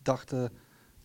dachten, 0.01 0.51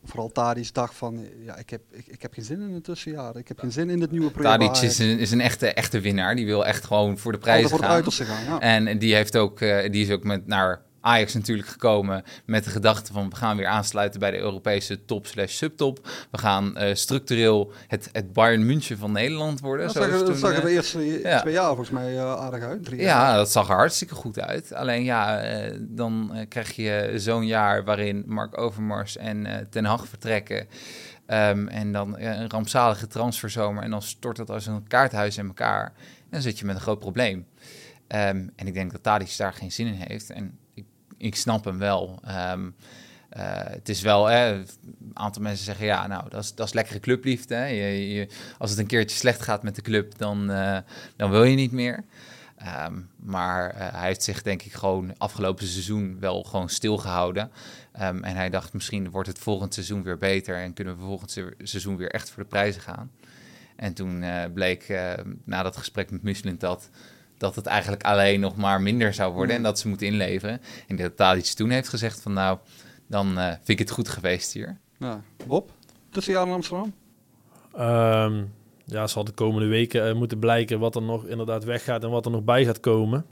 vooral 0.04 0.28
Tadic 0.28 0.74
dacht 0.74 0.94
van, 0.94 1.26
ja, 1.44 1.56
ik 1.56 1.70
heb, 1.70 1.80
ik, 1.90 2.06
ik 2.06 2.22
heb 2.22 2.32
geen 2.32 2.44
zin 2.44 2.60
in 2.60 2.74
een 2.74 2.82
tussenjaar. 2.82 3.36
Ik 3.36 3.48
heb 3.48 3.58
geen 3.58 3.72
zin 3.72 3.90
in 3.90 4.00
dit 4.00 4.10
nieuwe 4.10 4.30
project. 4.30 4.60
Tadic 4.60 4.82
is 4.82 4.98
een, 4.98 5.18
is 5.18 5.30
een 5.30 5.40
echte, 5.40 5.66
echte 5.66 6.00
winnaar. 6.00 6.34
Die 6.34 6.46
wil 6.46 6.66
echt 6.66 6.84
gewoon 6.84 7.18
voor 7.18 7.32
de 7.32 7.38
voor 7.68 7.82
het 7.82 8.14
gaan. 8.14 8.44
ja. 8.44 8.60
En 8.60 8.98
die, 8.98 9.14
heeft 9.14 9.36
ook, 9.36 9.60
eh, 9.60 9.90
die 9.90 10.04
is 10.04 10.10
ook 10.10 10.24
met 10.24 10.46
naar 10.46 10.82
Ajax 11.00 11.34
natuurlijk 11.34 11.68
gekomen 11.68 12.22
met 12.44 12.64
de 12.64 12.70
gedachte 12.70 13.12
van 13.12 13.30
we 13.30 13.36
gaan 13.36 13.56
weer 13.56 13.66
aansluiten 13.66 14.20
bij 14.20 14.30
de 14.30 14.38
Europese 14.38 15.04
top 15.04 15.26
slash 15.26 15.52
subtop. 15.54 16.08
We 16.30 16.38
gaan 16.38 16.76
eh, 16.76 16.94
structureel 16.94 17.72
het, 17.86 18.08
het 18.12 18.32
Bayern 18.32 18.66
München 18.66 18.98
van 18.98 19.12
Nederland 19.12 19.60
worden. 19.60 19.86
Dat 19.86 19.94
Zo 19.94 20.00
zag, 20.02 20.10
er- 20.10 20.16
dat 20.18 20.26
toen, 20.26 20.36
zag 20.36 20.50
er 20.50 20.56
eh, 20.58 20.62
de 20.64 20.70
eerste 20.70 21.20
ja. 21.22 21.40
twee 21.40 21.52
jaar 21.52 21.66
volgens 21.66 21.90
mij 21.90 22.16
eh, 22.16 22.32
aardig 22.34 22.62
uit. 22.62 22.84
Drie 22.84 23.00
jaar. 23.00 23.30
ja, 23.30 23.36
dat 23.36 23.50
zag 23.50 23.68
er 23.68 23.74
hartstikke 23.76 24.14
goed 24.14 24.40
uit. 24.40 24.72
Alleen 24.74 25.04
ja, 25.04 25.40
eh, 25.40 25.76
dan 25.80 26.30
eh, 26.34 26.48
krijg 26.48 26.76
je 26.76 27.12
zo'n 27.16 27.46
jaar 27.46 27.84
waarin 27.84 28.22
Mark 28.26 28.58
Overmars 28.58 29.16
en 29.16 29.46
eh, 29.46 29.56
Ten 29.70 29.84
Hag 29.84 30.08
vertrekken. 30.08 30.66
Ehm, 31.26 31.66
en 31.68 31.92
dan 31.92 32.16
eh, 32.16 32.38
een 32.38 32.50
rampzalige 32.50 33.06
transferzomer. 33.06 33.82
En 33.82 33.90
dan 33.90 34.02
stort 34.02 34.36
dat 34.36 34.50
als 34.50 34.66
een 34.66 34.86
kaarthuis 34.86 35.36
in 35.38 35.46
elkaar. 35.46 35.84
En 35.84 36.26
dan 36.30 36.42
zit 36.42 36.58
je 36.58 36.64
met 36.64 36.74
een 36.74 36.80
groot 36.80 36.98
probleem. 36.98 37.46
Ehm, 38.06 38.46
en 38.56 38.66
ik 38.66 38.74
denk 38.74 38.92
dat 38.92 39.02
Tadic 39.02 39.34
daar 39.36 39.52
geen 39.52 39.72
zin 39.72 39.86
in 39.86 40.04
heeft. 40.08 40.30
En 40.30 40.58
ik, 41.20 41.36
snap 41.36 41.64
hem 41.64 41.78
wel. 41.78 42.18
Ehm, 42.24 42.70
eh, 43.30 43.42
het 43.54 43.88
is 43.88 44.00
wel, 44.00 44.30
een 44.30 44.66
aantal 45.12 45.42
mensen 45.42 45.64
zeggen, 45.64 45.86
ja, 45.86 46.06
nou, 46.06 46.28
dat 46.28 46.42
is, 46.42 46.54
dat 46.54 46.66
is 46.66 46.72
lekkere 46.72 47.00
clubliefde. 47.00 47.54
Hè. 47.54 47.64
Je, 47.66 48.28
als 48.58 48.70
het 48.70 48.78
een 48.78 48.86
keertje 48.86 49.16
slecht 49.16 49.42
gaat 49.42 49.62
met 49.62 49.74
de 49.74 49.82
club, 49.82 50.18
dan, 50.18 50.50
eh, 50.50 50.78
dan 51.16 51.30
wil 51.30 51.44
je 51.44 51.56
niet 51.56 51.72
meer. 51.72 52.04
Ehm, 52.56 53.00
maar 53.16 53.70
eh, 53.70 53.92
hij 53.92 54.06
heeft 54.06 54.22
zich 54.22 54.42
denk 54.42 54.62
ik 54.62 54.72
gewoon 54.72 55.14
afgelopen 55.18 55.66
seizoen 55.66 56.16
wel 56.20 56.42
gewoon 56.42 56.68
stilgehouden. 56.68 57.50
Um, 58.00 58.24
en 58.24 58.36
hij 58.36 58.50
dacht 58.50 58.72
misschien 58.72 59.10
wordt 59.10 59.28
het 59.28 59.38
volgend 59.38 59.74
seizoen 59.74 60.02
weer 60.02 60.18
beter 60.18 60.56
en 60.56 60.72
kunnen 60.72 60.96
we 60.96 61.02
volgend 61.02 61.38
seizoen 61.62 61.96
weer 61.96 62.10
echt 62.10 62.30
voor 62.30 62.42
de 62.42 62.48
prijzen 62.48 62.82
gaan. 62.82 63.10
En 63.76 63.94
toen 63.94 64.24
bleek 64.54 64.88
na 65.44 65.62
dat 65.62 65.76
gesprek 65.76 66.10
met 66.10 66.22
Michelin 66.22 66.58
dat, 66.58 66.90
dat 67.40 67.54
het 67.54 67.66
eigenlijk 67.66 68.02
alleen 68.02 68.40
nog 68.40 68.56
maar 68.56 68.80
minder 68.80 69.14
zou 69.14 69.32
worden 69.32 69.56
en 69.56 69.62
dat 69.62 69.78
ze 69.78 69.88
moeten 69.88 70.06
inleveren. 70.06 70.60
En 70.88 70.96
dat 70.96 71.16
Tadic 71.16 71.44
toen 71.44 71.70
heeft 71.70 71.88
gezegd 71.88 72.20
van 72.20 72.32
nou, 72.32 72.58
dan 73.06 73.34
vind 73.34 73.68
ik 73.68 73.78
het 73.78 73.90
goed 73.90 74.08
geweest 74.08 74.52
hier. 74.52 74.78
Ja. 74.98 75.22
Bob, 75.46 75.70
tussen 76.10 76.32
jaar 76.32 76.46
in 76.46 76.52
Amsterdam? 76.52 76.94
Um, 77.78 78.52
ja, 78.84 79.06
zal 79.06 79.24
de 79.24 79.32
komende 79.32 79.68
weken 79.68 80.08
uh, 80.08 80.14
moeten 80.14 80.38
blijken 80.38 80.78
wat 80.78 80.96
er 80.96 81.02
nog 81.02 81.26
inderdaad 81.26 81.64
weggaat 81.64 82.04
en 82.04 82.10
wat 82.10 82.24
er 82.24 82.30
nog 82.30 82.44
bij 82.44 82.64
gaat 82.64 82.80
komen. 82.80 83.24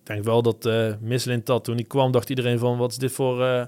Ik 0.00 0.06
denk 0.06 0.24
wel 0.24 0.42
dat 0.42 0.66
uh, 0.66 0.92
Misselin 1.00 1.40
dat 1.44 1.64
toen 1.64 1.74
hij 1.74 1.84
kwam, 1.84 2.12
dacht 2.12 2.28
iedereen 2.28 2.58
van 2.58 2.78
wat 2.78 2.90
is 2.90 2.96
dit 2.96 3.12
voor, 3.12 3.40
uh, 3.40 3.64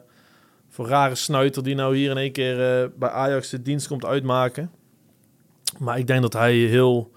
voor 0.68 0.86
rare 0.86 1.14
snuiter 1.14 1.62
die 1.62 1.74
nou 1.74 1.96
hier 1.96 2.10
in 2.10 2.16
één 2.16 2.32
keer 2.32 2.90
bij 2.98 3.08
Ajax 3.08 3.50
de 3.50 3.62
dienst 3.62 3.86
komt 3.86 4.04
uitmaken. 4.04 4.70
Maar 5.78 5.98
ik 5.98 6.06
denk 6.06 6.22
dat 6.22 6.32
hij 6.32 6.54
heel, 6.54 7.12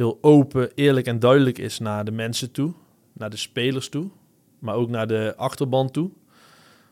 heel 0.00 0.18
open, 0.20 0.70
eerlijk 0.74 1.06
en 1.06 1.18
duidelijk 1.18 1.58
is 1.58 1.78
naar 1.78 2.04
de 2.04 2.10
mensen 2.10 2.50
toe, 2.50 2.72
naar 3.12 3.30
de 3.30 3.36
spelers 3.36 3.88
toe, 3.88 4.10
maar 4.58 4.74
ook 4.74 4.88
naar 4.88 5.06
de 5.06 5.34
achterban 5.36 5.90
toe. 5.90 6.10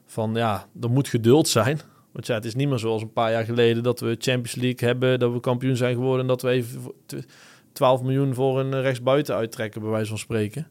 Van 0.06 0.34
ja, 0.34 0.68
er 0.80 0.90
moet 0.90 1.08
geduld 1.08 1.48
zijn. 1.48 1.80
Want 2.12 2.26
ja, 2.26 2.34
het 2.34 2.44
is 2.44 2.54
niet 2.54 2.68
meer 2.68 2.78
zoals 2.78 3.02
een 3.02 3.12
paar 3.12 3.30
jaar 3.30 3.44
geleden 3.44 3.82
dat 3.82 4.00
we 4.00 4.16
Champions 4.18 4.54
League 4.54 4.88
hebben, 4.88 5.18
dat 5.18 5.32
we 5.32 5.40
kampioen 5.40 5.76
zijn 5.76 5.94
geworden 5.94 6.20
en 6.20 6.26
dat 6.26 6.42
we 6.42 6.48
even 6.48 6.92
12 7.72 8.02
miljoen 8.02 8.34
voor 8.34 8.60
een 8.60 8.80
rechtsbuiten 8.80 9.34
uittrekken, 9.34 9.80
bij 9.80 9.90
wijze 9.90 10.08
van 10.08 10.18
spreken. 10.18 10.66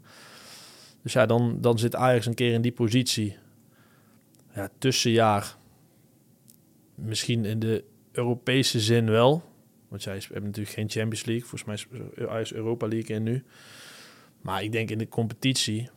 Dus 1.04 1.14
ja, 1.14 1.26
dan, 1.26 1.58
dan 1.62 1.80
zit 1.80 1.96
Ajax 1.96 2.26
een 2.26 2.34
keer 2.34 2.54
in 2.54 2.62
die 2.62 2.72
positie. 2.72 3.38
Ja, 4.56 4.70
tussenjaar. 4.78 5.56
Misschien 6.96 7.46
in 7.46 7.60
de 7.60 7.84
Europese 8.12 8.80
zin 8.80 9.10
wel. 9.10 9.44
Want 9.88 10.02
zij 10.02 10.22
hebben 10.22 10.44
natuurlijk 10.44 10.76
geen 10.76 10.90
Champions 10.90 11.26
League. 11.26 11.48
Volgens 11.48 11.64
mij 11.64 12.02
is 12.16 12.28
Ajax 12.28 12.54
Europa 12.54 12.88
League 12.88 13.16
in 13.16 13.24
nu. 13.24 13.44
Maar 14.42 14.64
ik 14.64 14.72
denk 14.72 14.90
in 14.90 14.98
de 14.98 15.10
competitie 15.10 15.90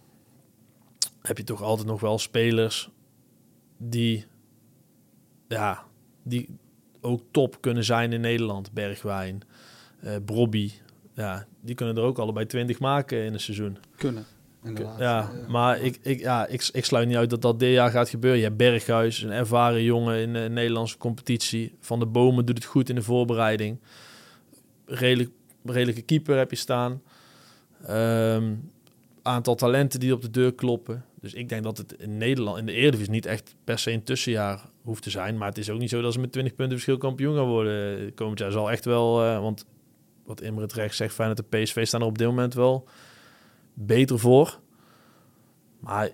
heb 1.23 1.37
je 1.37 1.45
toch 1.45 1.63
altijd 1.63 1.87
nog 1.87 2.01
wel 2.01 2.19
spelers 2.19 2.91
die 3.77 4.27
ja, 5.49 5.85
die 6.23 6.49
ook 7.01 7.23
top 7.31 7.61
kunnen 7.61 7.85
zijn 7.85 8.13
in 8.13 8.21
Nederland. 8.21 8.73
Bergwijn, 8.73 9.43
uh, 10.05 10.17
Brobby. 10.25 10.71
Ja, 11.15 11.47
die 11.61 11.75
kunnen 11.75 11.97
er 11.97 12.03
ook 12.03 12.19
allebei 12.19 12.47
20 12.47 12.79
maken 12.79 13.25
in 13.25 13.33
een 13.33 13.41
seizoen. 13.41 13.79
Kunnen. 13.97 14.25
Inderdaad. 14.65 14.99
Ja, 14.99 15.31
maar 15.49 15.81
ik, 15.81 15.99
ik, 16.03 16.21
ja, 16.21 16.47
ik, 16.47 16.69
ik 16.73 16.85
sluit 16.85 17.09
niet 17.09 17.17
uit 17.17 17.31
dat 17.31 17.43
dat 17.43 17.59
dit 17.59 17.73
jaar 17.73 17.91
gaat 17.91 18.09
gebeuren. 18.09 18.39
Je 18.39 18.45
hebt 18.45 18.57
Berghuis, 18.57 19.23
een 19.23 19.31
ervaren 19.31 19.83
jongen 19.83 20.19
in 20.19 20.33
de 20.33 20.49
Nederlandse 20.51 20.97
competitie. 20.97 21.75
Van 21.81 21.99
de 21.99 22.07
Bomen 22.07 22.47
doet 22.47 22.57
het 22.57 22.67
goed 22.67 22.89
in 22.89 22.95
de 22.95 23.03
voorbereiding. 23.03 23.79
Redelijk, 24.87 25.31
redelijke 25.65 26.03
keeper 26.03 26.37
heb 26.37 26.51
je 26.51 26.57
staan. 26.57 27.03
Um, 27.91 28.71
aantal 29.23 29.55
talenten 29.55 30.01
die 30.01 30.13
op 30.13 30.23
de 30.23 30.31
deur 30.31 30.55
kloppen. 30.55 31.05
Dus 31.21 31.35
ik 31.35 31.49
denk 31.49 31.63
dat 31.63 31.79
het 31.79 31.93
in 31.93 32.19
Nederland, 32.19 32.59
in 32.59 32.67
de 32.67 32.73
Eredivisie, 32.73 33.13
niet 33.13 33.27
echt 33.27 33.55
per 33.65 33.79
se 33.79 33.91
een 33.91 34.03
tussenjaar 34.03 34.61
hoeft 34.83 35.03
te 35.03 35.11
zijn. 35.11 35.39
Maar 35.39 35.49
het 35.49 35.59
is 35.59 35.71
ook 35.71 35.79
niet 35.79 35.91
zo 35.91 36.01
dat 36.01 36.13
ze 36.13 36.21
met 36.21 36.33
20 36.33 36.55
punten 36.55 36.75
verschil 36.75 36.99
kampioen 36.99 37.37
gaan 37.37 37.47
worden. 37.47 38.15
Komend 38.15 38.39
jaar 38.39 38.51
zal 38.51 38.71
echt 38.71 38.85
wel, 38.85 39.25
uh, 39.25 39.41
want 39.41 39.67
wat 40.25 40.41
Imre 40.41 40.67
terecht 40.67 40.97
zegt, 40.97 41.15
fijn 41.15 41.35
dat 41.35 41.51
de 41.51 41.59
PSV 41.59 41.87
staan 41.87 42.01
er 42.01 42.07
op 42.07 42.19
dit 42.19 42.27
moment 42.27 42.55
wel 42.55 42.89
beter 43.87 44.19
voor. 44.19 44.61
Maar 45.81 46.11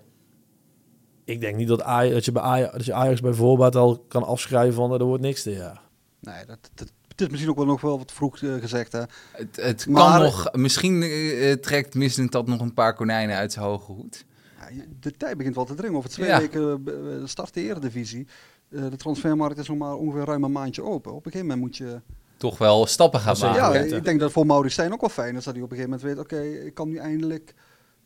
ik 1.23 1.41
denk 1.41 1.55
niet 1.55 1.67
dat, 1.67 1.81
Ajax, 1.81 2.13
dat, 2.13 2.25
je 2.25 2.31
bij 2.31 2.41
Ajax, 2.41 2.71
dat 2.71 2.85
je 2.85 2.93
Ajax 2.93 3.21
bijvoorbeeld 3.21 3.75
al 3.75 4.05
kan 4.07 4.23
afschrijven 4.23 4.73
van 4.73 4.91
er 4.91 5.03
wordt 5.03 5.23
niks 5.23 5.43
dit 5.43 5.57
jaar. 5.57 5.81
Nee, 6.19 6.45
dat, 6.45 6.69
dat, 6.73 6.91
het 7.07 7.21
is 7.21 7.27
misschien 7.27 7.49
ook 7.49 7.57
wel 7.57 7.65
nog 7.65 7.81
wel 7.81 7.97
wat 7.97 8.11
vroeg 8.11 8.41
uh, 8.41 8.53
gezegd. 8.53 8.91
Hè? 8.91 9.01
Het, 9.31 9.55
het 9.55 9.87
kan 9.91 10.21
nog, 10.21 10.51
misschien 10.53 11.01
uh, 11.01 11.53
trekt 11.53 11.95
Misselin 11.95 12.29
dat 12.29 12.47
nog 12.47 12.61
een 12.61 12.73
paar 12.73 12.93
konijnen 12.93 13.35
uit 13.35 13.51
zijn 13.51 13.65
hoge 13.65 13.91
hoed. 13.91 14.25
Ja, 14.59 14.83
de 14.99 15.11
tijd 15.11 15.37
begint 15.37 15.55
wel 15.55 15.65
te 15.65 15.75
dringen. 15.75 15.97
Over 15.97 16.09
twee 16.09 16.27
ja. 16.27 16.39
weken 16.39 16.83
uh, 16.87 17.25
start 17.25 17.53
de 17.53 17.61
Eredivisie. 17.61 18.27
De 18.69 18.95
transfermarkt 18.95 19.57
is 19.57 19.67
nog 19.67 19.77
maar 19.77 19.95
ongeveer 19.95 20.25
ruim 20.25 20.43
een 20.43 20.51
maandje 20.51 20.83
open. 20.83 21.11
Op 21.11 21.25
een 21.25 21.31
gegeven 21.31 21.47
moment 21.47 21.65
moet 21.67 21.77
je... 21.77 22.01
Toch 22.37 22.57
wel 22.57 22.85
stappen 22.85 23.19
gaan 23.19 23.35
maken. 23.39 23.87
Ja, 23.89 23.95
ik 23.95 24.03
denk 24.03 24.19
dat 24.19 24.31
voor 24.31 24.45
Maurice 24.45 24.73
Stijn 24.73 24.93
ook 24.93 25.01
wel 25.01 25.09
fijn 25.09 25.35
is 25.35 25.43
dat 25.43 25.53
hij 25.53 25.63
op 25.63 25.71
een 25.71 25.77
gegeven 25.77 25.99
moment 25.99 26.17
weet... 26.17 26.25
Oké, 26.25 26.65
ik 26.65 26.73
kan 26.73 26.89
nu 26.89 26.97
eindelijk 26.97 27.53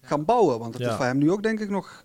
gaan 0.02 0.26
bouwen. 0.26 0.60
Want 0.60 0.74
het 0.74 0.84
ja. 0.84 0.89
is 0.89 0.96
voor 0.96 1.06
hem 1.06 1.17
nu 1.17 1.32
ook 1.32 1.44
denk 1.44 1.60
ik 1.60 1.70
nog 1.70 2.04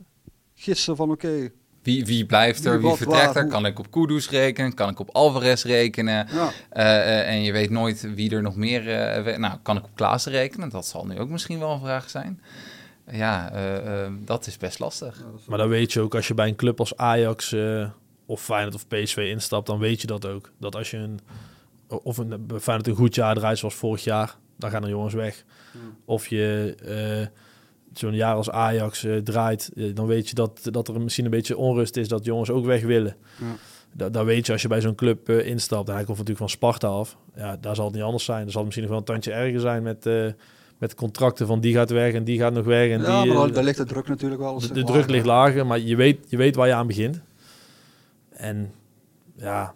gissen 0.54 0.96
van 0.96 1.10
oké... 1.10 1.26
Okay, 1.26 1.52
wie, 1.82 2.04
wie 2.04 2.26
blijft 2.26 2.64
er, 2.64 2.80
wie 2.80 2.94
vertrekt 2.94 3.36
er? 3.36 3.46
Kan 3.46 3.66
ik 3.66 3.78
op 3.78 3.90
Kudus 3.90 4.30
rekenen? 4.30 4.74
Kan 4.74 4.88
ik 4.88 4.98
op 4.98 5.10
Alvarez 5.12 5.64
rekenen? 5.64 6.26
Ja. 6.30 6.46
Uh, 6.46 6.50
uh, 6.72 7.28
en 7.28 7.42
je 7.42 7.52
weet 7.52 7.70
nooit 7.70 8.14
wie 8.14 8.30
er 8.30 8.42
nog 8.42 8.56
meer... 8.56 8.82
Uh, 9.26 9.36
nou, 9.36 9.58
kan 9.62 9.76
ik 9.76 9.84
op 9.84 9.90
Klaassen 9.94 10.32
rekenen? 10.32 10.68
Dat 10.68 10.86
zal 10.86 11.06
nu 11.06 11.18
ook 11.18 11.28
misschien 11.28 11.58
wel 11.58 11.70
een 11.70 11.80
vraag 11.80 12.10
zijn. 12.10 12.40
Ja, 13.10 13.52
dat 14.24 14.46
is 14.46 14.56
best 14.56 14.78
lastig. 14.78 15.24
Maar 15.46 15.58
dan 15.58 15.68
weet 15.68 15.92
je 15.92 16.00
ook, 16.00 16.14
als 16.14 16.28
je 16.28 16.34
bij 16.34 16.48
een 16.48 16.56
club 16.56 16.80
als 16.80 16.96
Ajax 16.96 17.56
of 18.26 18.42
Feyenoord 18.42 18.74
of 18.74 18.88
PSV 18.88 19.16
instapt, 19.16 19.66
dan 19.66 19.78
weet 19.78 20.00
je 20.00 20.06
dat 20.06 20.26
ook. 20.26 20.52
Dat 20.58 20.76
als 20.76 20.90
je 20.90 20.96
een... 20.96 21.20
Of 21.88 22.18
een, 22.18 22.46
Feyenoord 22.60 22.88
een 22.88 22.94
goed 22.94 23.14
jaar 23.14 23.34
draait 23.34 23.58
zoals 23.58 23.74
vorig 23.74 24.04
jaar, 24.04 24.36
dan 24.58 24.70
gaan 24.70 24.82
er 24.82 24.88
jongens 24.88 25.14
weg. 25.14 25.44
Ja. 25.72 25.78
Of 26.04 26.26
je 26.26 26.74
zo'n 27.92 28.14
jaar 28.14 28.34
als 28.34 28.50
Ajax 28.50 29.04
uh, 29.04 29.16
draait, 29.16 29.70
uh, 29.74 29.94
dan 29.94 30.06
weet 30.06 30.28
je 30.28 30.34
dat, 30.34 30.68
dat 30.70 30.88
er 30.88 31.00
misschien 31.00 31.24
een 31.24 31.30
beetje 31.30 31.56
onrust 31.56 31.96
is, 31.96 32.08
dat 32.08 32.24
jongens 32.24 32.50
ook 32.50 32.64
weg 32.64 32.82
willen. 32.82 33.16
Ja. 33.38 33.56
Da 33.92 34.08
dan 34.08 34.24
weet 34.24 34.46
je 34.46 34.52
als 34.52 34.62
je 34.62 34.68
bij 34.68 34.80
zo'n 34.80 34.94
club 34.94 35.28
instapt, 35.28 35.88
en 35.88 35.94
hij 35.94 36.04
komt 36.04 36.18
natuurlijk 36.18 36.38
van 36.38 36.48
Sparta 36.48 36.88
af, 36.88 37.16
ja, 37.34 37.56
daar 37.56 37.74
zal 37.74 37.84
het 37.84 37.94
niet 37.94 38.02
anders 38.02 38.24
zijn. 38.24 38.46
Er 38.46 38.52
zal 38.52 38.64
misschien 38.64 38.82
nog 38.82 38.92
wel 38.92 39.00
een 39.00 39.06
tandje 39.06 39.32
erger 39.32 39.60
zijn 39.60 39.82
met, 39.82 40.08
met 40.78 40.94
contracten 40.94 41.46
van 41.46 41.60
die 41.60 41.74
gaat 41.74 41.90
weg 41.90 42.12
en 42.12 42.24
die 42.24 42.38
gaat 42.38 42.52
nog 42.52 42.64
weg. 42.64 42.90
En 42.90 43.00
ja, 43.00 43.22
die, 43.22 43.32
maar 43.32 43.52
daar 43.52 43.64
ligt 43.64 43.78
de 43.78 43.84
druk 43.84 44.08
natuurlijk 44.08 44.40
wel. 44.40 44.60
De, 44.60 44.72
de 44.72 44.84
druk 44.84 45.10
ligt 45.10 45.26
lager, 45.26 45.66
maar 45.66 45.78
je 45.78 45.96
weet, 45.96 46.18
je 46.28 46.36
weet 46.36 46.56
waar 46.56 46.66
je 46.66 46.74
aan 46.74 46.86
begint. 46.86 47.20
En 48.30 48.72
ja, 49.36 49.74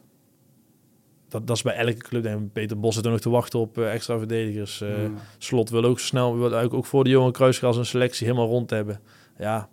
dat, 1.31 1.47
dat 1.47 1.57
is 1.57 1.63
bij 1.63 1.75
elke 1.75 1.97
club. 1.99 2.25
En 2.25 2.51
Peter 2.53 2.81
Bos 2.81 2.95
zit 2.95 3.05
er 3.05 3.11
nog 3.11 3.21
te 3.21 3.31
wachten 3.31 3.59
op 3.59 3.79
uh, 3.79 3.93
extra 3.93 4.19
verdedigers. 4.19 4.81
Uh, 4.81 4.97
mm. 4.97 5.17
Slot 5.39 5.71
wil 5.71 5.85
ook 5.85 6.01
zo 6.01 6.07
snel, 6.07 6.33
wil 6.33 6.43
eigenlijk 6.43 6.75
ook 6.75 6.87
voor 6.87 7.05
de 7.05 7.11
jonge 7.11 7.31
Kruisgaas 7.31 7.77
een 7.77 7.87
selectie 7.87 8.27
helemaal 8.27 8.49
rond 8.49 8.71
hebben. 8.71 9.01
Ja, 9.39 9.69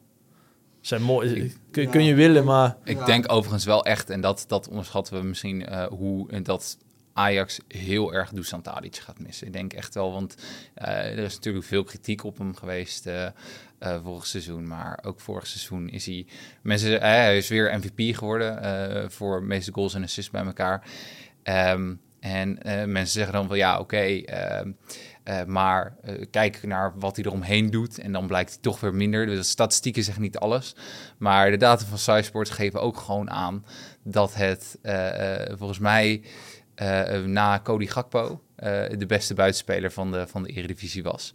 zijn 0.81 1.01
mooi. 1.01 1.29
Ik, 1.29 1.57
kun, 1.71 1.83
ja. 1.83 1.89
kun, 1.89 2.03
je 2.03 2.13
willen, 2.13 2.45
maar... 2.45 2.77
Ik 2.83 2.97
ja. 2.97 3.05
denk 3.05 3.31
overigens 3.31 3.65
wel 3.65 3.85
echt, 3.85 4.09
en 4.09 4.21
dat, 4.21 4.45
dat 4.47 4.67
onderschatten 4.67 5.21
we 5.21 5.27
misschien, 5.27 5.61
uh, 5.61 5.85
hoe 5.85 6.41
dat 6.41 6.77
Ajax 7.13 7.59
heel 7.67 8.13
erg 8.13 8.29
Dusan 8.29 8.61
Tadic 8.61 8.95
gaat 8.95 9.19
missen. 9.19 9.47
Ik 9.47 9.53
denk 9.53 9.73
echt 9.73 9.93
wel, 9.93 10.11
want 10.11 10.35
er 10.73 11.17
is 11.17 11.35
natuurlijk 11.35 11.65
veel 11.65 11.83
kritiek 11.83 12.23
op 12.23 12.37
hem 12.37 12.55
geweest 12.55 13.09
vorig 14.03 14.25
seizoen. 14.25 14.67
Maar 14.67 14.99
ook 15.03 15.19
vorig 15.19 15.47
seizoen 15.47 15.89
is 15.89 16.05
hij... 16.05 16.25
Mensen, 16.61 16.99
hij 16.99 17.37
is 17.37 17.47
weer 17.47 17.77
MVP 17.77 18.17
geworden 18.17 19.11
voor 19.11 19.43
meeste 19.43 19.73
goals 19.73 19.93
en 19.93 20.03
assists 20.03 20.31
bij 20.31 20.45
elkaar. 20.45 20.87
Um, 21.49 22.01
en 22.19 22.49
uh, 22.49 22.83
mensen 22.83 23.07
zeggen 23.07 23.33
dan 23.33 23.47
wel 23.47 23.57
ja, 23.57 23.79
oké, 23.79 24.05
uh, 24.05 24.59
uh, 25.23 25.43
maar 25.45 25.95
kijk 26.31 26.63
naar 26.63 26.93
wat 26.99 27.15
hij 27.15 27.25
eromheen 27.25 27.69
doet 27.69 27.99
en 27.99 28.11
dan 28.11 28.27
blijkt 28.27 28.49
hij 28.49 28.59
toch 28.61 28.79
weer 28.79 28.93
minder. 28.93 29.25
Dus 29.25 29.49
statistieken 29.49 30.03
zeggen 30.03 30.23
niet 30.23 30.37
alles. 30.37 30.75
Maar 31.17 31.51
de 31.51 31.57
data 31.57 31.85
van 31.85 31.97
SciSports 31.97 32.49
geven 32.49 32.81
ook 32.81 32.97
gewoon 32.97 33.29
aan 33.29 33.65
dat 34.03 34.35
het 34.35 34.79
volgens 35.57 35.79
mij 35.79 36.23
na 37.25 37.59
Cody 37.63 37.87
Gakpo 37.87 38.41
de 38.97 39.05
beste 39.07 39.33
buitenspeler 39.33 39.91
van 39.91 40.11
de, 40.11 40.27
van 40.27 40.43
de 40.43 40.49
Eredivisie 40.49 41.03
was. 41.03 41.33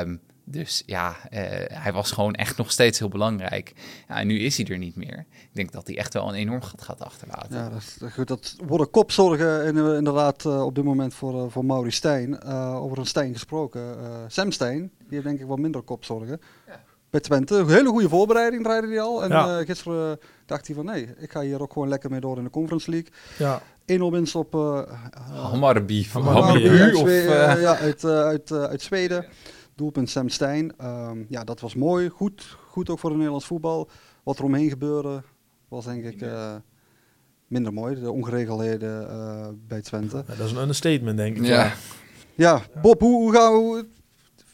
Um, 0.00 0.20
dus 0.44 0.82
ja, 0.86 1.08
uh, 1.08 1.38
hij 1.68 1.92
was 1.92 2.10
gewoon 2.10 2.34
echt 2.34 2.56
nog 2.56 2.70
steeds 2.70 2.98
heel 2.98 3.08
belangrijk. 3.08 3.72
Ja, 4.08 4.20
en 4.20 4.26
nu 4.26 4.38
is 4.38 4.56
hij 4.56 4.66
er 4.66 4.78
niet 4.78 4.96
meer. 4.96 5.26
Ik 5.30 5.50
denk 5.52 5.72
dat 5.72 5.86
hij 5.86 5.98
echt 5.98 6.12
wel 6.12 6.28
een 6.28 6.34
enorm 6.34 6.62
gat 6.62 6.82
gaat 6.82 7.00
achterlaten. 7.00 7.56
Ja, 7.56 7.70
dat, 8.16 8.28
dat 8.28 8.56
worden 8.66 8.90
kopzorgen 8.90 9.66
inderdaad 9.96 10.44
uh, 10.44 10.64
op 10.64 10.74
dit 10.74 10.84
moment 10.84 11.14
voor, 11.14 11.44
uh, 11.44 11.50
voor 11.50 11.64
Mauri 11.64 11.90
Stijn. 11.90 12.42
over 12.74 12.98
een 12.98 13.06
Stijn 13.06 13.32
gesproken. 13.32 13.96
Sam 14.28 14.50
Stijn, 14.50 14.78
die 14.78 15.08
heeft 15.08 15.24
denk 15.24 15.40
ik 15.40 15.46
wat 15.46 15.58
minder 15.58 15.82
kopzorgen. 15.82 16.40
Ja. 16.66 16.82
Bij 17.10 17.22
Twente, 17.22 17.56
een 17.56 17.68
hele 17.68 17.88
goede 17.88 18.08
voorbereiding 18.08 18.62
draaide 18.62 18.86
hij 18.86 19.00
al. 19.00 19.22
En 19.22 19.28
ja. 19.28 19.64
gisteren 19.64 20.18
dacht 20.46 20.66
hij 20.66 20.76
van 20.76 20.84
nee, 20.84 21.08
ik 21.18 21.32
ga 21.32 21.40
hier 21.40 21.62
ook 21.62 21.72
gewoon 21.72 21.88
lekker 21.88 22.10
mee 22.10 22.20
door 22.20 22.38
in 22.38 22.44
de 22.44 22.50
Conference 22.50 22.90
League. 22.90 23.10
Ja. 23.38 23.62
1-0 23.92 24.10
winst 24.10 24.34
op... 24.34 24.54
Uh, 24.54 24.80
Hammarby. 25.32 26.06
Hammarby, 26.08 26.68
uit, 26.68 27.60
ja, 27.60 27.76
uit, 27.76 28.04
uit, 28.04 28.52
uit 28.52 28.82
Zweden. 28.82 29.26
Doelpunt 29.74 30.10
Sam 30.10 30.28
Stein. 30.28 30.72
Um, 30.82 31.26
ja, 31.28 31.44
dat 31.44 31.60
was 31.60 31.74
mooi. 31.74 32.08
Goed, 32.08 32.56
goed 32.66 32.90
ook 32.90 32.98
voor 32.98 33.08
het 33.08 33.18
Nederlands 33.18 33.46
voetbal. 33.46 33.88
Wat 34.22 34.38
er 34.38 34.44
omheen 34.44 34.68
gebeurde 34.68 35.22
was 35.68 35.84
denk 35.84 36.04
ik 36.04 36.22
uh, 36.22 36.54
minder 37.46 37.72
mooi. 37.72 38.00
De 38.00 38.10
ongeregeldheden 38.10 39.02
uh, 39.10 39.46
bij 39.68 39.82
Twente. 39.82 40.16
Ja, 40.16 40.34
dat 40.34 40.46
is 40.46 40.52
een 40.52 40.60
understatement 40.60 41.16
denk 41.16 41.36
ik. 41.36 41.44
Ja, 41.44 41.72
ja. 42.34 42.62
Bob, 42.82 43.00
hoe, 43.00 43.22
hoe 43.22 43.32
gaan 43.32 43.52
we... 43.52 43.86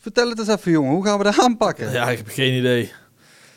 Vertel 0.00 0.28
het 0.28 0.38
eens 0.38 0.48
even, 0.48 0.72
jongen. 0.72 0.92
Hoe 0.92 1.04
gaan 1.04 1.18
we 1.18 1.24
dat 1.24 1.38
aanpakken? 1.38 1.92
Ja, 1.92 2.10
ik 2.10 2.18
heb 2.18 2.28
geen 2.28 2.58
idee. 2.58 2.82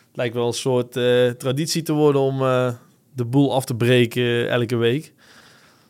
Het 0.07 0.22
lijkt 0.22 0.36
wel 0.36 0.47
een 0.47 0.53
soort 0.53 0.97
eh, 0.97 1.30
traditie 1.30 1.82
te 1.82 1.93
worden 1.93 2.22
om 2.22 2.41
eh, 2.41 2.74
de 3.16 3.26
boel 3.26 3.53
af 3.53 3.66
te 3.66 3.76
breken 3.76 4.49
elke 4.49 4.76
week. 4.76 5.14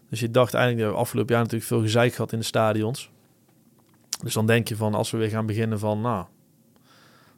Dus 0.09 0.19
je 0.19 0.31
dacht 0.31 0.53
eigenlijk, 0.53 0.89
de 0.89 0.97
afgelopen 0.97 1.33
jaar 1.33 1.43
natuurlijk 1.43 1.69
veel 1.69 1.81
gezeik 1.81 2.13
gehad 2.13 2.31
in 2.31 2.39
de 2.39 2.45
stadions. 2.45 3.11
Dus 4.23 4.33
dan 4.33 4.45
denk 4.45 4.67
je 4.67 4.75
van, 4.75 4.93
als 4.93 5.11
we 5.11 5.17
weer 5.17 5.29
gaan 5.29 5.45
beginnen 5.45 5.79
van, 5.79 6.01
nou, 6.01 6.25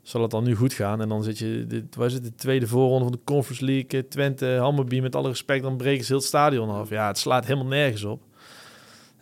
zal 0.02 0.22
het 0.22 0.32
dan 0.32 0.44
nu 0.44 0.56
goed 0.56 0.74
gaan? 0.74 1.02
En 1.02 1.10
dan 1.10 1.24
zit 1.24 1.38
je, 1.38 1.66
de, 1.68 1.86
waar 1.98 2.10
zit 2.10 2.24
de 2.24 2.36
tweede 2.36 2.68
voorronde 2.68 3.04
van 3.04 3.12
de 3.12 3.24
Conference 3.24 3.66
League, 3.66 4.02
eh, 4.02 4.08
Twente, 4.10 4.46
Hammerby, 4.46 5.00
met 5.00 5.16
alle 5.16 5.28
respect, 5.28 5.64
dan 5.64 5.78
breken 5.78 6.06
ze 6.06 6.12
heel 6.12 6.20
het 6.20 6.28
stadion 6.28 6.70
af. 6.70 6.90
Ja, 6.90 7.08
het 7.08 7.18
slaat 7.18 7.46
helemaal 7.46 7.68
nergens 7.68 8.04
op. 8.04 8.22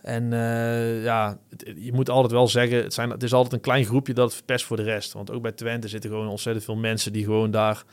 En 0.02 0.24
uh, 0.24 1.04
ja, 1.04 1.38
je 1.76 1.92
moet 1.92 2.10
altijd 2.10 2.32
wel 2.32 2.48
zeggen, 2.48 2.82
het, 2.82 2.94
zijn, 2.94 3.10
het 3.10 3.22
is 3.22 3.32
altijd 3.32 3.52
een 3.52 3.60
klein 3.60 3.84
groepje 3.84 4.12
dat 4.14 4.24
het 4.24 4.34
verpest 4.34 4.64
voor 4.64 4.76
de 4.76 4.82
rest. 4.82 5.12
Want 5.12 5.30
ook 5.30 5.42
bij 5.42 5.52
Twente 5.52 5.88
zitten 5.88 6.10
gewoon 6.10 6.28
ontzettend 6.28 6.64
veel 6.64 6.76
mensen 6.76 7.12
die 7.12 7.24
gewoon 7.24 7.50
daar 7.50 7.84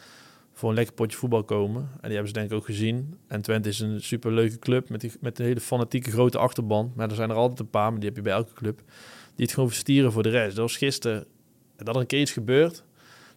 voor 0.54 0.70
een 0.70 0.76
lekker 0.76 0.94
potje 0.94 1.18
voetbal 1.18 1.44
komen. 1.44 1.82
En 1.82 2.02
die 2.02 2.12
hebben 2.12 2.28
ze 2.28 2.34
denk 2.34 2.52
ik 2.52 2.58
ook 2.58 2.66
gezien. 2.66 3.18
En 3.28 3.42
Twente 3.42 3.70
is 3.70 3.80
een 3.80 4.02
superleuke 4.02 4.60
club 4.60 4.90
met, 4.90 5.02
die, 5.02 5.12
met 5.20 5.40
een 5.40 5.46
hele 5.46 5.60
fanatieke 5.60 6.12
grote 6.12 6.38
achterban. 6.38 6.92
Maar 6.96 7.10
er 7.10 7.16
zijn 7.16 7.30
er 7.30 7.36
altijd 7.36 7.60
een 7.60 7.70
paar, 7.70 7.92
maar 7.92 8.00
die 8.00 8.08
heb 8.08 8.18
je 8.18 8.24
bij 8.24 8.34
elke 8.34 8.54
club. 8.54 8.82
Die 9.42 9.50
het 9.50 9.60
gewoon 9.60 9.72
verstieren 9.72 10.12
voor 10.12 10.24
de 10.24 10.30
rest. 10.30 10.56
Dat 10.56 10.66
was 10.66 10.78
gisteren, 10.78 11.26
dat 11.78 11.96
er 11.96 12.02
een 12.02 12.08
keer 12.08 12.20
iets 12.20 12.32
gebeurt, 12.32 12.84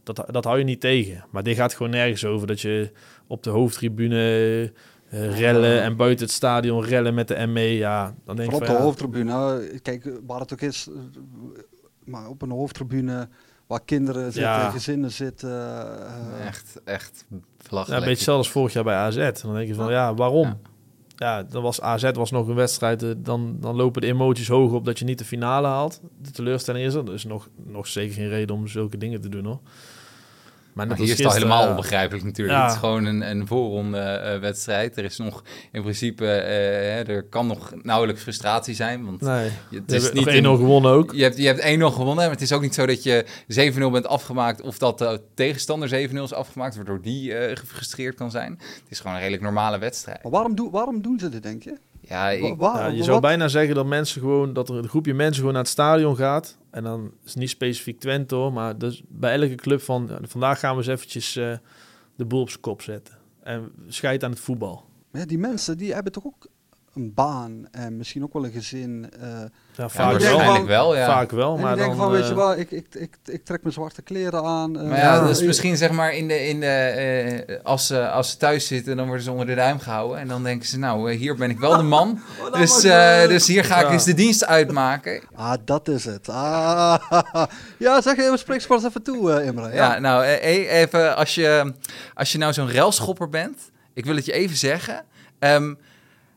dat, 0.02 0.24
dat 0.30 0.44
hou 0.44 0.58
je 0.58 0.64
niet 0.64 0.80
tegen. 0.80 1.24
Maar 1.30 1.42
dit 1.42 1.56
gaat 1.56 1.74
gewoon 1.74 1.92
nergens 1.92 2.24
over 2.24 2.46
dat 2.46 2.60
je 2.60 2.90
op 3.26 3.42
de 3.42 3.50
hoofdtribune 3.50 4.72
uh, 5.12 5.38
rellen 5.38 5.82
en 5.82 5.96
buiten 5.96 6.24
het 6.24 6.34
stadion 6.34 6.84
rellen 6.84 7.14
met 7.14 7.28
de 7.28 7.46
ME. 7.46 7.60
Ja, 7.60 8.14
dan 8.24 8.36
denk 8.36 8.50
ik 8.50 8.56
op 8.56 8.66
de 8.66 8.72
hoofdtribune. 8.72 9.70
Kijk, 9.82 10.10
waar 10.26 10.40
het 10.40 10.52
ook 10.52 10.60
is, 10.60 10.88
maar 12.04 12.28
op 12.28 12.42
een 12.42 12.50
hoofdtribune 12.50 13.28
waar 13.66 13.84
kinderen 13.84 14.24
zitten, 14.24 14.42
ja. 14.42 14.70
gezinnen 14.70 15.10
zitten. 15.10 15.50
Uh, 15.50 16.46
echt, 16.46 16.80
echt 16.84 17.24
belachelijk. 17.68 17.88
Ja, 17.88 17.96
een 17.96 18.12
beetje 18.12 18.24
zelfs 18.24 18.50
vorig 18.50 18.72
jaar 18.72 18.84
bij 18.84 18.96
AZ. 18.96 19.42
Dan 19.42 19.54
denk 19.54 19.68
je 19.68 19.74
van, 19.74 19.90
ja, 19.90 20.14
waarom? 20.14 20.60
Ja. 21.16 21.42
dan 21.42 21.62
was 21.62 21.80
AZ 21.80 22.10
was 22.12 22.30
nog 22.30 22.48
een 22.48 22.54
wedstrijd. 22.54 23.14
Dan, 23.24 23.56
dan 23.60 23.76
lopen 23.76 24.00
de 24.00 24.06
emoties 24.06 24.48
hoog 24.48 24.72
op 24.72 24.84
dat 24.84 24.98
je 24.98 25.04
niet 25.04 25.18
de 25.18 25.24
finale 25.24 25.66
haalt. 25.66 26.00
De 26.22 26.30
teleurstelling 26.30 26.86
is 26.86 26.94
er. 26.94 27.04
Dus 27.04 27.24
nog, 27.24 27.48
nog 27.66 27.86
zeker 27.86 28.14
geen 28.14 28.28
reden 28.28 28.56
om 28.56 28.66
zulke 28.66 28.98
dingen 28.98 29.20
te 29.20 29.28
doen 29.28 29.44
hoor. 29.44 29.60
Maar, 30.74 30.86
maar 30.86 30.96
hier 30.96 31.10
is 31.10 31.18
het 31.18 31.26
al 31.26 31.32
helemaal 31.32 31.68
onbegrijpelijk 31.68 32.24
natuurlijk. 32.24 32.62
Het 32.62 32.70
is 32.70 32.78
gewoon 32.78 33.04
een, 33.04 33.30
een 33.30 33.46
voorronde 33.46 33.98
uh, 34.34 34.40
wedstrijd. 34.40 34.96
Er 34.96 35.04
is 35.04 35.18
nog 35.18 35.42
in 35.72 35.82
principe, 35.82 36.24
uh, 36.24 37.08
er 37.08 37.22
kan 37.22 37.46
nog 37.46 37.72
nauwelijks 37.82 38.22
frustratie 38.22 38.74
zijn. 38.74 39.04
Want 39.04 39.20
nee, 39.20 39.50
het 39.70 39.92
is 39.92 40.12
niet 40.12 40.26
1-0 40.28 40.30
gewonnen 40.40 40.90
ook. 40.90 41.12
Je 41.12 41.22
hebt, 41.22 41.36
je 41.36 41.46
hebt 41.46 41.60
1-0 41.60 41.62
gewonnen, 41.94 42.16
maar 42.16 42.30
het 42.30 42.40
is 42.40 42.52
ook 42.52 42.62
niet 42.62 42.74
zo 42.74 42.86
dat 42.86 43.02
je 43.02 43.24
7-0 43.74 43.90
bent 43.90 44.06
afgemaakt 44.06 44.60
of 44.60 44.78
dat 44.78 44.98
de 44.98 45.20
tegenstander 45.34 46.08
7-0 46.10 46.12
is 46.12 46.32
afgemaakt, 46.32 46.76
waardoor 46.76 47.02
die 47.02 47.30
uh, 47.30 47.56
gefrustreerd 47.56 48.14
kan 48.14 48.30
zijn. 48.30 48.52
Het 48.58 48.82
is 48.88 48.98
gewoon 48.98 49.12
een 49.12 49.18
redelijk 49.20 49.42
normale 49.42 49.78
wedstrijd. 49.78 50.22
Maar 50.22 50.32
waarom, 50.32 50.54
do 50.54 50.70
waarom 50.70 51.02
doen 51.02 51.18
ze 51.18 51.28
dit, 51.28 51.42
denk 51.42 51.62
je? 51.62 51.76
Ja, 52.08 52.30
ik, 52.30 52.60
ja, 52.60 52.86
je 52.86 53.02
zou 53.02 53.20
bijna 53.20 53.48
zeggen 53.48 53.74
dat 53.74 53.86
mensen 53.86 54.20
gewoon 54.20 54.52
dat 54.52 54.68
er 54.68 54.76
een 54.76 54.88
groepje 54.88 55.14
mensen 55.14 55.36
gewoon 55.36 55.52
naar 55.52 55.62
het 55.62 55.70
stadion 55.70 56.16
gaat. 56.16 56.58
En 56.70 56.82
dan 56.82 57.12
is 57.24 57.30
het 57.30 57.38
niet 57.38 57.50
specifiek 57.50 58.00
Twente 58.00 58.34
hoor, 58.34 58.52
maar 58.52 58.78
dus 58.78 59.02
bij 59.08 59.40
elke 59.40 59.54
club 59.54 59.80
van 59.80 60.10
vandaag 60.22 60.58
gaan 60.58 60.70
we 60.70 60.76
eens 60.76 60.86
eventjes 60.86 61.36
uh, 61.36 61.56
de 62.16 62.24
boel 62.24 62.40
op 62.40 62.48
zijn 62.48 62.60
kop 62.60 62.82
zetten. 62.82 63.14
En 63.42 63.72
scheid 63.86 64.24
aan 64.24 64.30
het 64.30 64.40
voetbal. 64.40 64.84
Ja, 65.12 65.26
die 65.26 65.38
mensen 65.38 65.78
die 65.78 65.94
hebben 65.94 66.12
toch 66.12 66.24
ook 66.24 66.46
een 66.94 67.14
baan 67.14 67.66
en 67.70 67.96
misschien 67.96 68.22
ook 68.22 68.32
wel 68.32 68.44
een 68.44 68.52
gezin. 68.52 69.10
Uh, 69.22 69.28
ja, 69.76 69.88
vaak 69.88 70.10
waarschijnlijk 70.10 70.56
van, 70.56 70.66
wel, 70.66 70.96
ja. 70.96 71.06
Vaak 71.06 71.30
wel, 71.30 71.56
maar 71.56 71.72
ik 71.72 71.78
denk 71.78 71.88
dan, 71.88 71.98
van, 71.98 72.10
weet 72.10 72.28
je 72.28 72.34
wel, 72.34 72.58
ik, 72.58 72.70
ik, 72.70 72.86
ik, 72.94 73.16
ik 73.24 73.44
trek 73.44 73.62
mijn 73.62 73.74
zwarte 73.74 74.02
kleren 74.02 74.44
aan. 74.44 74.76
Uh, 74.76 74.88
maar 74.88 74.98
ja, 74.98 75.26
dus 75.26 75.42
misschien 75.42 75.76
zeg 75.76 75.90
maar 75.90 76.14
in 76.14 76.28
de, 76.28 76.46
in 76.46 76.60
de 76.60 77.44
uh, 77.46 77.56
als, 77.62 77.86
ze 77.86 78.08
als 78.08 78.30
ze 78.30 78.36
thuis 78.36 78.66
zitten, 78.66 78.96
dan 78.96 79.06
worden 79.06 79.24
ze 79.24 79.30
onder 79.30 79.46
de 79.46 79.54
duim 79.54 79.78
gehouden 79.78 80.18
en 80.18 80.28
dan 80.28 80.42
denken 80.42 80.68
ze, 80.68 80.78
nou, 80.78 81.12
hier 81.12 81.36
ben 81.36 81.50
ik 81.50 81.58
wel 81.58 81.76
de 81.76 81.82
man, 81.82 82.20
oh, 82.44 82.52
dus, 82.52 82.80
dus 83.28 83.46
hier 83.46 83.64
ga 83.64 83.80
ik 83.80 83.90
eens 83.90 84.04
de 84.04 84.14
dienst 84.14 84.46
uitmaken. 84.46 85.22
Ah, 85.34 85.54
dat 85.64 85.88
is 85.88 86.04
het. 86.04 86.28
Ah, 86.28 86.96
ja, 87.78 88.00
zeg 88.00 88.16
even, 88.16 88.38
spreek 88.38 88.60
sport 88.60 88.84
even 88.84 89.02
toe, 89.02 89.44
Imre. 89.44 89.68
Ja, 89.68 89.92
ja 89.92 89.98
nou, 89.98 90.24
even 90.24 91.16
als 91.16 91.34
je, 91.34 91.72
als 92.14 92.32
je 92.32 92.38
nou 92.38 92.52
zo'n 92.52 92.68
relschopper 92.68 93.28
bent, 93.28 93.70
ik 93.94 94.04
wil 94.04 94.16
het 94.16 94.24
je 94.24 94.32
even 94.32 94.56
zeggen. 94.56 95.04
Um, 95.38 95.78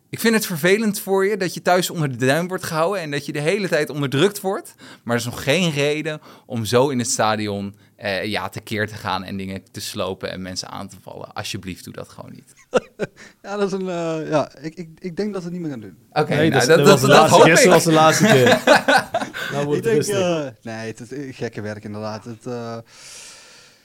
ik 0.09 0.19
vind 0.19 0.33
het 0.33 0.45
vervelend 0.45 0.99
voor 0.99 1.25
je 1.25 1.37
dat 1.37 1.53
je 1.53 1.61
thuis 1.61 1.89
onder 1.89 2.17
de 2.17 2.25
duim 2.25 2.47
wordt 2.47 2.63
gehouden 2.63 3.01
en 3.01 3.11
dat 3.11 3.25
je 3.25 3.31
de 3.31 3.41
hele 3.41 3.67
tijd 3.67 3.89
onderdrukt 3.89 4.41
wordt. 4.41 4.75
Maar 5.03 5.15
er 5.15 5.21
is 5.21 5.25
nog 5.25 5.43
geen 5.43 5.71
reden 5.71 6.21
om 6.45 6.65
zo 6.65 6.89
in 6.89 6.99
het 6.99 7.09
stadion 7.09 7.75
uh, 8.03 8.25
ja, 8.25 8.49
tekeer 8.49 8.87
te 8.87 8.93
gaan 8.93 9.23
en 9.23 9.37
dingen 9.37 9.63
te 9.71 9.81
slopen 9.81 10.31
en 10.31 10.41
mensen 10.41 10.69
aan 10.69 10.87
te 10.87 10.95
vallen. 11.01 11.33
Alsjeblieft, 11.33 11.83
doe 11.83 11.93
dat 11.93 12.09
gewoon 12.09 12.31
niet. 12.33 12.53
ja, 13.43 13.57
dat 13.57 13.67
is 13.67 13.71
een. 13.71 13.85
Uh, 13.85 14.29
ja, 14.29 14.51
ik, 14.61 14.75
ik, 14.75 14.89
ik 14.99 15.15
denk 15.15 15.33
dat 15.33 15.41
ze 15.41 15.47
het 15.47 15.57
niet 15.57 15.61
meer 15.61 15.71
gaan 15.71 15.81
doen. 15.81 15.97
Oké, 16.09 16.19
okay, 16.19 16.37
nee, 16.37 16.49
nou, 16.49 16.65
dat, 16.65 16.77
dat, 16.77 16.87
was 16.87 17.01
de 17.01 17.07
laatste, 17.07 17.49
dat 17.49 17.63
was 17.65 17.83
de 17.83 17.91
laatste 17.91 18.25
keer. 18.25 18.61
nou 19.53 19.65
wordt 19.65 19.85
ik 19.85 20.05
denk, 20.05 20.05
uh, 20.05 20.47
nee, 20.61 20.87
het 20.87 21.11
is 21.11 21.35
gekke 21.35 21.61
werk 21.61 21.83
inderdaad. 21.83 22.25
Het, 22.25 22.45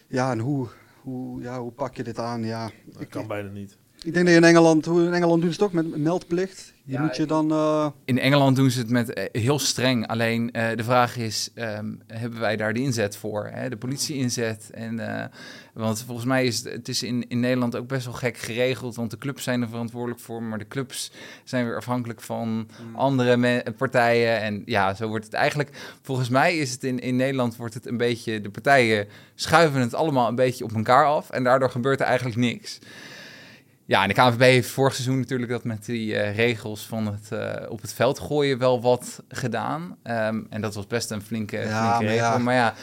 ja, 0.09 0.31
en 0.31 0.39
hoe, 0.39 0.68
hoe, 1.01 1.43
ja, 1.43 1.61
hoe 1.61 1.73
pak 1.73 1.97
je 1.97 2.03
dit 2.03 2.18
aan? 2.18 2.45
Ja, 2.45 2.70
dat 2.85 3.03
ik, 3.03 3.11
kan 3.11 3.27
bijna 3.27 3.49
niet. 3.49 3.77
Ik 4.05 4.14
denk 4.14 4.26
dat 4.26 4.34
in 4.34 4.44
Engeland, 4.44 4.84
hoe 4.84 5.05
in 5.05 5.12
Engeland 5.12 5.42
doen 5.42 5.53
ze 5.53 5.62
het 5.62 5.68
ook 5.68 5.72
met 5.72 5.96
meldplicht. 5.96 6.72
Je 6.84 6.98
moet 6.98 7.16
je 7.16 7.26
dan. 7.26 7.53
Uh... 7.53 7.86
In 8.05 8.18
Engeland 8.18 8.57
doen 8.57 8.70
ze 8.70 8.78
het 8.78 8.90
met 8.90 9.18
uh, 9.18 9.24
heel 9.42 9.59
streng. 9.59 10.07
Alleen 10.07 10.50
uh, 10.53 10.68
de 10.76 10.84
vraag 10.84 11.16
is: 11.16 11.50
um, 11.55 12.00
hebben 12.07 12.40
wij 12.40 12.57
daar 12.57 12.72
de 12.72 12.80
inzet 12.80 13.16
voor? 13.16 13.50
Hè? 13.53 13.68
De 13.68 13.76
politie 13.76 14.16
inzet. 14.16 14.70
En, 14.74 15.30
want 15.74 16.03
volgens 16.07 16.26
mij 16.26 16.44
is 16.44 16.57
het, 16.57 16.72
het 16.72 16.88
is 16.88 17.03
in, 17.03 17.28
in 17.28 17.40
Nederland 17.40 17.76
ook 17.76 17.86
best 17.86 18.05
wel 18.05 18.14
gek 18.14 18.36
geregeld. 18.36 18.96
Want 18.96 19.11
de 19.11 19.18
clubs 19.18 19.42
zijn 19.42 19.62
er 19.62 19.68
verantwoordelijk 19.68 20.20
voor. 20.20 20.42
Maar 20.42 20.59
de 20.59 20.68
clubs 20.68 21.12
zijn 21.44 21.64
weer 21.64 21.76
afhankelijk 21.76 22.20
van 22.20 22.48
mm. 22.48 22.96
andere 22.96 23.64
partijen. 23.76 24.40
En 24.40 24.62
ja, 24.66 24.94
zo 24.94 25.09
wordt 25.09 25.24
het 25.24 25.34
eigenlijk. 25.34 25.70
Volgens 26.03 26.28
mij 26.28 26.57
is 26.57 26.72
het 26.72 26.84
in, 26.84 26.98
in 26.98 27.16
Nederland 27.16 27.57
wordt 27.57 27.74
het 27.74 27.86
een 27.86 27.96
beetje. 27.96 28.40
De 28.40 28.50
partijen 28.50 29.07
schuiven 29.34 29.80
het 29.80 29.94
allemaal 29.94 30.28
een 30.28 30.34
beetje 30.34 30.64
op 30.64 30.74
elkaar 30.74 31.07
af. 31.07 31.30
En 31.30 31.44
daardoor 31.44 31.70
gebeurt 31.70 32.00
er 32.00 32.07
eigenlijk 32.07 32.36
niks. 32.36 32.78
Ja, 33.93 34.03
en 34.03 34.09
de 34.09 34.14
KNVB 34.14 34.40
heeft 34.40 34.70
vorig 34.70 34.95
seizoen 34.95 35.18
natuurlijk 35.18 35.51
dat 35.51 35.64
met 35.64 35.84
die 35.84 36.12
uh, 36.12 36.36
regels 36.36 36.86
van 36.86 37.07
het 37.07 37.28
uh, 37.32 37.70
op 37.70 37.80
het 37.80 37.93
veld 37.93 38.18
gooien 38.18 38.59
wel 38.59 38.80
wat 38.80 39.22
gedaan. 39.28 39.97
Um, 40.05 40.47
en 40.51 40.61
dat 40.61 40.74
was 40.74 40.86
best 40.86 41.11
een 41.11 41.22
flinke, 41.22 41.59
ja, 41.59 41.97
flinke 41.97 42.14
regel. 42.14 42.38
Maar 42.38 42.55
ja, 42.55 42.74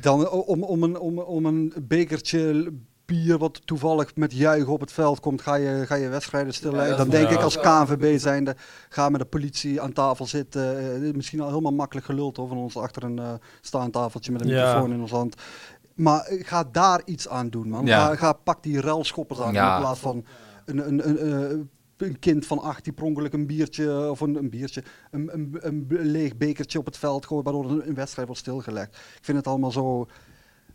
dan 0.00 0.30
om, 0.30 0.62
om, 0.62 0.82
een, 0.82 0.98
om, 0.98 1.18
om 1.18 1.46
een 1.46 1.72
bekertje 1.82 2.72
bier 3.04 3.38
wat 3.38 3.66
toevallig 3.66 4.16
met 4.16 4.32
juichen 4.32 4.72
op 4.72 4.80
het 4.80 4.92
veld 4.92 5.20
komt, 5.20 5.42
ga 5.42 5.54
je, 5.54 5.86
ga 5.86 5.94
je 5.94 6.08
wedstrijden 6.08 6.54
stillen. 6.54 6.88
Ja, 6.88 6.96
dan 6.96 7.08
denk 7.08 7.28
ik 7.28 7.40
als 7.40 7.60
KNVB 7.60 8.18
zijnde, 8.18 8.56
ga 8.88 9.08
met 9.08 9.20
de 9.20 9.26
politie 9.26 9.80
aan 9.80 9.92
tafel 9.92 10.26
zitten. 10.26 11.02
Uh, 11.02 11.14
misschien 11.14 11.40
al 11.40 11.48
helemaal 11.48 11.72
makkelijk 11.72 12.06
geluld 12.06 12.38
over 12.38 12.56
ons 12.56 12.76
achter 12.76 13.02
een 13.02 13.18
uh, 13.18 13.32
staand 13.60 13.92
tafeltje 13.92 14.32
met 14.32 14.40
een 14.40 14.48
microfoon 14.48 14.92
in 14.92 15.00
ons 15.00 15.10
hand. 15.10 15.36
Maar 15.94 16.28
ga 16.28 16.64
daar 16.64 17.02
iets 17.04 17.28
aan 17.28 17.48
doen, 17.48 17.68
man. 17.68 17.86
Ga, 17.86 18.16
ga, 18.16 18.32
pak 18.32 18.62
die 18.62 18.80
relschoppers 18.80 19.40
aan 19.40 19.46
in 19.46 19.52
plaats 19.52 20.00
van 20.00 20.24
een, 20.64 20.88
een, 20.88 21.08
een, 21.08 21.26
een, 21.26 21.70
een 21.96 22.18
kind 22.18 22.46
van 22.46 22.58
acht 22.58 22.84
die 22.84 22.92
pronkelijk 22.92 23.34
een 23.34 23.46
biertje 23.46 24.10
of 24.10 24.20
een, 24.20 24.34
een 24.34 24.50
biertje, 24.50 24.82
een, 25.10 25.30
een, 25.32 25.58
een, 25.60 25.86
leeg 25.88 26.36
bekertje 26.36 26.78
op 26.78 26.86
het 26.86 26.96
veld 26.96 27.26
gooit, 27.26 27.44
waardoor 27.44 27.70
een, 27.70 27.94
wedstrijd 27.94 28.26
wordt 28.26 28.42
stilgelegd. 28.42 28.94
Ik 28.94 29.24
vind 29.24 29.38
het 29.38 29.46
allemaal 29.46 29.70
zo 29.70 30.06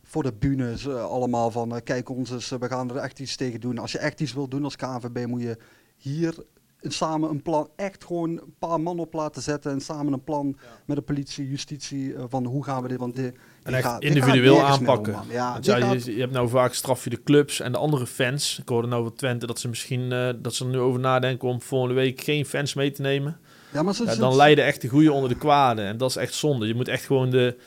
voor 0.04 0.24
de 0.24 0.34
bühne 0.34 0.76
uh, 0.88 1.04
allemaal 1.04 1.52
van 1.52 1.74
uh, 1.74 1.80
kijk 1.84 2.10
ons 2.10 2.32
eens, 2.32 2.52
uh, 2.52 2.60
we 2.60 2.68
gaan 2.68 2.90
er 2.90 2.96
echt 2.96 3.20
iets 3.20 3.36
tegen 3.36 3.60
doen. 3.60 3.78
Als 3.78 3.92
je 3.92 3.98
echt 3.98 4.22
iets 4.22 4.34
wil 4.34 4.48
doen 4.48 4.64
als 4.64 4.76
KNVB 4.76 5.26
moet 5.28 5.42
je 5.42 5.58
hier 5.98 6.36
samen 6.82 7.30
een 7.30 7.42
plan, 7.42 7.70
echt 7.76 8.06
gewoon 8.06 8.30
een 8.30 8.54
paar 8.60 8.82
man 8.82 9.00
op 9.00 9.14
laten 9.14 9.42
zetten 9.42 9.72
en 9.72 9.82
samen 9.82 10.14
een 10.14 10.24
plan 10.24 10.58
met 10.86 10.98
de 10.98 11.04
politie, 11.04 11.50
justitie 11.50 12.16
van 12.30 12.46
hoe 12.46 12.64
gaan 12.64 12.82
we 12.82 12.88
dit, 12.88 13.00
want 13.00 13.16
dit, 13.16 13.36
en 13.64 13.74
echt 13.74 13.86
gaat, 13.86 14.04
individueel 14.04 14.62
aanpakken. 14.62 15.14
Om, 15.14 15.32
ja, 15.32 15.58
ja 15.62 15.78
je, 15.78 16.14
je, 16.14 16.20
hebt 16.20 16.32
nou 16.34 16.50
vaak 16.50 16.74
straf 16.74 17.04
je 17.04 17.10
de 17.10 17.24
clubs 17.24 17.60
en 17.60 17.72
de 17.72 17.78
andere 17.78 18.08
fans. 18.08 18.60
Ik 18.60 18.70
hoorde 18.70 18.88
nou 18.88 19.04
van 19.04 19.14
Twente 19.14 19.48
dat 19.48 19.60
ze 19.60 19.68
misschien 19.68 20.12
uh, 20.12 20.30
dat 20.38 20.54
ze 20.54 20.64
er 20.64 20.70
nu 20.70 20.80
over 20.80 21.00
nadenken 21.00 21.48
om 21.48 21.62
volgende 21.62 21.96
week 21.96 22.22
geen 22.22 22.46
fans 22.46 22.74
mee 22.74 22.92
te 22.92 23.02
nemen. 23.02 23.40
Ja, 23.74 23.84
maar 23.84 23.96
ja, 24.06 24.16
dan 24.16 24.36
leiden 24.36 24.66
echt 24.66 24.82
de 24.82 24.88
goede 24.88 25.12
onder 25.12 25.30
de 25.30 25.38
kwade. 25.38 25.82
En 25.82 25.98
dat 25.98 26.10
is 26.10 26.16
echt 26.16 26.34
zonde. 26.34 26.68
Je 26.68 26.76
moet 26.76 26.88
echt 26.88 27.06
gewoon 27.06 27.30
de, 27.30 27.58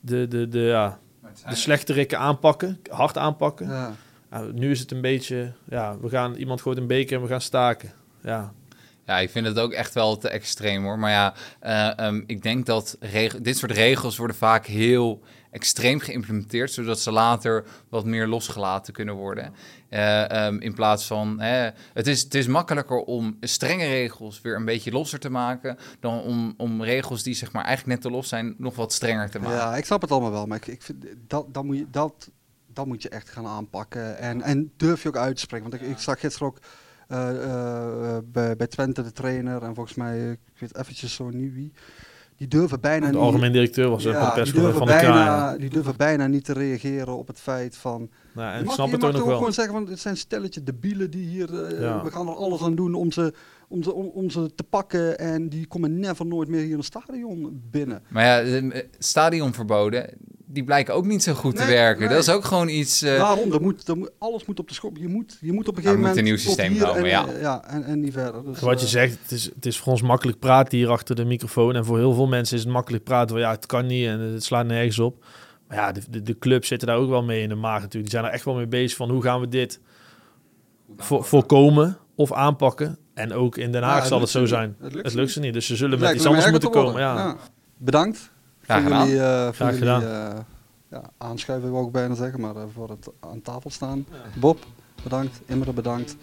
de, 0.00 0.28
de, 0.28 0.48
de, 0.48 0.58
ja, 0.58 0.98
de 1.48 1.54
slechte 1.54 1.92
rikken 1.92 2.18
aanpakken, 2.18 2.80
hard 2.90 3.18
aanpakken. 3.18 3.68
Ja. 3.68 3.94
nu 4.52 4.70
is 4.70 4.80
het 4.80 4.90
een 4.90 5.00
beetje, 5.00 5.52
ja, 5.68 5.98
we 6.00 6.08
gaan 6.08 6.34
iemand 6.34 6.60
gooit 6.60 6.78
een 6.78 6.86
beker 6.86 7.16
en 7.16 7.22
we 7.22 7.28
gaan 7.28 7.40
staken. 7.40 7.92
Ja, 8.22 8.52
Ja, 9.06 9.18
ik 9.18 9.30
vind 9.30 9.46
het 9.46 9.58
ook 9.58 9.72
echt 9.72 9.94
wel 9.94 10.16
te 10.16 10.28
extreem 10.28 10.84
hoor. 10.84 10.98
Maar 10.98 11.10
ja, 11.10 11.34
eh, 11.60 11.98
ehm, 11.98 12.22
ik 12.26 12.42
denk 12.42 12.66
dat 12.66 12.98
dit 13.40 13.56
soort 13.56 13.72
regels 13.72 14.16
worden 14.16 14.36
vaak 14.36 14.66
heel 14.66 15.22
extreem 15.50 16.00
geïmplementeerd, 16.00 16.72
zodat 16.72 17.00
ze 17.00 17.10
later 17.10 17.64
wat 17.88 18.04
meer 18.04 18.26
losgelaten 18.26 18.92
kunnen 18.92 19.14
worden. 19.14 19.54
Eh, 19.88 20.30
ehm, 20.30 20.58
in 20.58 20.74
plaats 20.74 21.06
van, 21.06 21.40
hè, 21.40 21.70
het, 21.92 22.06
is, 22.06 22.22
het 22.22 22.34
is 22.34 22.46
makkelijker 22.46 22.96
om 22.96 23.36
strenge 23.40 23.86
regels 23.86 24.40
weer 24.40 24.56
een 24.56 24.64
beetje 24.64 24.90
losser 24.90 25.18
te 25.18 25.30
maken, 25.30 25.78
dan 26.00 26.22
om, 26.22 26.54
om 26.56 26.82
regels 26.82 27.22
die 27.22 27.34
zeg 27.34 27.52
maar 27.52 27.64
eigenlijk 27.64 27.94
net 27.94 28.10
te 28.10 28.16
los 28.16 28.28
zijn, 28.28 28.54
nog 28.58 28.76
wat 28.76 28.92
strenger 28.92 29.30
te 29.30 29.38
maken. 29.38 29.56
Ja, 29.56 29.76
ik 29.76 29.84
snap 29.84 30.00
het 30.00 30.10
allemaal 30.10 30.30
wel, 30.30 30.46
maar 30.46 30.56
ik, 30.56 30.66
ik 30.66 30.82
vind, 30.82 31.04
dat, 31.26 31.54
dat, 31.54 31.64
moet 31.64 31.76
je, 31.76 31.86
dat, 31.90 32.30
dat 32.72 32.86
moet 32.86 33.02
je 33.02 33.08
echt 33.08 33.28
gaan 33.28 33.46
aanpakken. 33.46 34.18
En, 34.18 34.42
en 34.42 34.72
durf 34.76 35.02
je 35.02 35.08
ook 35.08 35.16
uit 35.16 35.34
te 35.34 35.40
spreken. 35.40 35.70
Want 35.70 35.82
ik, 35.82 35.88
ik 35.88 35.98
zag 35.98 36.20
gisteren 36.20 36.48
ook 36.48 36.58
bij, 38.32 38.56
bij 38.56 38.66
Twente 38.66 39.02
de 39.02 39.12
trainer 39.12 39.62
en 39.62 39.74
volgens 39.74 39.96
mij, 39.96 40.30
ik 40.30 40.58
weet 40.58 40.76
eventjes 40.76 41.14
zo 41.14 41.30
niet 41.30 41.54
wie, 41.54 41.72
die 42.36 42.48
durven 42.48 42.80
bijna 42.80 43.06
De 43.06 43.12
niet... 43.12 43.20
algemeen 43.20 43.52
directeur 43.52 43.88
was 43.88 44.02
ja, 44.02 44.10
de 44.12 44.16
die, 44.18 44.24
persconferentie 44.34 44.62
durven 44.62 44.78
van 44.78 44.86
de 44.86 45.14
bijna, 45.14 45.56
die 45.56 45.70
durven 45.70 45.96
bijna 45.96 46.26
niet 46.26 46.44
te 46.44 46.52
reageren 46.52 47.16
op 47.16 47.26
het 47.26 47.40
feit 47.40 47.76
van... 47.76 48.10
Nou, 48.34 48.48
en 48.48 48.54
Je 48.54 48.60
ik 48.60 48.64
mag, 48.66 48.74
snap 48.74 48.86
je 48.86 48.92
het 48.92 49.00
mag 49.00 49.10
ook 49.10 49.16
nog 49.16 49.20
toch 49.20 49.28
wel. 49.30 49.36
gewoon 49.38 49.52
zeggen, 49.52 49.74
van 49.74 49.86
het 49.88 49.98
zijn 50.00 50.16
stelletje 50.16 50.62
debielen 50.62 51.10
die 51.10 51.26
hier... 51.28 51.64
eh, 51.64 51.80
Ja. 51.80 52.02
We 52.04 52.10
gaan 52.10 52.28
er 52.28 52.34
alles 52.34 52.62
aan 52.62 52.74
doen 52.74 52.94
om 52.94 53.12
ze, 53.12 53.32
om, 53.68 53.82
ze, 53.82 53.92
om, 53.92 54.06
om 54.06 54.30
ze 54.30 54.54
te 54.54 54.62
pakken 54.64 55.18
en 55.18 55.48
die 55.48 55.66
komen 55.66 55.98
never 56.00 56.26
nooit 56.26 56.48
meer 56.48 56.62
hier 56.64 56.76
een 56.76 56.82
stadion 56.84 57.62
binnen. 57.70 58.02
Maar 58.08 58.24
ja, 58.24 58.42
de- 58.42 58.88
stadionverboden, 58.98 60.10
die 60.50 60.64
blijken 60.64 60.94
ook 60.94 61.04
niet 61.06 61.22
zo 61.22 61.32
goed 61.34 61.56
te 61.56 61.66
werken. 61.66 62.00
nee. 62.00 62.08
Dat 62.14 62.18
is 62.18 62.28
ook 62.28 62.44
gewoon 62.44 62.68
iets... 62.68 63.02
eh, 63.02 63.18
Waarom? 63.20 63.52
Er 63.52 63.60
moet, 63.60 63.88
er 63.88 63.96
moet, 63.96 64.10
alles 64.18 64.44
moet 64.44 64.58
op 64.58 64.68
de 64.68 64.74
schop. 64.74 64.96
Je 64.96 65.08
moet, 65.08 65.38
je 65.40 65.52
moet 65.52 65.68
op 65.68 65.76
een 65.76 65.82
er 65.82 65.88
gegeven 65.88 65.98
moet 65.98 66.08
moment... 66.08 66.16
een 66.18 66.24
nieuw 66.24 66.36
systeem 66.36 66.78
komen, 66.78 66.96
en, 67.02 67.08
ja. 67.08 67.26
eh, 67.26 67.40
ja 67.40 67.64
en, 67.68 67.84
en 67.84 68.00
niet 68.00 68.12
verder. 68.12 68.44
Dus, 68.44 68.60
Wat 68.60 68.80
je 68.80 68.86
eh, 68.86 68.92
zegt, 68.92 69.18
het 69.22 69.30
is, 69.30 69.44
het 69.54 69.66
is 69.66 69.78
voor 69.78 69.92
ons 69.92 70.02
makkelijk 70.02 70.38
praten 70.38 70.78
hier 70.78 70.88
achter 70.90 71.14
de 71.16 71.24
microfoon. 71.24 71.74
En 71.76 71.84
voor 71.84 71.98
heel 71.98 72.12
veel 72.14 72.26
mensen 72.26 72.56
is 72.56 72.62
het 72.62 72.72
makkelijk 72.72 73.04
praten 73.04 73.28
van 73.28 73.38
ja, 73.40 73.50
het 73.50 73.66
kan 73.66 73.86
niet 73.86 74.06
en 74.06 74.20
het 74.20 74.44
slaat 74.44 74.66
nergens 74.66 74.98
op. 74.98 75.24
Maar 75.68 75.76
ja, 75.76 75.92
de, 75.92 76.00
de, 76.10 76.22
de 76.22 76.38
clubs 76.38 76.68
zitten 76.68 76.88
daar 76.88 76.96
ook 76.96 77.08
wel 77.08 77.22
mee 77.22 77.42
in 77.42 77.48
de 77.48 77.54
maag 77.54 77.80
natuurlijk. 77.80 78.02
Die 78.02 78.10
zijn 78.20 78.24
er 78.24 78.30
echt 78.30 78.44
wel 78.44 78.54
mee 78.54 78.66
bezig 78.66 78.96
van 78.96 79.10
hoe 79.10 79.22
gaan 79.22 79.40
we 79.40 79.48
dit 79.48 79.80
vo- 80.96 81.22
voorkomen 81.22 81.98
of 82.14 82.32
aanpakken. 82.32 82.98
En 83.14 83.32
ook 83.32 83.56
in 83.56 83.72
Den 83.72 83.82
Haag 83.82 84.06
zal 84.06 84.20
het 84.20 84.28
zo 84.28 84.46
zijn. 84.46 84.76
Het 84.80 84.92
lukt 84.92 85.02
Het 85.04 85.12
ze 85.12 85.18
lukt 85.18 85.30
ze 85.30 85.40
niet, 85.40 85.52
dus 85.52 85.66
ze 85.66 85.76
zullen 85.76 85.98
met 85.98 86.14
iets 86.14 86.26
anders 86.26 86.50
moeten 86.50 86.70
te 86.70 86.78
komen. 86.78 87.00
Ja. 87.00 87.36
Bedankt 87.76 88.30
Graag 88.68 88.82
voor 88.82 88.90
gedaan. 88.90 89.06
jullie, 89.08 89.22
eh, 89.22 89.52
voor 89.52 89.66
jullie 89.66 89.78
gedaan. 89.80 90.02
eh, 90.02 90.38
ja, 90.90 91.02
aanschuiven, 91.18 91.72
wil 91.72 91.86
ik 91.86 91.92
bijna 91.92 92.14
zeggen, 92.14 92.40
maar 92.40 92.56
eh, 92.56 92.62
voor 92.74 92.88
het 92.88 93.08
aan 93.20 93.42
tafel 93.42 93.70
staan. 93.70 94.06
Bob, 94.40 94.58
bedankt. 95.02 95.40
Imre, 95.46 95.72
bedankt. 95.72 96.16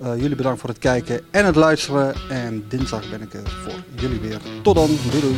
Eh, 0.00 0.16
jullie 0.16 0.36
bedankt 0.36 0.60
voor 0.60 0.68
het 0.68 0.78
kijken 0.78 1.20
en 1.30 1.44
het 1.46 1.56
luisteren. 1.56 2.14
En 2.30 2.64
dinsdag 2.68 3.10
ben 3.10 3.22
ik 3.22 3.34
er 3.34 3.50
voor 3.50 3.84
jullie 4.00 4.20
weer. 4.20 4.40
Tot 4.62 4.74
dan. 4.74 4.86
Doei 5.10 5.20
doei. 5.20 5.34